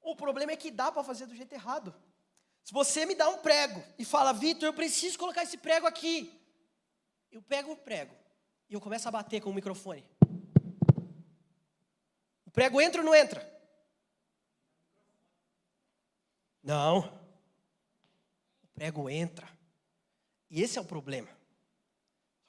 O 0.00 0.16
problema 0.16 0.52
é 0.52 0.56
que 0.56 0.70
dá 0.70 0.90
para 0.90 1.04
fazer 1.04 1.26
do 1.26 1.34
jeito 1.34 1.52
errado. 1.52 1.94
Se 2.64 2.72
você 2.72 3.04
me 3.04 3.14
dá 3.14 3.28
um 3.28 3.36
prego 3.38 3.84
e 3.98 4.06
fala, 4.06 4.32
Vitor, 4.32 4.66
eu 4.66 4.72
preciso 4.72 5.18
colocar 5.18 5.42
esse 5.42 5.58
prego 5.58 5.86
aqui. 5.86 6.32
Eu 7.30 7.42
pego 7.42 7.72
o 7.72 7.76
prego 7.76 8.16
e 8.70 8.72
eu 8.72 8.80
começo 8.80 9.06
a 9.06 9.10
bater 9.10 9.42
com 9.42 9.50
o 9.50 9.54
microfone. 9.54 10.02
O 12.46 12.50
prego 12.50 12.80
entra 12.80 13.02
ou 13.02 13.04
não 13.04 13.14
entra? 13.14 13.46
Não. 16.62 17.00
O 18.62 18.66
prego 18.74 19.10
entra. 19.10 19.46
E 20.48 20.62
esse 20.62 20.78
é 20.78 20.80
o 20.80 20.86
problema. 20.86 21.28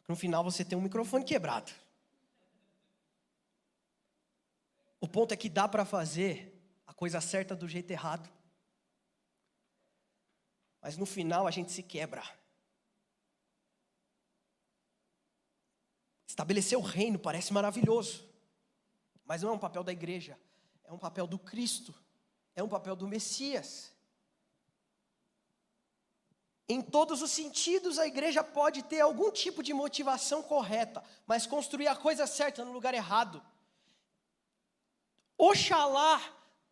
No 0.08 0.16
final 0.16 0.46
você 0.46 0.64
tem 0.64 0.78
um 0.78 0.82
microfone 0.82 1.26
quebrado. 1.26 1.74
O 5.02 5.10
ponto 5.10 5.34
é 5.34 5.38
que 5.38 5.50
dá 5.50 5.68
para 5.68 5.84
fazer 5.84 6.58
a 6.88 6.94
coisa 6.94 7.20
certa 7.20 7.54
do 7.54 7.68
jeito 7.68 7.92
errado 7.92 8.35
mas 10.86 10.98
no 10.98 11.06
final 11.08 11.48
a 11.48 11.52
gente 11.52 11.72
se 11.72 11.82
quebra. 11.82 12.24
Estabelecer 16.28 16.78
o 16.78 16.82
reino 16.82 17.18
parece 17.18 17.52
maravilhoso, 17.52 18.24
mas 19.26 19.42
não 19.42 19.50
é 19.50 19.54
um 19.54 19.58
papel 19.58 19.84
da 19.84 19.92
igreja, 19.92 20.40
é 20.84 20.94
um 20.94 21.00
papel 21.00 21.26
do 21.26 21.40
Cristo, 21.40 21.92
é 22.56 22.62
um 22.62 22.70
papel 22.70 22.96
do 22.96 23.08
Messias. 23.08 23.96
Em 26.70 26.84
todos 26.84 27.24
os 27.24 27.32
sentidos, 27.32 27.98
a 27.98 28.06
igreja 28.06 28.44
pode 28.44 28.84
ter 28.84 29.02
algum 29.02 29.32
tipo 29.32 29.64
de 29.64 29.74
motivação 29.74 30.44
correta, 30.44 31.04
mas 31.26 31.48
construir 31.48 31.88
a 31.88 31.96
coisa 31.96 32.28
certa 32.28 32.64
no 32.64 32.72
lugar 32.72 32.94
errado. 32.94 33.44
Oxalá 35.36 36.22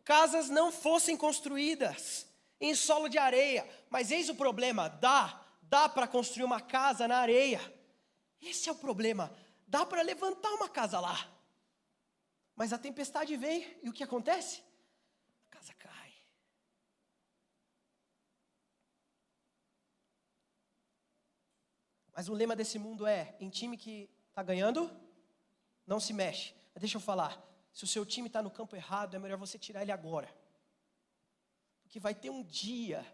casas 0.04 0.48
não 0.48 0.70
fossem 0.70 1.16
construídas 1.16 2.32
em 2.64 2.74
solo 2.74 3.08
de 3.08 3.18
areia, 3.18 3.68
mas 3.90 4.10
eis 4.10 4.28
o 4.30 4.34
problema: 4.34 4.88
dá, 4.88 5.44
dá 5.62 5.86
para 5.88 6.08
construir 6.08 6.44
uma 6.44 6.60
casa 6.60 7.06
na 7.06 7.18
areia. 7.18 7.60
Esse 8.40 8.68
é 8.68 8.72
o 8.72 8.76
problema. 8.76 9.34
Dá 9.66 9.84
para 9.84 10.02
levantar 10.02 10.50
uma 10.54 10.68
casa 10.68 10.98
lá. 10.98 11.30
Mas 12.56 12.72
a 12.72 12.78
tempestade 12.78 13.36
vem 13.36 13.78
e 13.82 13.88
o 13.88 13.92
que 13.92 14.02
acontece? 14.02 14.62
A 15.46 15.56
casa 15.56 15.74
cai. 15.74 16.12
Mas 22.14 22.28
o 22.28 22.34
lema 22.34 22.56
desse 22.56 22.78
mundo 22.78 23.06
é: 23.06 23.36
em 23.38 23.50
time 23.50 23.76
que 23.76 24.08
está 24.30 24.42
ganhando, 24.42 24.90
não 25.86 26.00
se 26.00 26.14
mexe. 26.14 26.54
Deixa 26.76 26.96
eu 26.96 27.00
falar: 27.00 27.42
se 27.74 27.84
o 27.84 27.86
seu 27.86 28.06
time 28.06 28.28
está 28.28 28.42
no 28.42 28.50
campo 28.50 28.74
errado, 28.74 29.14
é 29.14 29.18
melhor 29.18 29.36
você 29.36 29.58
tirar 29.58 29.82
ele 29.82 29.92
agora. 29.92 30.43
Porque 31.94 32.00
vai 32.00 32.12
ter 32.12 32.28
um 32.28 32.42
dia 32.42 33.06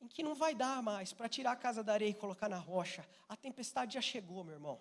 em 0.00 0.08
que 0.08 0.22
não 0.22 0.34
vai 0.34 0.54
dar 0.54 0.82
mais 0.82 1.12
para 1.12 1.28
tirar 1.28 1.52
a 1.52 1.56
casa 1.56 1.84
da 1.84 1.92
areia 1.92 2.08
e 2.08 2.14
colocar 2.14 2.48
na 2.48 2.56
rocha. 2.56 3.06
A 3.28 3.36
tempestade 3.36 3.92
já 3.92 4.00
chegou, 4.00 4.42
meu 4.42 4.54
irmão. 4.54 4.80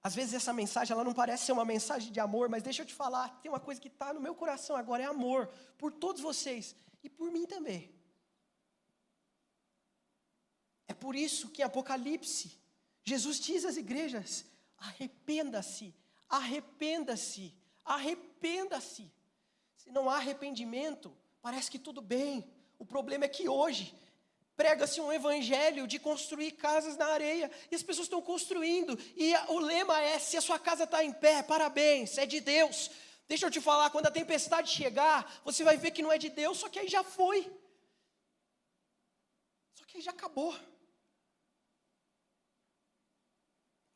Às 0.00 0.14
vezes 0.14 0.32
essa 0.32 0.52
mensagem 0.52 0.92
ela 0.92 1.02
não 1.02 1.12
parece 1.12 1.46
ser 1.46 1.50
uma 1.50 1.64
mensagem 1.64 2.12
de 2.12 2.20
amor, 2.20 2.48
mas 2.48 2.62
deixa 2.62 2.82
eu 2.82 2.86
te 2.86 2.94
falar, 2.94 3.40
tem 3.40 3.50
uma 3.50 3.58
coisa 3.58 3.80
que 3.80 3.88
está 3.88 4.14
no 4.14 4.20
meu 4.20 4.36
coração 4.36 4.76
agora, 4.76 5.02
é 5.02 5.06
amor 5.06 5.48
por 5.76 5.90
todos 5.90 6.22
vocês 6.22 6.76
e 7.02 7.10
por 7.10 7.32
mim 7.32 7.46
também. 7.46 7.92
É 10.86 10.94
por 10.94 11.16
isso 11.16 11.50
que 11.50 11.62
em 11.62 11.64
Apocalipse, 11.64 12.62
Jesus 13.02 13.40
diz 13.40 13.64
às 13.64 13.76
igrejas: 13.76 14.44
arrependa-se, 14.78 15.92
arrependa-se, 16.28 17.63
arrependa-se. 17.84 19.10
Se 19.76 19.90
não 19.90 20.08
há 20.08 20.16
arrependimento, 20.16 21.14
parece 21.42 21.70
que 21.70 21.78
tudo 21.78 22.00
bem. 22.00 22.50
O 22.78 22.86
problema 22.86 23.24
é 23.26 23.28
que 23.28 23.48
hoje 23.48 23.94
prega-se 24.56 25.00
um 25.00 25.12
evangelho 25.12 25.86
de 25.86 25.98
construir 25.98 26.52
casas 26.52 26.96
na 26.96 27.06
areia, 27.06 27.50
e 27.70 27.74
as 27.74 27.82
pessoas 27.82 28.06
estão 28.06 28.22
construindo, 28.22 28.98
e 29.16 29.34
o 29.48 29.58
lema 29.58 30.00
é: 30.00 30.18
se 30.18 30.36
a 30.36 30.40
sua 30.40 30.58
casa 30.58 30.84
está 30.84 31.04
em 31.04 31.12
pé, 31.12 31.42
parabéns, 31.42 32.16
é 32.18 32.26
de 32.26 32.40
Deus. 32.40 32.90
Deixa 33.26 33.46
eu 33.46 33.50
te 33.50 33.60
falar, 33.60 33.90
quando 33.90 34.06
a 34.06 34.10
tempestade 34.10 34.70
chegar, 34.70 35.40
você 35.44 35.64
vai 35.64 35.76
ver 35.76 35.90
que 35.90 36.02
não 36.02 36.12
é 36.12 36.18
de 36.18 36.28
Deus, 36.28 36.58
só 36.58 36.68
que 36.68 36.78
aí 36.78 36.88
já 36.88 37.02
foi. 37.02 37.50
Só 39.74 39.84
que 39.86 39.96
aí 39.96 40.02
já 40.02 40.10
acabou. 40.10 40.54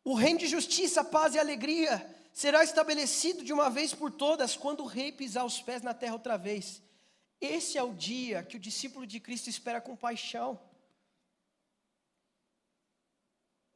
O 0.02 0.14
reino 0.14 0.38
de 0.38 0.46
justiça, 0.46 1.04
paz 1.04 1.34
e 1.34 1.38
alegria 1.38 2.17
será 2.38 2.62
estabelecido 2.62 3.42
de 3.42 3.52
uma 3.52 3.68
vez 3.68 3.92
por 3.92 4.12
todas 4.12 4.56
quando 4.56 4.84
o 4.84 4.86
rei 4.86 5.10
pisar 5.10 5.44
os 5.44 5.60
pés 5.60 5.82
na 5.82 5.92
terra 5.92 6.12
outra 6.12 6.38
vez. 6.38 6.80
Esse 7.40 7.76
é 7.76 7.82
o 7.82 7.92
dia 7.92 8.44
que 8.44 8.56
o 8.56 8.60
discípulo 8.60 9.04
de 9.04 9.18
Cristo 9.18 9.50
espera 9.50 9.80
com 9.80 9.96
paixão. 9.96 10.56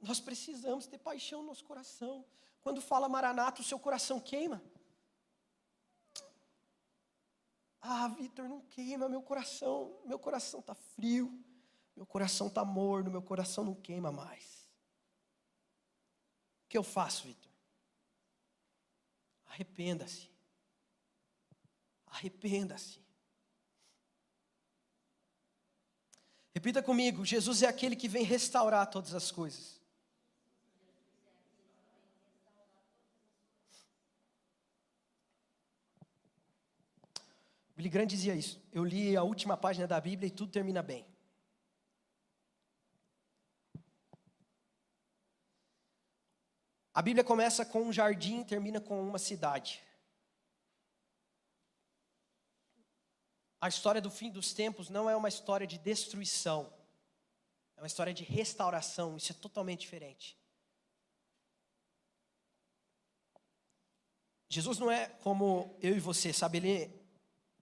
Nós 0.01 0.21
precisamos 0.21 0.87
ter 0.87 0.99
paixão 0.99 1.41
no 1.41 1.49
nosso 1.49 1.65
coração. 1.65 2.25
Quando 2.63 2.81
fala 2.81 3.09
Maranata, 3.09 3.63
o 3.63 3.65
seu 3.65 3.81
coração 3.81 4.21
queima. 4.21 4.63
Ah, 7.81 8.07
Vitor, 8.07 8.49
não 8.49 8.61
queima 8.61 9.09
meu 9.09 9.23
coração. 9.23 10.01
Meu 10.05 10.21
coração 10.21 10.61
está 10.61 10.77
frio. 10.77 11.37
Meu 11.97 12.07
coração 12.07 12.47
está 12.47 12.65
morno. 12.65 13.11
Meu 13.11 13.23
coração 13.23 13.65
não 13.65 13.75
queima 13.75 14.13
mais. 14.13 14.71
O 16.65 16.69
que 16.69 16.79
eu 16.79 16.85
faço, 16.85 17.25
Vitor? 17.27 17.52
Arrependa-se. 19.53 20.31
Arrependa-se. 22.07 22.99
Repita 26.55 26.83
comigo: 26.83 27.25
Jesus 27.25 27.63
é 27.63 27.67
aquele 27.67 27.95
que 27.95 28.09
vem 28.09 28.25
restaurar 28.25 28.87
todas 28.87 29.13
as 29.15 29.31
coisas. 29.31 29.79
Billy 37.77 37.91
Graham 37.91 38.07
dizia 38.07 38.35
isso. 38.35 38.59
Eu 38.73 38.85
li 38.85 39.15
a 39.15 39.23
última 39.23 39.57
página 39.57 39.87
da 39.87 40.01
Bíblia 40.01 40.29
e 40.29 40.31
tudo 40.31 40.51
termina 40.51 40.83
bem. 40.83 41.12
A 46.95 47.01
Bíblia 47.01 47.25
começa 47.25 47.65
com 47.65 47.83
um 47.83 47.93
jardim 47.93 48.41
e 48.41 48.45
termina 48.45 48.81
com 48.81 49.03
uma 49.03 49.19
cidade. 49.19 49.83
A 53.61 53.69
história 53.69 54.01
do 54.01 54.11
fim 54.11 54.31
dos 54.31 54.53
tempos 54.53 54.91
não 54.91 55.09
é 55.09 55.17
uma 55.17 55.29
história 55.29 55.67
de 55.67 55.79
destruição, 55.79 56.71
é 57.77 57.81
uma 57.81 57.87
história 57.87 58.13
de 58.13 58.25
restauração, 58.25 59.17
isso 59.17 59.33
é 59.33 59.35
totalmente 59.35 59.81
diferente. 59.81 60.37
Jesus 64.49 64.79
não 64.79 64.91
é 64.91 65.09
como 65.09 65.79
eu 65.81 65.97
e 65.97 66.01
você, 66.01 66.31
sabe? 66.31 66.59
Ele, 66.59 67.05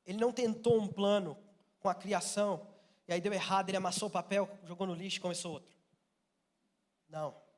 ele 0.05 0.19
não 0.19 0.33
tentou 0.33 0.81
um 0.81 0.89
plano 0.89 1.39
com 1.79 1.89
a 1.89 1.95
criação, 1.95 2.67
e 3.07 3.13
aí 3.13 3.21
deu 3.21 3.33
errado, 3.33 3.69
ele 3.69 3.77
amassou 3.77 4.09
o 4.09 4.11
papel, 4.11 4.49
jogou 4.65 4.87
no 4.87 4.95
lixo 4.95 5.19
e 5.19 5.21
começou 5.21 5.53
outro. 5.53 5.77
Não. 7.09 7.50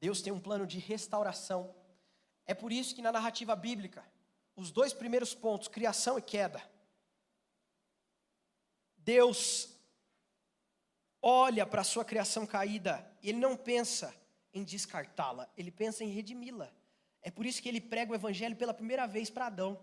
Deus 0.00 0.22
tem 0.22 0.32
um 0.32 0.40
plano 0.40 0.66
de 0.66 0.78
restauração. 0.78 1.74
É 2.46 2.54
por 2.54 2.72
isso 2.72 2.94
que 2.94 3.02
na 3.02 3.12
narrativa 3.12 3.54
bíblica, 3.54 4.04
os 4.56 4.70
dois 4.70 4.92
primeiros 4.92 5.34
pontos, 5.34 5.68
criação 5.68 6.18
e 6.18 6.22
queda. 6.22 6.62
Deus 8.96 9.68
olha 11.22 11.66
para 11.66 11.82
a 11.82 11.84
sua 11.84 12.04
criação 12.04 12.46
caída 12.46 13.06
e 13.22 13.28
ele 13.28 13.38
não 13.38 13.56
pensa 13.56 14.14
em 14.52 14.64
descartá-la, 14.64 15.48
ele 15.56 15.70
pensa 15.70 16.02
em 16.02 16.08
redimi-la. 16.08 16.72
É 17.22 17.30
por 17.30 17.44
isso 17.44 17.62
que 17.62 17.68
ele 17.68 17.80
prega 17.80 18.12
o 18.12 18.14
evangelho 18.14 18.56
pela 18.56 18.72
primeira 18.72 19.06
vez 19.06 19.28
para 19.28 19.46
Adão. 19.46 19.78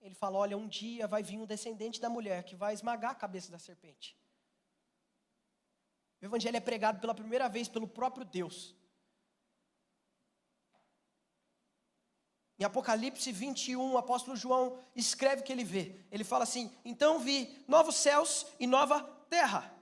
Ele 0.00 0.14
fala: 0.14 0.38
Olha, 0.38 0.56
um 0.56 0.68
dia 0.68 1.06
vai 1.06 1.22
vir 1.22 1.38
um 1.38 1.46
descendente 1.46 2.00
da 2.00 2.08
mulher 2.08 2.44
que 2.44 2.54
vai 2.54 2.72
esmagar 2.72 3.10
a 3.10 3.14
cabeça 3.16 3.50
da 3.50 3.58
serpente. 3.58 4.16
O 6.22 6.26
evangelho 6.26 6.56
é 6.56 6.60
pregado 6.60 7.00
pela 7.00 7.14
primeira 7.14 7.48
vez 7.48 7.66
pelo 7.66 7.88
próprio 7.88 8.24
Deus. 8.24 8.76
Em 12.56 12.64
Apocalipse 12.64 13.32
21, 13.32 13.94
o 13.94 13.98
apóstolo 13.98 14.36
João 14.36 14.78
escreve 14.94 15.42
o 15.42 15.44
que 15.44 15.52
ele 15.52 15.64
vê. 15.64 15.96
Ele 16.12 16.22
fala 16.22 16.44
assim: 16.44 16.70
Então 16.84 17.18
vi 17.18 17.64
novos 17.66 17.96
céus 17.96 18.46
e 18.60 18.68
nova 18.68 19.02
terra. 19.28 19.74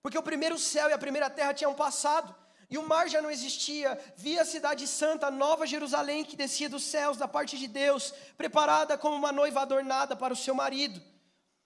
Porque 0.00 0.16
o 0.16 0.22
primeiro 0.22 0.58
céu 0.58 0.88
e 0.88 0.94
a 0.94 0.98
primeira 0.98 1.28
terra 1.28 1.52
tinham 1.52 1.74
passado, 1.74 2.34
e 2.70 2.78
o 2.78 2.88
mar 2.88 3.06
já 3.06 3.20
não 3.20 3.30
existia. 3.30 4.02
Vi 4.16 4.38
a 4.38 4.46
cidade 4.46 4.86
santa, 4.86 5.30
Nova 5.30 5.66
Jerusalém, 5.66 6.24
que 6.24 6.36
descia 6.36 6.70
dos 6.70 6.84
céus 6.84 7.18
da 7.18 7.28
parte 7.28 7.58
de 7.58 7.68
Deus, 7.68 8.14
preparada 8.34 8.96
como 8.96 9.14
uma 9.14 9.30
noiva 9.30 9.60
adornada 9.60 10.16
para 10.16 10.32
o 10.32 10.36
seu 10.36 10.54
marido. 10.54 11.02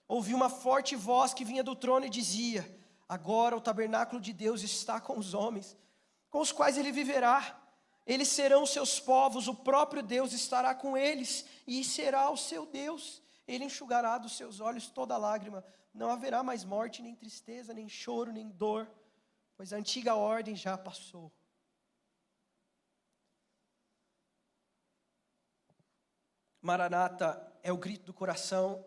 Ouvi 0.05 0.33
uma 0.33 0.49
forte 0.49 0.97
voz 0.97 1.33
que 1.33 1.45
vinha 1.45 1.63
do 1.63 1.77
trono 1.77 2.05
e 2.05 2.09
dizia: 2.09 2.69
Agora 3.07 3.55
o 3.55 3.61
tabernáculo 3.61 4.19
de 4.19 4.33
Deus 4.33 4.63
está 4.63 4.99
com 4.99 5.17
os 5.17 5.33
homens, 5.33 5.77
com 6.29 6.39
os 6.39 6.51
quais 6.51 6.77
ele 6.77 6.91
viverá 6.91 7.61
eles 8.05 8.27
serão 8.27 8.65
seus 8.65 8.99
povos, 8.99 9.47
o 9.47 9.55
próprio 9.55 10.03
Deus 10.03 10.31
estará 10.31 10.75
com 10.75 10.95
eles 10.95 11.45
e 11.65 11.83
será 11.83 12.29
o 12.29 12.37
seu 12.37 12.65
Deus. 12.65 13.21
Ele 13.47 13.65
enxugará 13.65 14.17
dos 14.17 14.37
seus 14.37 14.59
olhos 14.59 14.87
toda 14.87 15.17
lágrima. 15.17 15.65
Não 15.93 16.11
haverá 16.11 16.43
mais 16.43 16.63
morte, 16.63 17.01
nem 17.01 17.15
tristeza, 17.15 17.73
nem 17.73 17.89
choro, 17.89 18.31
nem 18.31 18.49
dor, 18.49 18.89
pois 19.55 19.73
a 19.73 19.77
antiga 19.77 20.13
ordem 20.13 20.55
já 20.55 20.77
passou. 20.77 21.31
Maranata 26.61 27.59
é 27.63 27.71
o 27.71 27.77
grito 27.77 28.05
do 28.05 28.13
coração 28.13 28.85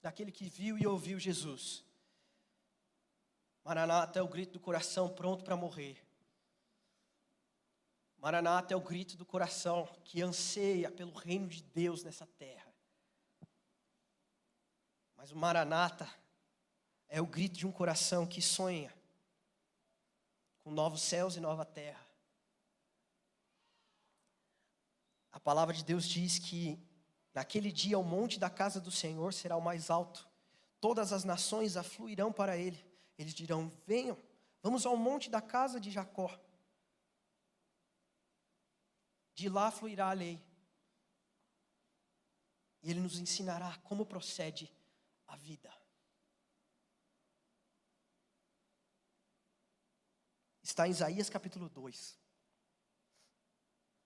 daquele 0.00 0.30
que 0.30 0.44
viu 0.44 0.78
e 0.78 0.86
ouviu 0.86 1.18
Jesus. 1.18 1.84
Maranata 3.68 4.18
é 4.18 4.22
o 4.22 4.26
grito 4.26 4.54
do 4.54 4.60
coração 4.60 5.10
pronto 5.10 5.44
para 5.44 5.54
morrer. 5.54 6.02
Maranata 8.16 8.72
é 8.72 8.76
o 8.78 8.80
grito 8.80 9.14
do 9.14 9.26
coração 9.26 9.86
que 10.04 10.22
anseia 10.22 10.90
pelo 10.90 11.12
reino 11.12 11.46
de 11.48 11.62
Deus 11.62 12.02
nessa 12.02 12.26
terra. 12.26 12.72
Mas 15.14 15.32
o 15.32 15.36
Maranata 15.36 16.08
é 17.10 17.20
o 17.20 17.26
grito 17.26 17.58
de 17.58 17.66
um 17.66 17.70
coração 17.70 18.26
que 18.26 18.40
sonha 18.40 18.90
com 20.64 20.70
novos 20.70 21.02
céus 21.02 21.36
e 21.36 21.40
nova 21.40 21.66
terra. 21.66 22.00
A 25.30 25.38
palavra 25.38 25.74
de 25.74 25.84
Deus 25.84 26.08
diz 26.08 26.38
que 26.38 26.82
naquele 27.34 27.70
dia 27.70 27.98
o 27.98 28.02
monte 28.02 28.40
da 28.40 28.48
casa 28.48 28.80
do 28.80 28.90
Senhor 28.90 29.34
será 29.34 29.58
o 29.58 29.62
mais 29.62 29.90
alto. 29.90 30.26
Todas 30.80 31.12
as 31.12 31.22
nações 31.22 31.76
afluirão 31.76 32.32
para 32.32 32.56
ele. 32.56 32.87
Eles 33.18 33.34
dirão: 33.34 33.70
Venham, 33.84 34.16
vamos 34.62 34.86
ao 34.86 34.96
monte 34.96 35.28
da 35.28 35.42
casa 35.42 35.80
de 35.80 35.90
Jacó. 35.90 36.30
De 39.34 39.48
lá 39.48 39.70
fluirá 39.70 40.10
a 40.10 40.12
lei. 40.12 40.42
E 42.82 42.90
ele 42.90 43.00
nos 43.00 43.18
ensinará 43.18 43.76
como 43.78 44.06
procede 44.06 44.72
a 45.26 45.36
vida. 45.36 45.70
Está 50.62 50.86
em 50.86 50.90
Isaías 50.90 51.28
capítulo 51.28 51.68
2. 51.68 52.16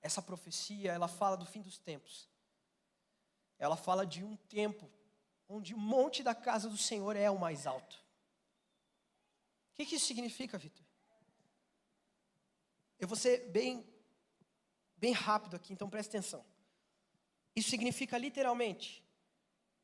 Essa 0.00 0.22
profecia, 0.22 0.92
ela 0.92 1.06
fala 1.06 1.36
do 1.36 1.46
fim 1.46 1.60
dos 1.60 1.78
tempos. 1.78 2.28
Ela 3.58 3.76
fala 3.76 4.06
de 4.06 4.24
um 4.24 4.36
tempo 4.36 4.90
onde 5.48 5.74
o 5.74 5.78
monte 5.78 6.22
da 6.22 6.34
casa 6.34 6.68
do 6.68 6.78
Senhor 6.78 7.14
é 7.14 7.30
o 7.30 7.38
mais 7.38 7.66
alto. 7.66 8.01
O 9.72 9.74
que, 9.74 9.86
que 9.86 9.96
isso 9.96 10.06
significa, 10.06 10.58
Vitor? 10.58 10.84
Eu 12.98 13.08
vou 13.08 13.16
ser 13.16 13.50
bem, 13.50 13.84
bem 14.96 15.12
rápido 15.12 15.56
aqui, 15.56 15.72
então 15.72 15.90
preste 15.90 16.10
atenção. 16.10 16.44
Isso 17.56 17.70
significa 17.70 18.16
literalmente 18.16 19.02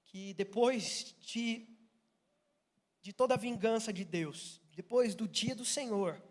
que 0.05 0.32
depois 0.34 1.14
de, 1.20 1.66
de 3.03 3.12
toda 3.12 3.34
a 3.34 3.39
vingança 3.39 3.93
de 3.93 4.05
Deus, 4.05 4.61
depois 4.74 5.14
do 5.14 5.26
dia 5.26 5.55
do 5.55 5.64
Senhor, 5.64 6.22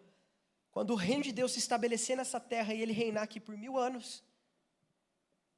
quando 0.72 0.92
o 0.92 0.96
reino 0.96 1.24
de 1.24 1.32
Deus 1.32 1.54
se 1.54 1.60
estabelecer 1.60 2.16
nessa 2.16 2.40
terra 2.40 2.74
e 2.74 2.82
ele 2.82 2.94
reinar 2.94 3.24
aqui 3.24 3.40
por 3.40 3.58
mil 3.58 3.78
anos, 3.78 4.24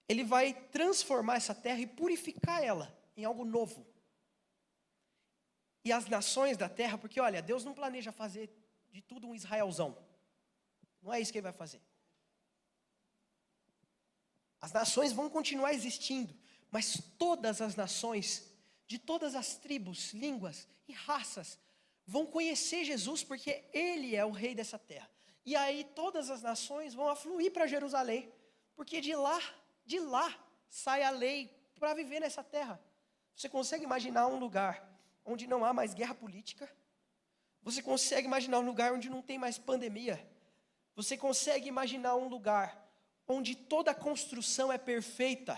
ele 0.08 0.24
vai 0.24 0.54
transformar 0.54 1.36
essa 1.36 1.54
terra 1.54 1.80
e 1.80 1.86
purificar 1.86 2.64
ela 2.64 2.98
em 3.16 3.26
algo 3.26 3.46
novo. 3.46 3.86
E 5.84 5.92
as 5.92 6.08
nações 6.08 6.58
da 6.58 6.68
terra, 6.68 6.98
porque 6.98 7.20
olha, 7.20 7.42
Deus 7.42 7.64
não 7.64 7.74
planeja 7.74 8.12
fazer 8.12 8.50
de 8.92 9.02
tudo 9.02 9.28
um 9.28 9.36
Israelzão. 9.36 9.98
Não 11.02 11.14
é 11.14 11.20
isso 11.20 11.32
que 11.32 11.38
ele 11.38 11.44
vai 11.44 11.54
fazer. 11.54 11.82
As 14.62 14.74
nações 14.74 15.14
vão 15.14 15.30
continuar 15.30 15.74
existindo, 15.74 16.36
mas 16.70 17.02
todas 17.18 17.62
as 17.62 17.76
nações, 17.76 18.52
de 18.86 19.00
todas 19.00 19.36
as 19.36 19.56
tribos, 19.56 20.14
línguas 20.14 20.68
e 20.88 20.94
raças, 20.94 21.58
vão 22.06 22.26
conhecer 22.26 22.84
Jesus 22.84 23.24
porque 23.24 23.64
ele 23.72 24.16
é 24.16 24.26
o 24.26 24.32
rei 24.32 24.54
dessa 24.54 24.78
terra. 24.78 25.10
E 25.46 25.56
aí 25.56 25.86
todas 25.96 26.30
as 26.30 26.42
nações 26.42 26.94
vão 26.94 27.08
afluir 27.08 27.54
para 27.54 27.68
Jerusalém, 27.68 28.32
porque 28.76 29.00
de 29.00 29.16
lá, 29.16 29.40
de 29.86 30.00
lá 30.00 30.36
sai 30.70 31.04
a 31.04 31.10
lei 31.10 31.56
para 31.80 31.94
viver 31.94 32.20
nessa 32.20 32.44
terra. 32.44 32.80
Você 33.36 33.48
consegue 33.48 33.86
imaginar 33.86 34.28
um 34.28 34.38
lugar 34.38 34.89
onde 35.26 35.48
não 35.48 35.64
há 35.64 35.74
mais 35.74 35.94
guerra 35.94 36.16
política? 36.16 36.70
Você 37.62 37.82
consegue 37.82 38.28
imaginar 38.28 38.60
um 38.60 38.66
lugar 38.66 38.94
onde 38.94 39.10
não 39.10 39.22
tem 39.22 39.38
mais 39.38 39.58
pandemia? 39.58 40.26
Você 40.96 41.18
consegue 41.18 41.68
imaginar 41.68 42.16
um 42.16 42.28
lugar 42.28 42.88
onde 43.28 43.56
toda 43.56 43.92
a 43.92 43.96
construção 43.96 44.72
é 44.72 44.78
perfeita? 44.78 45.58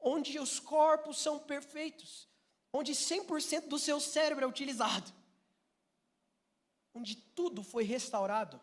Onde 0.00 0.38
os 0.38 0.58
corpos 0.58 1.18
são 1.18 1.38
perfeitos? 1.38 2.28
Onde 2.72 2.92
100% 2.92 3.68
do 3.68 3.78
seu 3.78 4.00
cérebro 4.00 4.44
é 4.44 4.48
utilizado? 4.48 5.12
onde 6.94 7.16
tudo 7.16 7.62
foi 7.62 7.82
restaurado, 7.82 8.60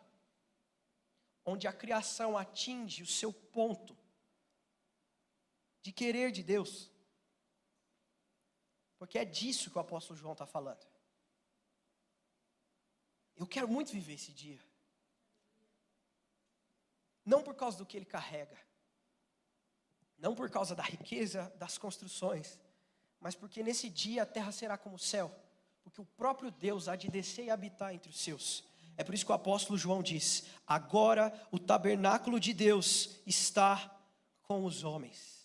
onde 1.46 1.68
a 1.68 1.74
criação 1.74 2.38
atinge 2.38 3.04
o 3.04 3.08
seu 3.08 3.34
ponto 3.34 3.98
de 5.82 5.92
querer 5.92 6.32
de 6.32 6.42
Deus. 6.42 6.90
Porque 9.02 9.18
é 9.18 9.26
disso 9.26 9.72
que 9.72 9.80
o 9.80 9.82
apóstolo 9.82 10.20
João 10.20 10.34
está 10.34 10.46
falando. 10.46 10.86
Eu 13.36 13.48
quero 13.48 13.68
muito 13.68 13.92
viver 13.92 14.14
esse 14.14 14.32
dia. 14.32 14.62
Não 17.26 17.42
por 17.42 17.56
causa 17.56 17.80
do 17.80 17.86
que 17.86 17.98
ele 17.98 18.06
carrega, 18.06 18.60
não 20.20 20.36
por 20.36 20.52
causa 20.52 20.76
da 20.76 20.84
riqueza 20.84 21.52
das 21.56 21.80
construções, 21.80 22.60
mas 23.20 23.34
porque 23.34 23.64
nesse 23.64 23.90
dia 23.90 24.22
a 24.22 24.26
terra 24.28 24.52
será 24.52 24.78
como 24.78 24.98
o 24.98 25.00
céu 25.00 25.36
porque 25.84 26.02
o 26.02 26.06
próprio 26.06 26.52
Deus 26.52 26.88
há 26.88 26.96
de 26.96 27.10
descer 27.10 27.46
e 27.46 27.50
habitar 27.50 27.94
entre 27.94 28.10
os 28.10 28.20
seus. 28.20 28.64
É 28.98 29.04
por 29.04 29.16
isso 29.16 29.26
que 29.26 29.32
o 29.32 29.36
apóstolo 29.36 29.78
João 29.78 30.04
diz: 30.04 30.46
agora 30.68 31.34
o 31.52 31.58
tabernáculo 31.58 32.40
de 32.40 32.54
Deus 32.54 33.20
está 33.26 34.00
com 34.44 34.64
os 34.66 34.84
homens. 34.84 35.41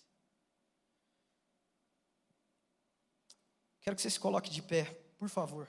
Quero 3.87 3.95
que 3.95 4.03
você 4.03 4.11
se 4.11 4.19
coloque 4.19 4.51
de 4.51 4.61
pé, 4.61 4.99
por 5.17 5.29
favor. 5.29 5.69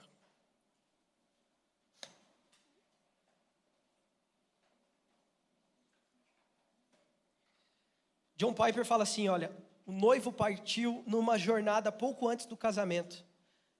John 8.34 8.52
Piper 8.52 8.84
fala 8.84 9.04
assim: 9.04 9.28
olha, 9.28 9.56
o 9.86 9.92
noivo 9.92 10.32
partiu 10.32 11.04
numa 11.06 11.38
jornada 11.38 11.92
pouco 11.92 12.26
antes 12.26 12.44
do 12.44 12.56
casamento. 12.56 13.24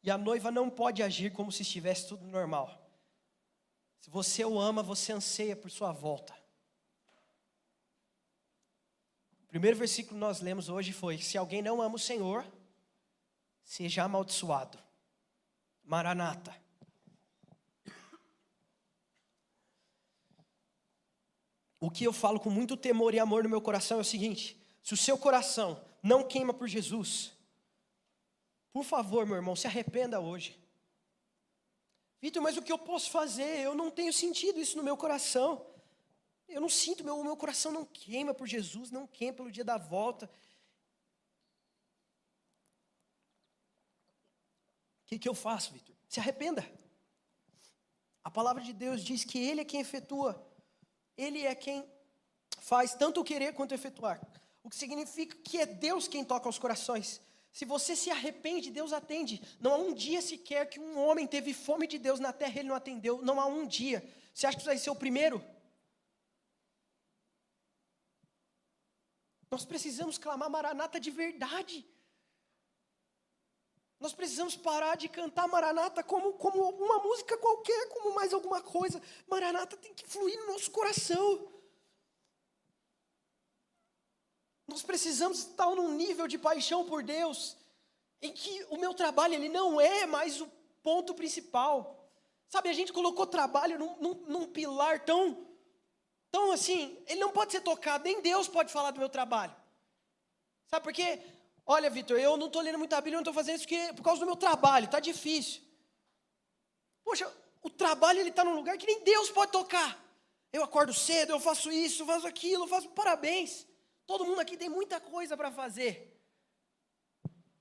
E 0.05 0.11
a 0.11 0.16
noiva 0.16 0.53
não 0.53 0.70
pode 0.70 1.03
agir 1.03 1.32
como 1.32 1.51
se 1.51 1.62
estivesse 1.62 2.07
tudo 2.07 2.24
normal. 2.24 2.89
Se 3.99 4.09
você 4.09 4.45
o 4.45 4.61
ama, 4.61 4.84
você 4.84 5.11
anseia 5.11 5.57
por 5.57 5.68
sua 5.68 5.91
volta. 5.91 6.32
O 9.43 9.49
primeiro 9.49 9.76
versículo 9.76 10.14
que 10.14 10.20
nós 10.20 10.41
lemos 10.41 10.68
hoje 10.68 10.93
foi: 10.93 11.18
Se 11.18 11.36
alguém 11.36 11.61
não 11.61 11.82
ama 11.82 11.97
o 11.97 11.99
Senhor, 11.99 12.47
seja 13.68 14.04
amaldiçoado. 14.04 14.78
Maranata. 15.84 16.56
O 21.78 21.90
que 21.90 22.02
eu 22.02 22.12
falo 22.12 22.40
com 22.40 22.50
muito 22.50 22.76
temor 22.78 23.14
e 23.14 23.20
amor 23.20 23.44
no 23.44 23.50
meu 23.50 23.60
coração 23.60 23.98
é 23.98 24.00
o 24.00 24.04
seguinte: 24.04 24.58
se 24.82 24.94
o 24.94 24.96
seu 24.96 25.18
coração 25.18 25.84
não 26.02 26.26
queima 26.26 26.54
por 26.54 26.66
Jesus, 26.66 27.32
por 28.72 28.84
favor, 28.84 29.26
meu 29.26 29.36
irmão, 29.36 29.54
se 29.54 29.66
arrependa 29.66 30.18
hoje. 30.18 30.58
Vitor, 32.20 32.42
mas 32.42 32.56
o 32.56 32.62
que 32.62 32.72
eu 32.72 32.78
posso 32.78 33.10
fazer? 33.10 33.60
Eu 33.60 33.74
não 33.74 33.90
tenho 33.90 34.12
sentido 34.12 34.58
isso 34.58 34.78
no 34.78 34.82
meu 34.82 34.96
coração. 34.96 35.64
Eu 36.48 36.60
não 36.60 36.70
sinto, 36.70 37.04
meu, 37.04 37.22
meu 37.22 37.36
coração 37.36 37.70
não 37.70 37.84
queima 37.84 38.32
por 38.32 38.46
Jesus, 38.46 38.90
não 38.90 39.06
queima 39.06 39.34
pelo 39.34 39.52
dia 39.52 39.64
da 39.64 39.76
volta. 39.76 40.28
Que, 45.09 45.18
que 45.18 45.28
eu 45.28 45.34
faço, 45.34 45.72
Vitor? 45.72 45.96
Se 46.06 46.20
arrependa. 46.20 46.70
A 48.22 48.30
palavra 48.30 48.62
de 48.62 48.74
Deus 48.74 49.02
diz 49.02 49.24
que 49.24 49.38
Ele 49.38 49.62
é 49.62 49.64
quem 49.64 49.80
efetua, 49.80 50.46
Ele 51.16 51.42
é 51.44 51.54
quem 51.54 51.82
faz 52.61 52.94
tanto 52.94 53.24
querer 53.24 53.54
quanto 53.54 53.72
efetuar. 53.72 54.20
O 54.62 54.68
que 54.68 54.76
significa 54.76 55.34
que 55.42 55.56
é 55.59 55.64
Deus 55.64 56.06
quem 56.06 56.22
toca 56.22 56.48
os 56.48 56.59
corações. 56.59 57.22
Se 57.50 57.64
você 57.64 57.96
se 57.96 58.11
arrepende, 58.11 58.70
Deus 58.70 58.92
atende. 58.92 59.42
Não 59.59 59.72
há 59.72 59.76
um 59.78 59.94
dia 59.94 60.20
sequer 60.20 60.68
que 60.68 60.78
um 60.78 60.98
homem 60.98 61.26
teve 61.26 61.54
fome 61.54 61.86
de 61.86 61.98
Deus 61.98 62.20
na 62.20 62.32
terra 62.32 62.56
e 62.56 62.59
ele 62.59 62.68
não 62.68 62.76
atendeu. 62.76 63.22
Não 63.22 63.40
há 63.40 63.46
um 63.46 63.66
dia. 63.66 64.06
Você 64.34 64.46
acha 64.46 64.56
que 64.56 64.61
isso 64.61 64.68
vai 64.68 64.76
ser 64.76 64.90
o 64.90 64.94
primeiro? 64.94 65.42
Nós 69.50 69.64
precisamos 69.64 70.18
clamar 70.18 70.50
Maranata 70.50 71.00
de 71.00 71.11
verdade. 71.11 71.86
Nós 74.01 74.12
precisamos 74.12 74.57
parar 74.57 74.96
de 74.96 75.09
cantar 75.09 75.49
Maranata 75.49 76.03
como, 76.05 76.34
como 76.34 76.70
uma 76.70 76.99
música 77.01 77.36
qualquer, 77.36 77.88
como 77.88 78.14
mais 78.14 78.32
alguma 78.32 78.61
coisa. 78.61 79.03
Maranata 79.26 79.76
tem 79.76 79.92
que 79.92 80.07
fluir 80.07 80.38
no 80.40 80.53
nosso 80.53 80.70
coração. 80.70 81.49
Nós 84.68 84.82
precisamos 84.82 85.38
estar 85.40 85.68
num 85.74 85.94
nível 85.94 86.28
de 86.28 86.38
paixão 86.38 86.84
por 86.84 87.03
Deus, 87.03 87.57
em 88.22 88.32
que 88.32 88.64
o 88.70 88.76
meu 88.76 88.94
trabalho 88.94 89.34
ele 89.34 89.49
não 89.49 89.80
é 89.80 90.07
mais 90.07 90.40
o 90.40 90.46
ponto 90.82 91.14
principal. 91.14 92.09
Sabe, 92.49 92.68
a 92.68 92.72
gente 92.72 92.92
colocou 92.92 93.26
trabalho 93.26 93.78
num, 93.78 93.96
num, 93.96 94.14
num 94.26 94.46
pilar 94.46 95.05
tão, 95.05 95.44
tão 96.30 96.53
assim, 96.53 97.03
ele 97.07 97.20
não 97.20 97.32
pode 97.32 97.51
ser 97.53 97.62
tocado, 97.62 98.05
nem 98.05 98.20
Deus 98.20 98.46
pode 98.46 98.72
falar 98.72 98.90
do 98.90 99.01
meu 99.01 99.09
trabalho. 99.09 99.55
Sabe 100.68 100.84
por 100.84 100.92
quê? 100.92 101.20
Olha, 101.70 101.90
Vitor, 101.90 102.18
eu 102.18 102.38
não 102.38 102.46
estou 102.46 102.62
lendo 102.62 102.78
muita 102.78 102.96
Bíblia, 102.96 103.16
eu 103.16 103.18
não 103.18 103.20
estou 103.20 103.34
fazendo 103.34 103.56
isso 103.56 103.64
porque, 103.68 103.92
por 103.92 104.02
causa 104.02 104.20
do 104.20 104.26
meu 104.26 104.36
trabalho, 104.36 104.86
está 104.86 104.98
difícil. 104.98 105.60
Poxa, 107.04 107.30
o 107.62 107.68
trabalho 107.68 108.20
ele 108.20 108.30
está 108.30 108.42
num 108.42 108.54
lugar 108.54 108.78
que 108.78 108.86
nem 108.86 109.04
Deus 109.04 109.30
pode 109.30 109.52
tocar. 109.52 110.02
Eu 110.50 110.64
acordo 110.64 110.94
cedo, 110.94 111.32
eu 111.32 111.38
faço 111.38 111.70
isso, 111.70 112.06
faço 112.06 112.26
aquilo, 112.26 112.66
faço 112.66 112.88
parabéns. 112.88 113.66
Todo 114.06 114.24
mundo 114.24 114.40
aqui 114.40 114.56
tem 114.56 114.70
muita 114.70 114.98
coisa 114.98 115.36
para 115.36 115.52
fazer. 115.52 116.18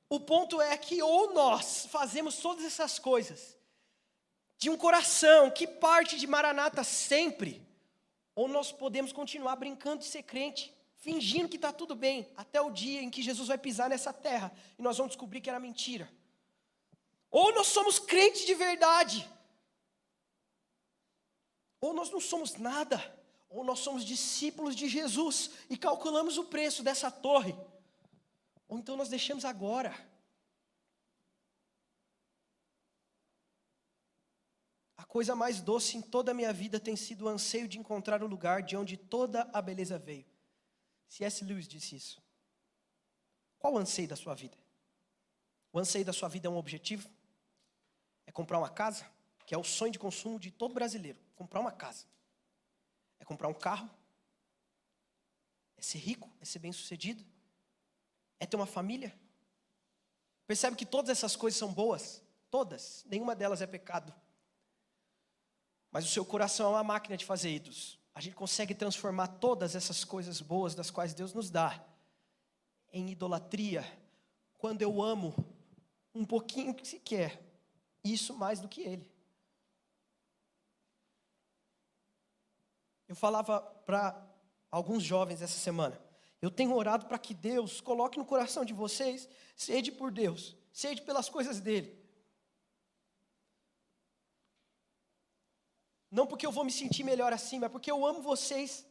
O 0.10 0.22
ponto 0.22 0.62
é 0.62 0.78
que 0.78 1.04
ou 1.04 1.34
nós 1.34 1.86
fazemos 1.88 2.38
todas 2.38 2.64
essas 2.64 2.98
coisas 2.98 3.58
de 4.58 4.70
um 4.70 4.78
coração 4.78 5.52
que 5.52 5.68
parte 5.68 6.18
de 6.18 6.26
Maranata 6.26 6.82
sempre, 6.82 7.62
ou 8.34 8.48
nós 8.48 8.72
podemos 8.72 9.12
continuar 9.12 9.58
brincando 9.58 10.00
de 10.00 10.06
ser 10.06 10.24
crente, 10.24 10.74
fingindo 11.08 11.48
que 11.48 11.56
está 11.56 11.72
tudo 11.72 11.96
bem, 11.96 12.30
até 12.36 12.60
o 12.60 12.70
dia 12.70 13.02
em 13.02 13.10
que 13.10 13.22
Jesus 13.22 13.48
vai 13.48 13.58
pisar 13.58 13.90
nessa 13.90 14.12
terra 14.12 14.52
e 14.78 14.82
nós 14.82 14.98
vamos 14.98 15.12
descobrir 15.14 15.40
que 15.40 15.50
era 15.50 15.58
mentira. 15.58 16.12
Ou 17.32 17.54
nós 17.54 17.68
somos 17.68 17.98
crentes 17.98 18.46
de 18.46 18.54
verdade, 18.54 19.26
ou 21.80 21.94
nós 21.94 22.12
não 22.12 22.20
somos 22.20 22.56
nada, 22.56 22.98
ou 23.48 23.64
nós 23.64 23.80
somos 23.80 24.04
discípulos 24.04 24.76
de 24.76 24.90
Jesus 24.90 25.52
e 25.70 25.78
calculamos 25.78 26.38
o 26.38 26.44
preço 26.44 26.84
dessa 26.84 27.10
torre, 27.10 27.56
ou 28.68 28.78
então 28.78 28.98
nós 28.98 29.08
deixamos 29.08 29.46
agora. 29.46 29.96
A 34.98 35.06
coisa 35.06 35.34
mais 35.34 35.62
doce 35.62 35.96
em 35.96 36.02
toda 36.02 36.32
a 36.32 36.34
minha 36.34 36.52
vida 36.52 36.82
tem 36.82 36.98
sido 36.98 37.24
o 37.24 37.30
anseio 37.30 37.66
de 37.66 37.80
encontrar 37.80 38.22
o 38.22 38.28
lugar 38.28 38.62
de 38.62 38.76
onde 38.76 38.98
toda 38.98 39.50
a 39.54 39.62
beleza 39.62 39.98
veio. 39.98 40.37
C.S. 41.08 41.44
Lewis 41.44 41.68
disse 41.68 41.96
isso. 41.96 42.22
Qual 43.60 43.74
o 43.74 43.78
anseio 43.78 44.08
da 44.08 44.16
sua 44.16 44.36
vida? 44.36 44.58
O 45.72 45.80
anseio 45.80 46.06
da 46.06 46.14
sua 46.14 46.30
vida 46.30 46.48
é 46.48 46.52
um 46.52 46.58
objetivo? 46.58 47.10
É 48.26 48.32
comprar 48.32 48.58
uma 48.58 48.70
casa? 48.70 49.10
Que 49.46 49.56
é 49.56 49.58
o 49.58 49.64
sonho 49.64 49.92
de 49.92 50.00
consumo 50.00 50.40
de 50.40 50.52
todo 50.52 50.74
brasileiro. 50.74 51.20
Comprar 51.36 51.60
uma 51.60 51.72
casa. 51.72 52.06
É 53.20 53.26
comprar 53.26 53.48
um 53.48 53.54
carro? 53.54 53.90
É 55.78 55.82
ser 55.82 56.00
rico? 56.00 56.30
É 56.42 56.46
ser 56.46 56.60
bem 56.60 56.72
sucedido? 56.72 57.26
É 58.40 58.46
ter 58.46 58.56
uma 58.56 58.66
família? 58.66 59.18
Percebe 60.46 60.76
que 60.76 60.86
todas 60.86 61.10
essas 61.10 61.36
coisas 61.36 61.58
são 61.58 61.74
boas? 61.74 62.22
Todas. 62.50 63.04
Nenhuma 63.06 63.36
delas 63.36 63.62
é 63.62 63.68
pecado. 63.68 64.14
Mas 65.92 66.06
o 66.06 66.10
seu 66.10 66.26
coração 66.26 66.68
é 66.68 66.70
uma 66.76 66.84
máquina 66.84 67.18
de 67.18 67.26
fazer 67.26 67.50
ídolos. 67.50 67.97
A 68.18 68.20
gente 68.20 68.36
consegue 68.36 68.74
transformar 68.74 69.28
todas 69.28 69.76
essas 69.76 70.04
coisas 70.04 70.42
boas 70.42 70.74
das 70.74 70.90
quais 70.90 71.14
Deus 71.14 71.36
nos 71.36 71.52
dá 71.52 71.86
em 72.92 73.12
idolatria 73.12 73.86
quando 74.58 74.82
eu 74.82 75.04
amo 75.04 75.36
um 76.16 76.26
pouquinho 76.26 76.74
que 76.74 76.88
se 76.88 76.98
quer 76.98 77.40
isso 78.04 78.34
mais 78.34 78.60
do 78.60 78.68
que 78.68 78.82
Ele. 78.82 79.08
Eu 83.08 83.16
falava 83.16 83.62
para 83.86 84.20
alguns 84.72 85.04
jovens 85.04 85.44
essa 85.44 85.60
semana. 85.60 86.02
Eu 86.42 86.50
tenho 86.50 86.74
orado 86.74 87.06
para 87.06 87.20
que 87.20 87.36
Deus 87.36 87.80
coloque 87.80 88.18
no 88.18 88.26
coração 88.26 88.66
de 88.66 88.74
vocês 88.74 89.30
sede 89.56 89.92
por 89.92 90.12
Deus, 90.12 90.58
sede 90.74 91.04
pelas 91.04 91.30
coisas 91.30 91.60
dele. 91.60 91.96
Não 96.10 96.26
porque 96.26 96.46
eu 96.46 96.52
vou 96.52 96.64
me 96.64 96.72
sentir 96.72 97.04
melhor 97.04 97.34
assim, 97.34 97.60
mas 97.60 97.72
porque 97.72 97.92
eu 97.92 98.06
amo 98.06 98.22
vocês. 98.22 98.86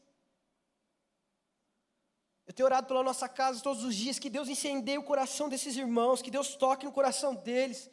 Eu 2.47 2.53
tenho 2.53 2.67
orado 2.67 2.87
pela 2.87 3.03
nossa 3.03 3.29
casa 3.29 3.63
todos 3.63 3.83
os 3.83 3.95
dias, 3.95 4.19
que 4.19 4.31
Deus 4.31 4.49
incendeie 4.49 4.99
o 4.99 5.05
coração 5.05 5.49
desses 5.49 5.77
irmãos, 5.77 6.23
que 6.23 6.31
Deus 6.31 6.55
toque 6.55 6.85
no 6.85 6.93
coração 6.93 7.35
deles. 7.35 7.91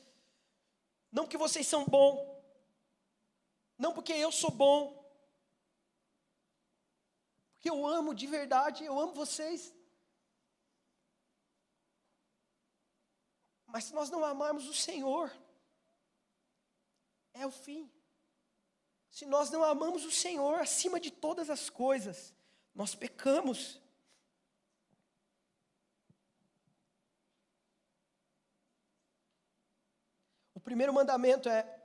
Não 1.12 1.24
porque 1.24 1.38
vocês 1.38 1.68
são 1.68 1.86
bons, 1.86 2.20
não 3.78 3.94
porque 3.94 4.14
eu 4.14 4.32
sou 4.32 4.52
bom, 4.52 5.04
porque 7.54 7.70
eu 7.70 7.86
amo 7.86 8.14
de 8.14 8.28
verdade, 8.28 8.84
eu 8.84 9.00
amo 9.00 9.14
vocês. 9.14 9.74
Mas 13.68 13.86
se 13.86 13.94
nós 13.94 14.10
não 14.10 14.24
amarmos 14.24 14.68
o 14.68 14.74
Senhor, 14.74 15.32
é 17.34 17.46
o 17.48 17.52
fim. 17.52 17.92
Se 19.14 19.28
nós 19.28 19.52
não 19.52 19.64
amamos 19.64 20.04
o 20.06 20.12
Senhor 20.12 20.56
acima 20.56 21.00
de 21.00 21.12
todas 21.12 21.48
as 21.48 21.70
coisas, 21.70 22.34
nós 22.74 22.96
pecamos. 22.96 23.80
O 30.56 30.60
primeiro 30.60 30.92
mandamento 30.92 31.48
é: 31.48 31.80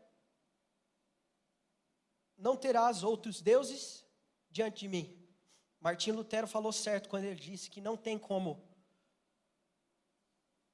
não 2.39 2.57
terás 2.57 3.03
outros 3.03 3.43
deuses 3.43 4.07
diante 4.51 4.81
de 4.81 4.89
mim. 4.89 5.29
Martim 5.81 6.13
Lutero 6.13 6.47
falou 6.47 6.73
certo 6.73 7.11
quando 7.11 7.25
ele 7.25 7.39
disse 7.39 7.69
que 7.69 7.83
não 7.83 7.95
tem 7.95 8.19
como 8.19 8.67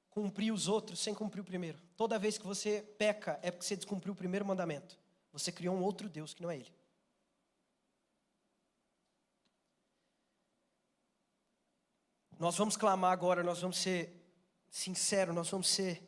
cumprir 0.09 0.53
os 0.53 0.69
outros 0.69 1.01
sem 1.01 1.13
cumprir 1.13 1.41
o 1.41 1.45
primeiro. 1.45 1.81
Toda 1.97 2.17
vez 2.17 2.37
que 2.37 2.47
você 2.47 2.81
peca 2.97 3.37
é 3.41 3.51
porque 3.51 3.65
você 3.65 3.75
descumpriu 3.75 4.13
o 4.13 4.15
primeiro 4.15 4.45
mandamento. 4.45 5.03
Você 5.35 5.51
criou 5.51 5.75
um 5.75 5.83
outro 5.83 6.07
Deus 6.07 6.33
que 6.33 6.41
não 6.41 6.49
é 6.49 6.55
Ele. 6.55 6.73
Nós 12.39 12.55
vamos 12.55 12.77
clamar 12.77 13.11
agora, 13.11 13.43
nós 13.43 13.59
vamos 13.59 13.77
ser 13.77 14.13
sinceros, 14.69 15.35
nós 15.35 15.49
vamos 15.49 15.67
ser 15.67 16.01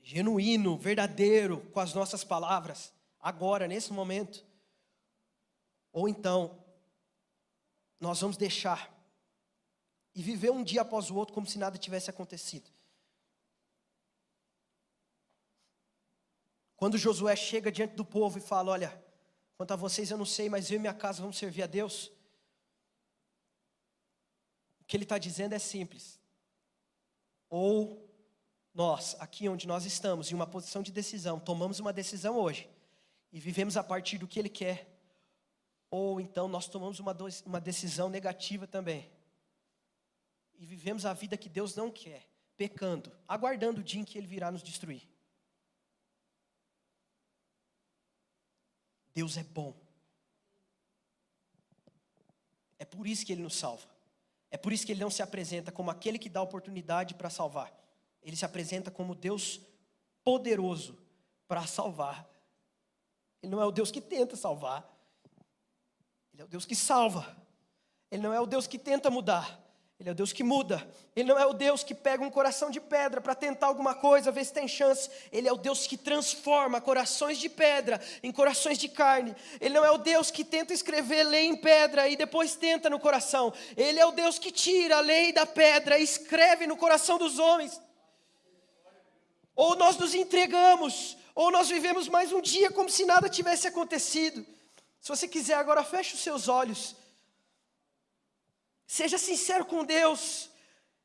genuíno, 0.00 0.78
verdadeiro 0.78 1.68
com 1.72 1.80
as 1.80 1.94
nossas 1.94 2.22
palavras, 2.22 2.92
agora, 3.18 3.66
nesse 3.66 3.92
momento. 3.92 4.46
Ou 5.92 6.08
então, 6.08 6.64
nós 7.98 8.20
vamos 8.20 8.36
deixar 8.36 8.88
e 10.14 10.22
viver 10.22 10.50
um 10.50 10.62
dia 10.62 10.82
após 10.82 11.10
o 11.10 11.16
outro 11.16 11.34
como 11.34 11.46
se 11.48 11.58
nada 11.58 11.76
tivesse 11.76 12.08
acontecido. 12.08 12.70
Quando 16.80 16.96
Josué 16.96 17.36
chega 17.36 17.70
diante 17.70 17.94
do 17.94 18.06
povo 18.06 18.38
e 18.38 18.40
fala: 18.40 18.72
Olha, 18.72 19.04
quanto 19.54 19.72
a 19.72 19.76
vocês 19.76 20.10
eu 20.10 20.16
não 20.16 20.24
sei, 20.24 20.48
mas 20.48 20.70
eu 20.70 20.76
e 20.76 20.78
minha 20.78 20.94
casa 20.94 21.20
vamos 21.20 21.36
servir 21.36 21.62
a 21.62 21.66
Deus. 21.66 22.10
O 24.80 24.84
que 24.86 24.96
ele 24.96 25.04
está 25.04 25.18
dizendo 25.18 25.52
é 25.52 25.58
simples. 25.58 26.18
Ou 27.50 28.10
nós, 28.72 29.14
aqui 29.20 29.46
onde 29.46 29.68
nós 29.68 29.84
estamos, 29.84 30.32
em 30.32 30.34
uma 30.34 30.46
posição 30.46 30.82
de 30.82 30.90
decisão, 30.90 31.38
tomamos 31.38 31.80
uma 31.80 31.92
decisão 31.92 32.38
hoje 32.38 32.66
e 33.30 33.38
vivemos 33.38 33.76
a 33.76 33.84
partir 33.84 34.16
do 34.16 34.26
que 34.26 34.38
ele 34.38 34.48
quer, 34.48 34.88
ou 35.90 36.18
então 36.18 36.48
nós 36.48 36.66
tomamos 36.66 36.98
uma, 36.98 37.14
uma 37.44 37.60
decisão 37.60 38.08
negativa 38.08 38.66
também 38.66 39.12
e 40.58 40.64
vivemos 40.64 41.04
a 41.04 41.12
vida 41.12 41.36
que 41.36 41.48
Deus 41.50 41.76
não 41.76 41.90
quer, 41.90 42.26
pecando, 42.56 43.12
aguardando 43.28 43.82
o 43.82 43.84
dia 43.84 44.00
em 44.00 44.04
que 44.04 44.16
ele 44.16 44.26
virá 44.26 44.50
nos 44.50 44.62
destruir. 44.62 45.09
Deus 49.14 49.36
é 49.36 49.42
bom. 49.42 49.74
É 52.78 52.84
por 52.84 53.06
isso 53.06 53.26
que 53.26 53.32
Ele 53.32 53.42
nos 53.42 53.56
salva. 53.56 53.88
É 54.50 54.56
por 54.56 54.72
isso 54.72 54.86
que 54.86 54.92
Ele 54.92 55.00
não 55.00 55.10
se 55.10 55.22
apresenta 55.22 55.70
como 55.70 55.90
aquele 55.90 56.18
que 56.18 56.28
dá 56.28 56.40
oportunidade 56.42 57.14
para 57.14 57.30
salvar. 57.30 57.72
Ele 58.22 58.36
se 58.36 58.44
apresenta 58.44 58.90
como 58.90 59.14
Deus 59.14 59.60
poderoso 60.24 60.98
para 61.46 61.66
salvar. 61.66 62.28
Ele 63.42 63.52
não 63.52 63.60
é 63.60 63.66
o 63.66 63.70
Deus 63.70 63.90
que 63.90 64.00
tenta 64.00 64.36
salvar. 64.36 64.88
Ele 66.32 66.42
é 66.42 66.44
o 66.44 66.48
Deus 66.48 66.64
que 66.64 66.74
salva. 66.74 67.36
Ele 68.10 68.22
não 68.22 68.32
é 68.32 68.40
o 68.40 68.46
Deus 68.46 68.66
que 68.66 68.78
tenta 68.78 69.10
mudar. 69.10 69.59
Ele 70.00 70.08
é 70.08 70.12
o 70.12 70.14
Deus 70.14 70.32
que 70.32 70.42
muda. 70.42 70.88
Ele 71.14 71.28
não 71.28 71.38
é 71.38 71.44
o 71.44 71.52
Deus 71.52 71.84
que 71.84 71.94
pega 71.94 72.24
um 72.24 72.30
coração 72.30 72.70
de 72.70 72.80
pedra 72.80 73.20
para 73.20 73.34
tentar 73.34 73.66
alguma 73.66 73.94
coisa, 73.94 74.32
ver 74.32 74.46
se 74.46 74.52
tem 74.52 74.66
chance. 74.66 75.10
Ele 75.30 75.46
é 75.46 75.52
o 75.52 75.58
Deus 75.58 75.86
que 75.86 75.94
transforma 75.94 76.80
corações 76.80 77.36
de 77.36 77.50
pedra 77.50 78.00
em 78.22 78.32
corações 78.32 78.78
de 78.78 78.88
carne. 78.88 79.36
Ele 79.60 79.74
não 79.74 79.84
é 79.84 79.90
o 79.90 79.98
Deus 79.98 80.30
que 80.30 80.42
tenta 80.42 80.72
escrever 80.72 81.24
lei 81.24 81.44
em 81.44 81.54
pedra 81.54 82.08
e 82.08 82.16
depois 82.16 82.56
tenta 82.56 82.88
no 82.88 82.98
coração. 82.98 83.52
Ele 83.76 84.00
é 84.00 84.06
o 84.06 84.10
Deus 84.10 84.38
que 84.38 84.50
tira 84.50 84.96
a 84.96 85.00
lei 85.00 85.34
da 85.34 85.44
pedra 85.44 85.98
e 85.98 86.02
escreve 86.02 86.66
no 86.66 86.78
coração 86.78 87.18
dos 87.18 87.38
homens. 87.38 87.78
Ou 89.54 89.76
nós 89.76 89.98
nos 89.98 90.14
entregamos, 90.14 91.18
ou 91.34 91.50
nós 91.50 91.68
vivemos 91.68 92.08
mais 92.08 92.32
um 92.32 92.40
dia 92.40 92.70
como 92.70 92.88
se 92.88 93.04
nada 93.04 93.28
tivesse 93.28 93.68
acontecido. 93.68 94.46
Se 94.98 95.10
você 95.10 95.28
quiser 95.28 95.56
agora, 95.56 95.84
feche 95.84 96.14
os 96.14 96.22
seus 96.22 96.48
olhos. 96.48 96.96
Seja 98.90 99.18
sincero 99.18 99.64
com 99.64 99.84
Deus. 99.84 100.50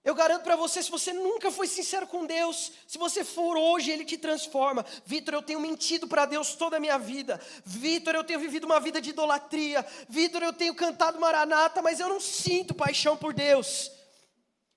Eu 0.03 0.15
garanto 0.15 0.41
para 0.41 0.55
você, 0.55 0.81
se 0.81 0.89
você 0.89 1.13
nunca 1.13 1.51
foi 1.51 1.67
sincero 1.67 2.07
com 2.07 2.25
Deus, 2.25 2.71
se 2.87 2.97
você 2.97 3.23
for 3.23 3.55
hoje, 3.55 3.91
Ele 3.91 4.03
te 4.03 4.17
transforma. 4.17 4.83
Vitor, 5.05 5.35
eu 5.35 5.43
tenho 5.43 5.59
mentido 5.59 6.07
para 6.07 6.25
Deus 6.25 6.55
toda 6.55 6.77
a 6.77 6.79
minha 6.79 6.97
vida. 6.97 7.39
Vitor, 7.63 8.15
eu 8.15 8.23
tenho 8.23 8.39
vivido 8.39 8.63
uma 8.63 8.79
vida 8.79 8.99
de 8.99 9.11
idolatria. 9.11 9.85
Vitor, 10.09 10.41
eu 10.41 10.51
tenho 10.51 10.73
cantado 10.73 11.19
maranata, 11.19 11.79
mas 11.79 11.99
eu 11.99 12.09
não 12.09 12.19
sinto 12.19 12.73
paixão 12.73 13.15
por 13.15 13.35
Deus. 13.35 13.91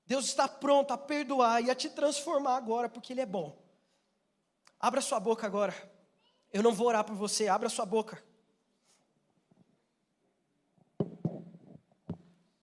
Deus 0.04 0.26
está 0.26 0.46
pronto 0.46 0.92
a 0.92 0.98
perdoar 0.98 1.64
e 1.64 1.70
a 1.70 1.74
te 1.74 1.88
transformar 1.88 2.59
agora, 2.59 2.90
porque 2.90 3.14
Ele 3.14 3.22
é 3.22 3.26
bom. 3.26 3.59
Abra 4.78 5.00
sua 5.00 5.18
boca 5.18 5.46
agora. 5.46 5.74
Eu 6.52 6.62
não 6.62 6.74
vou 6.74 6.88
orar 6.88 7.04
por 7.04 7.16
você, 7.16 7.48
abra 7.48 7.70
sua 7.70 7.86
boca. 7.86 8.22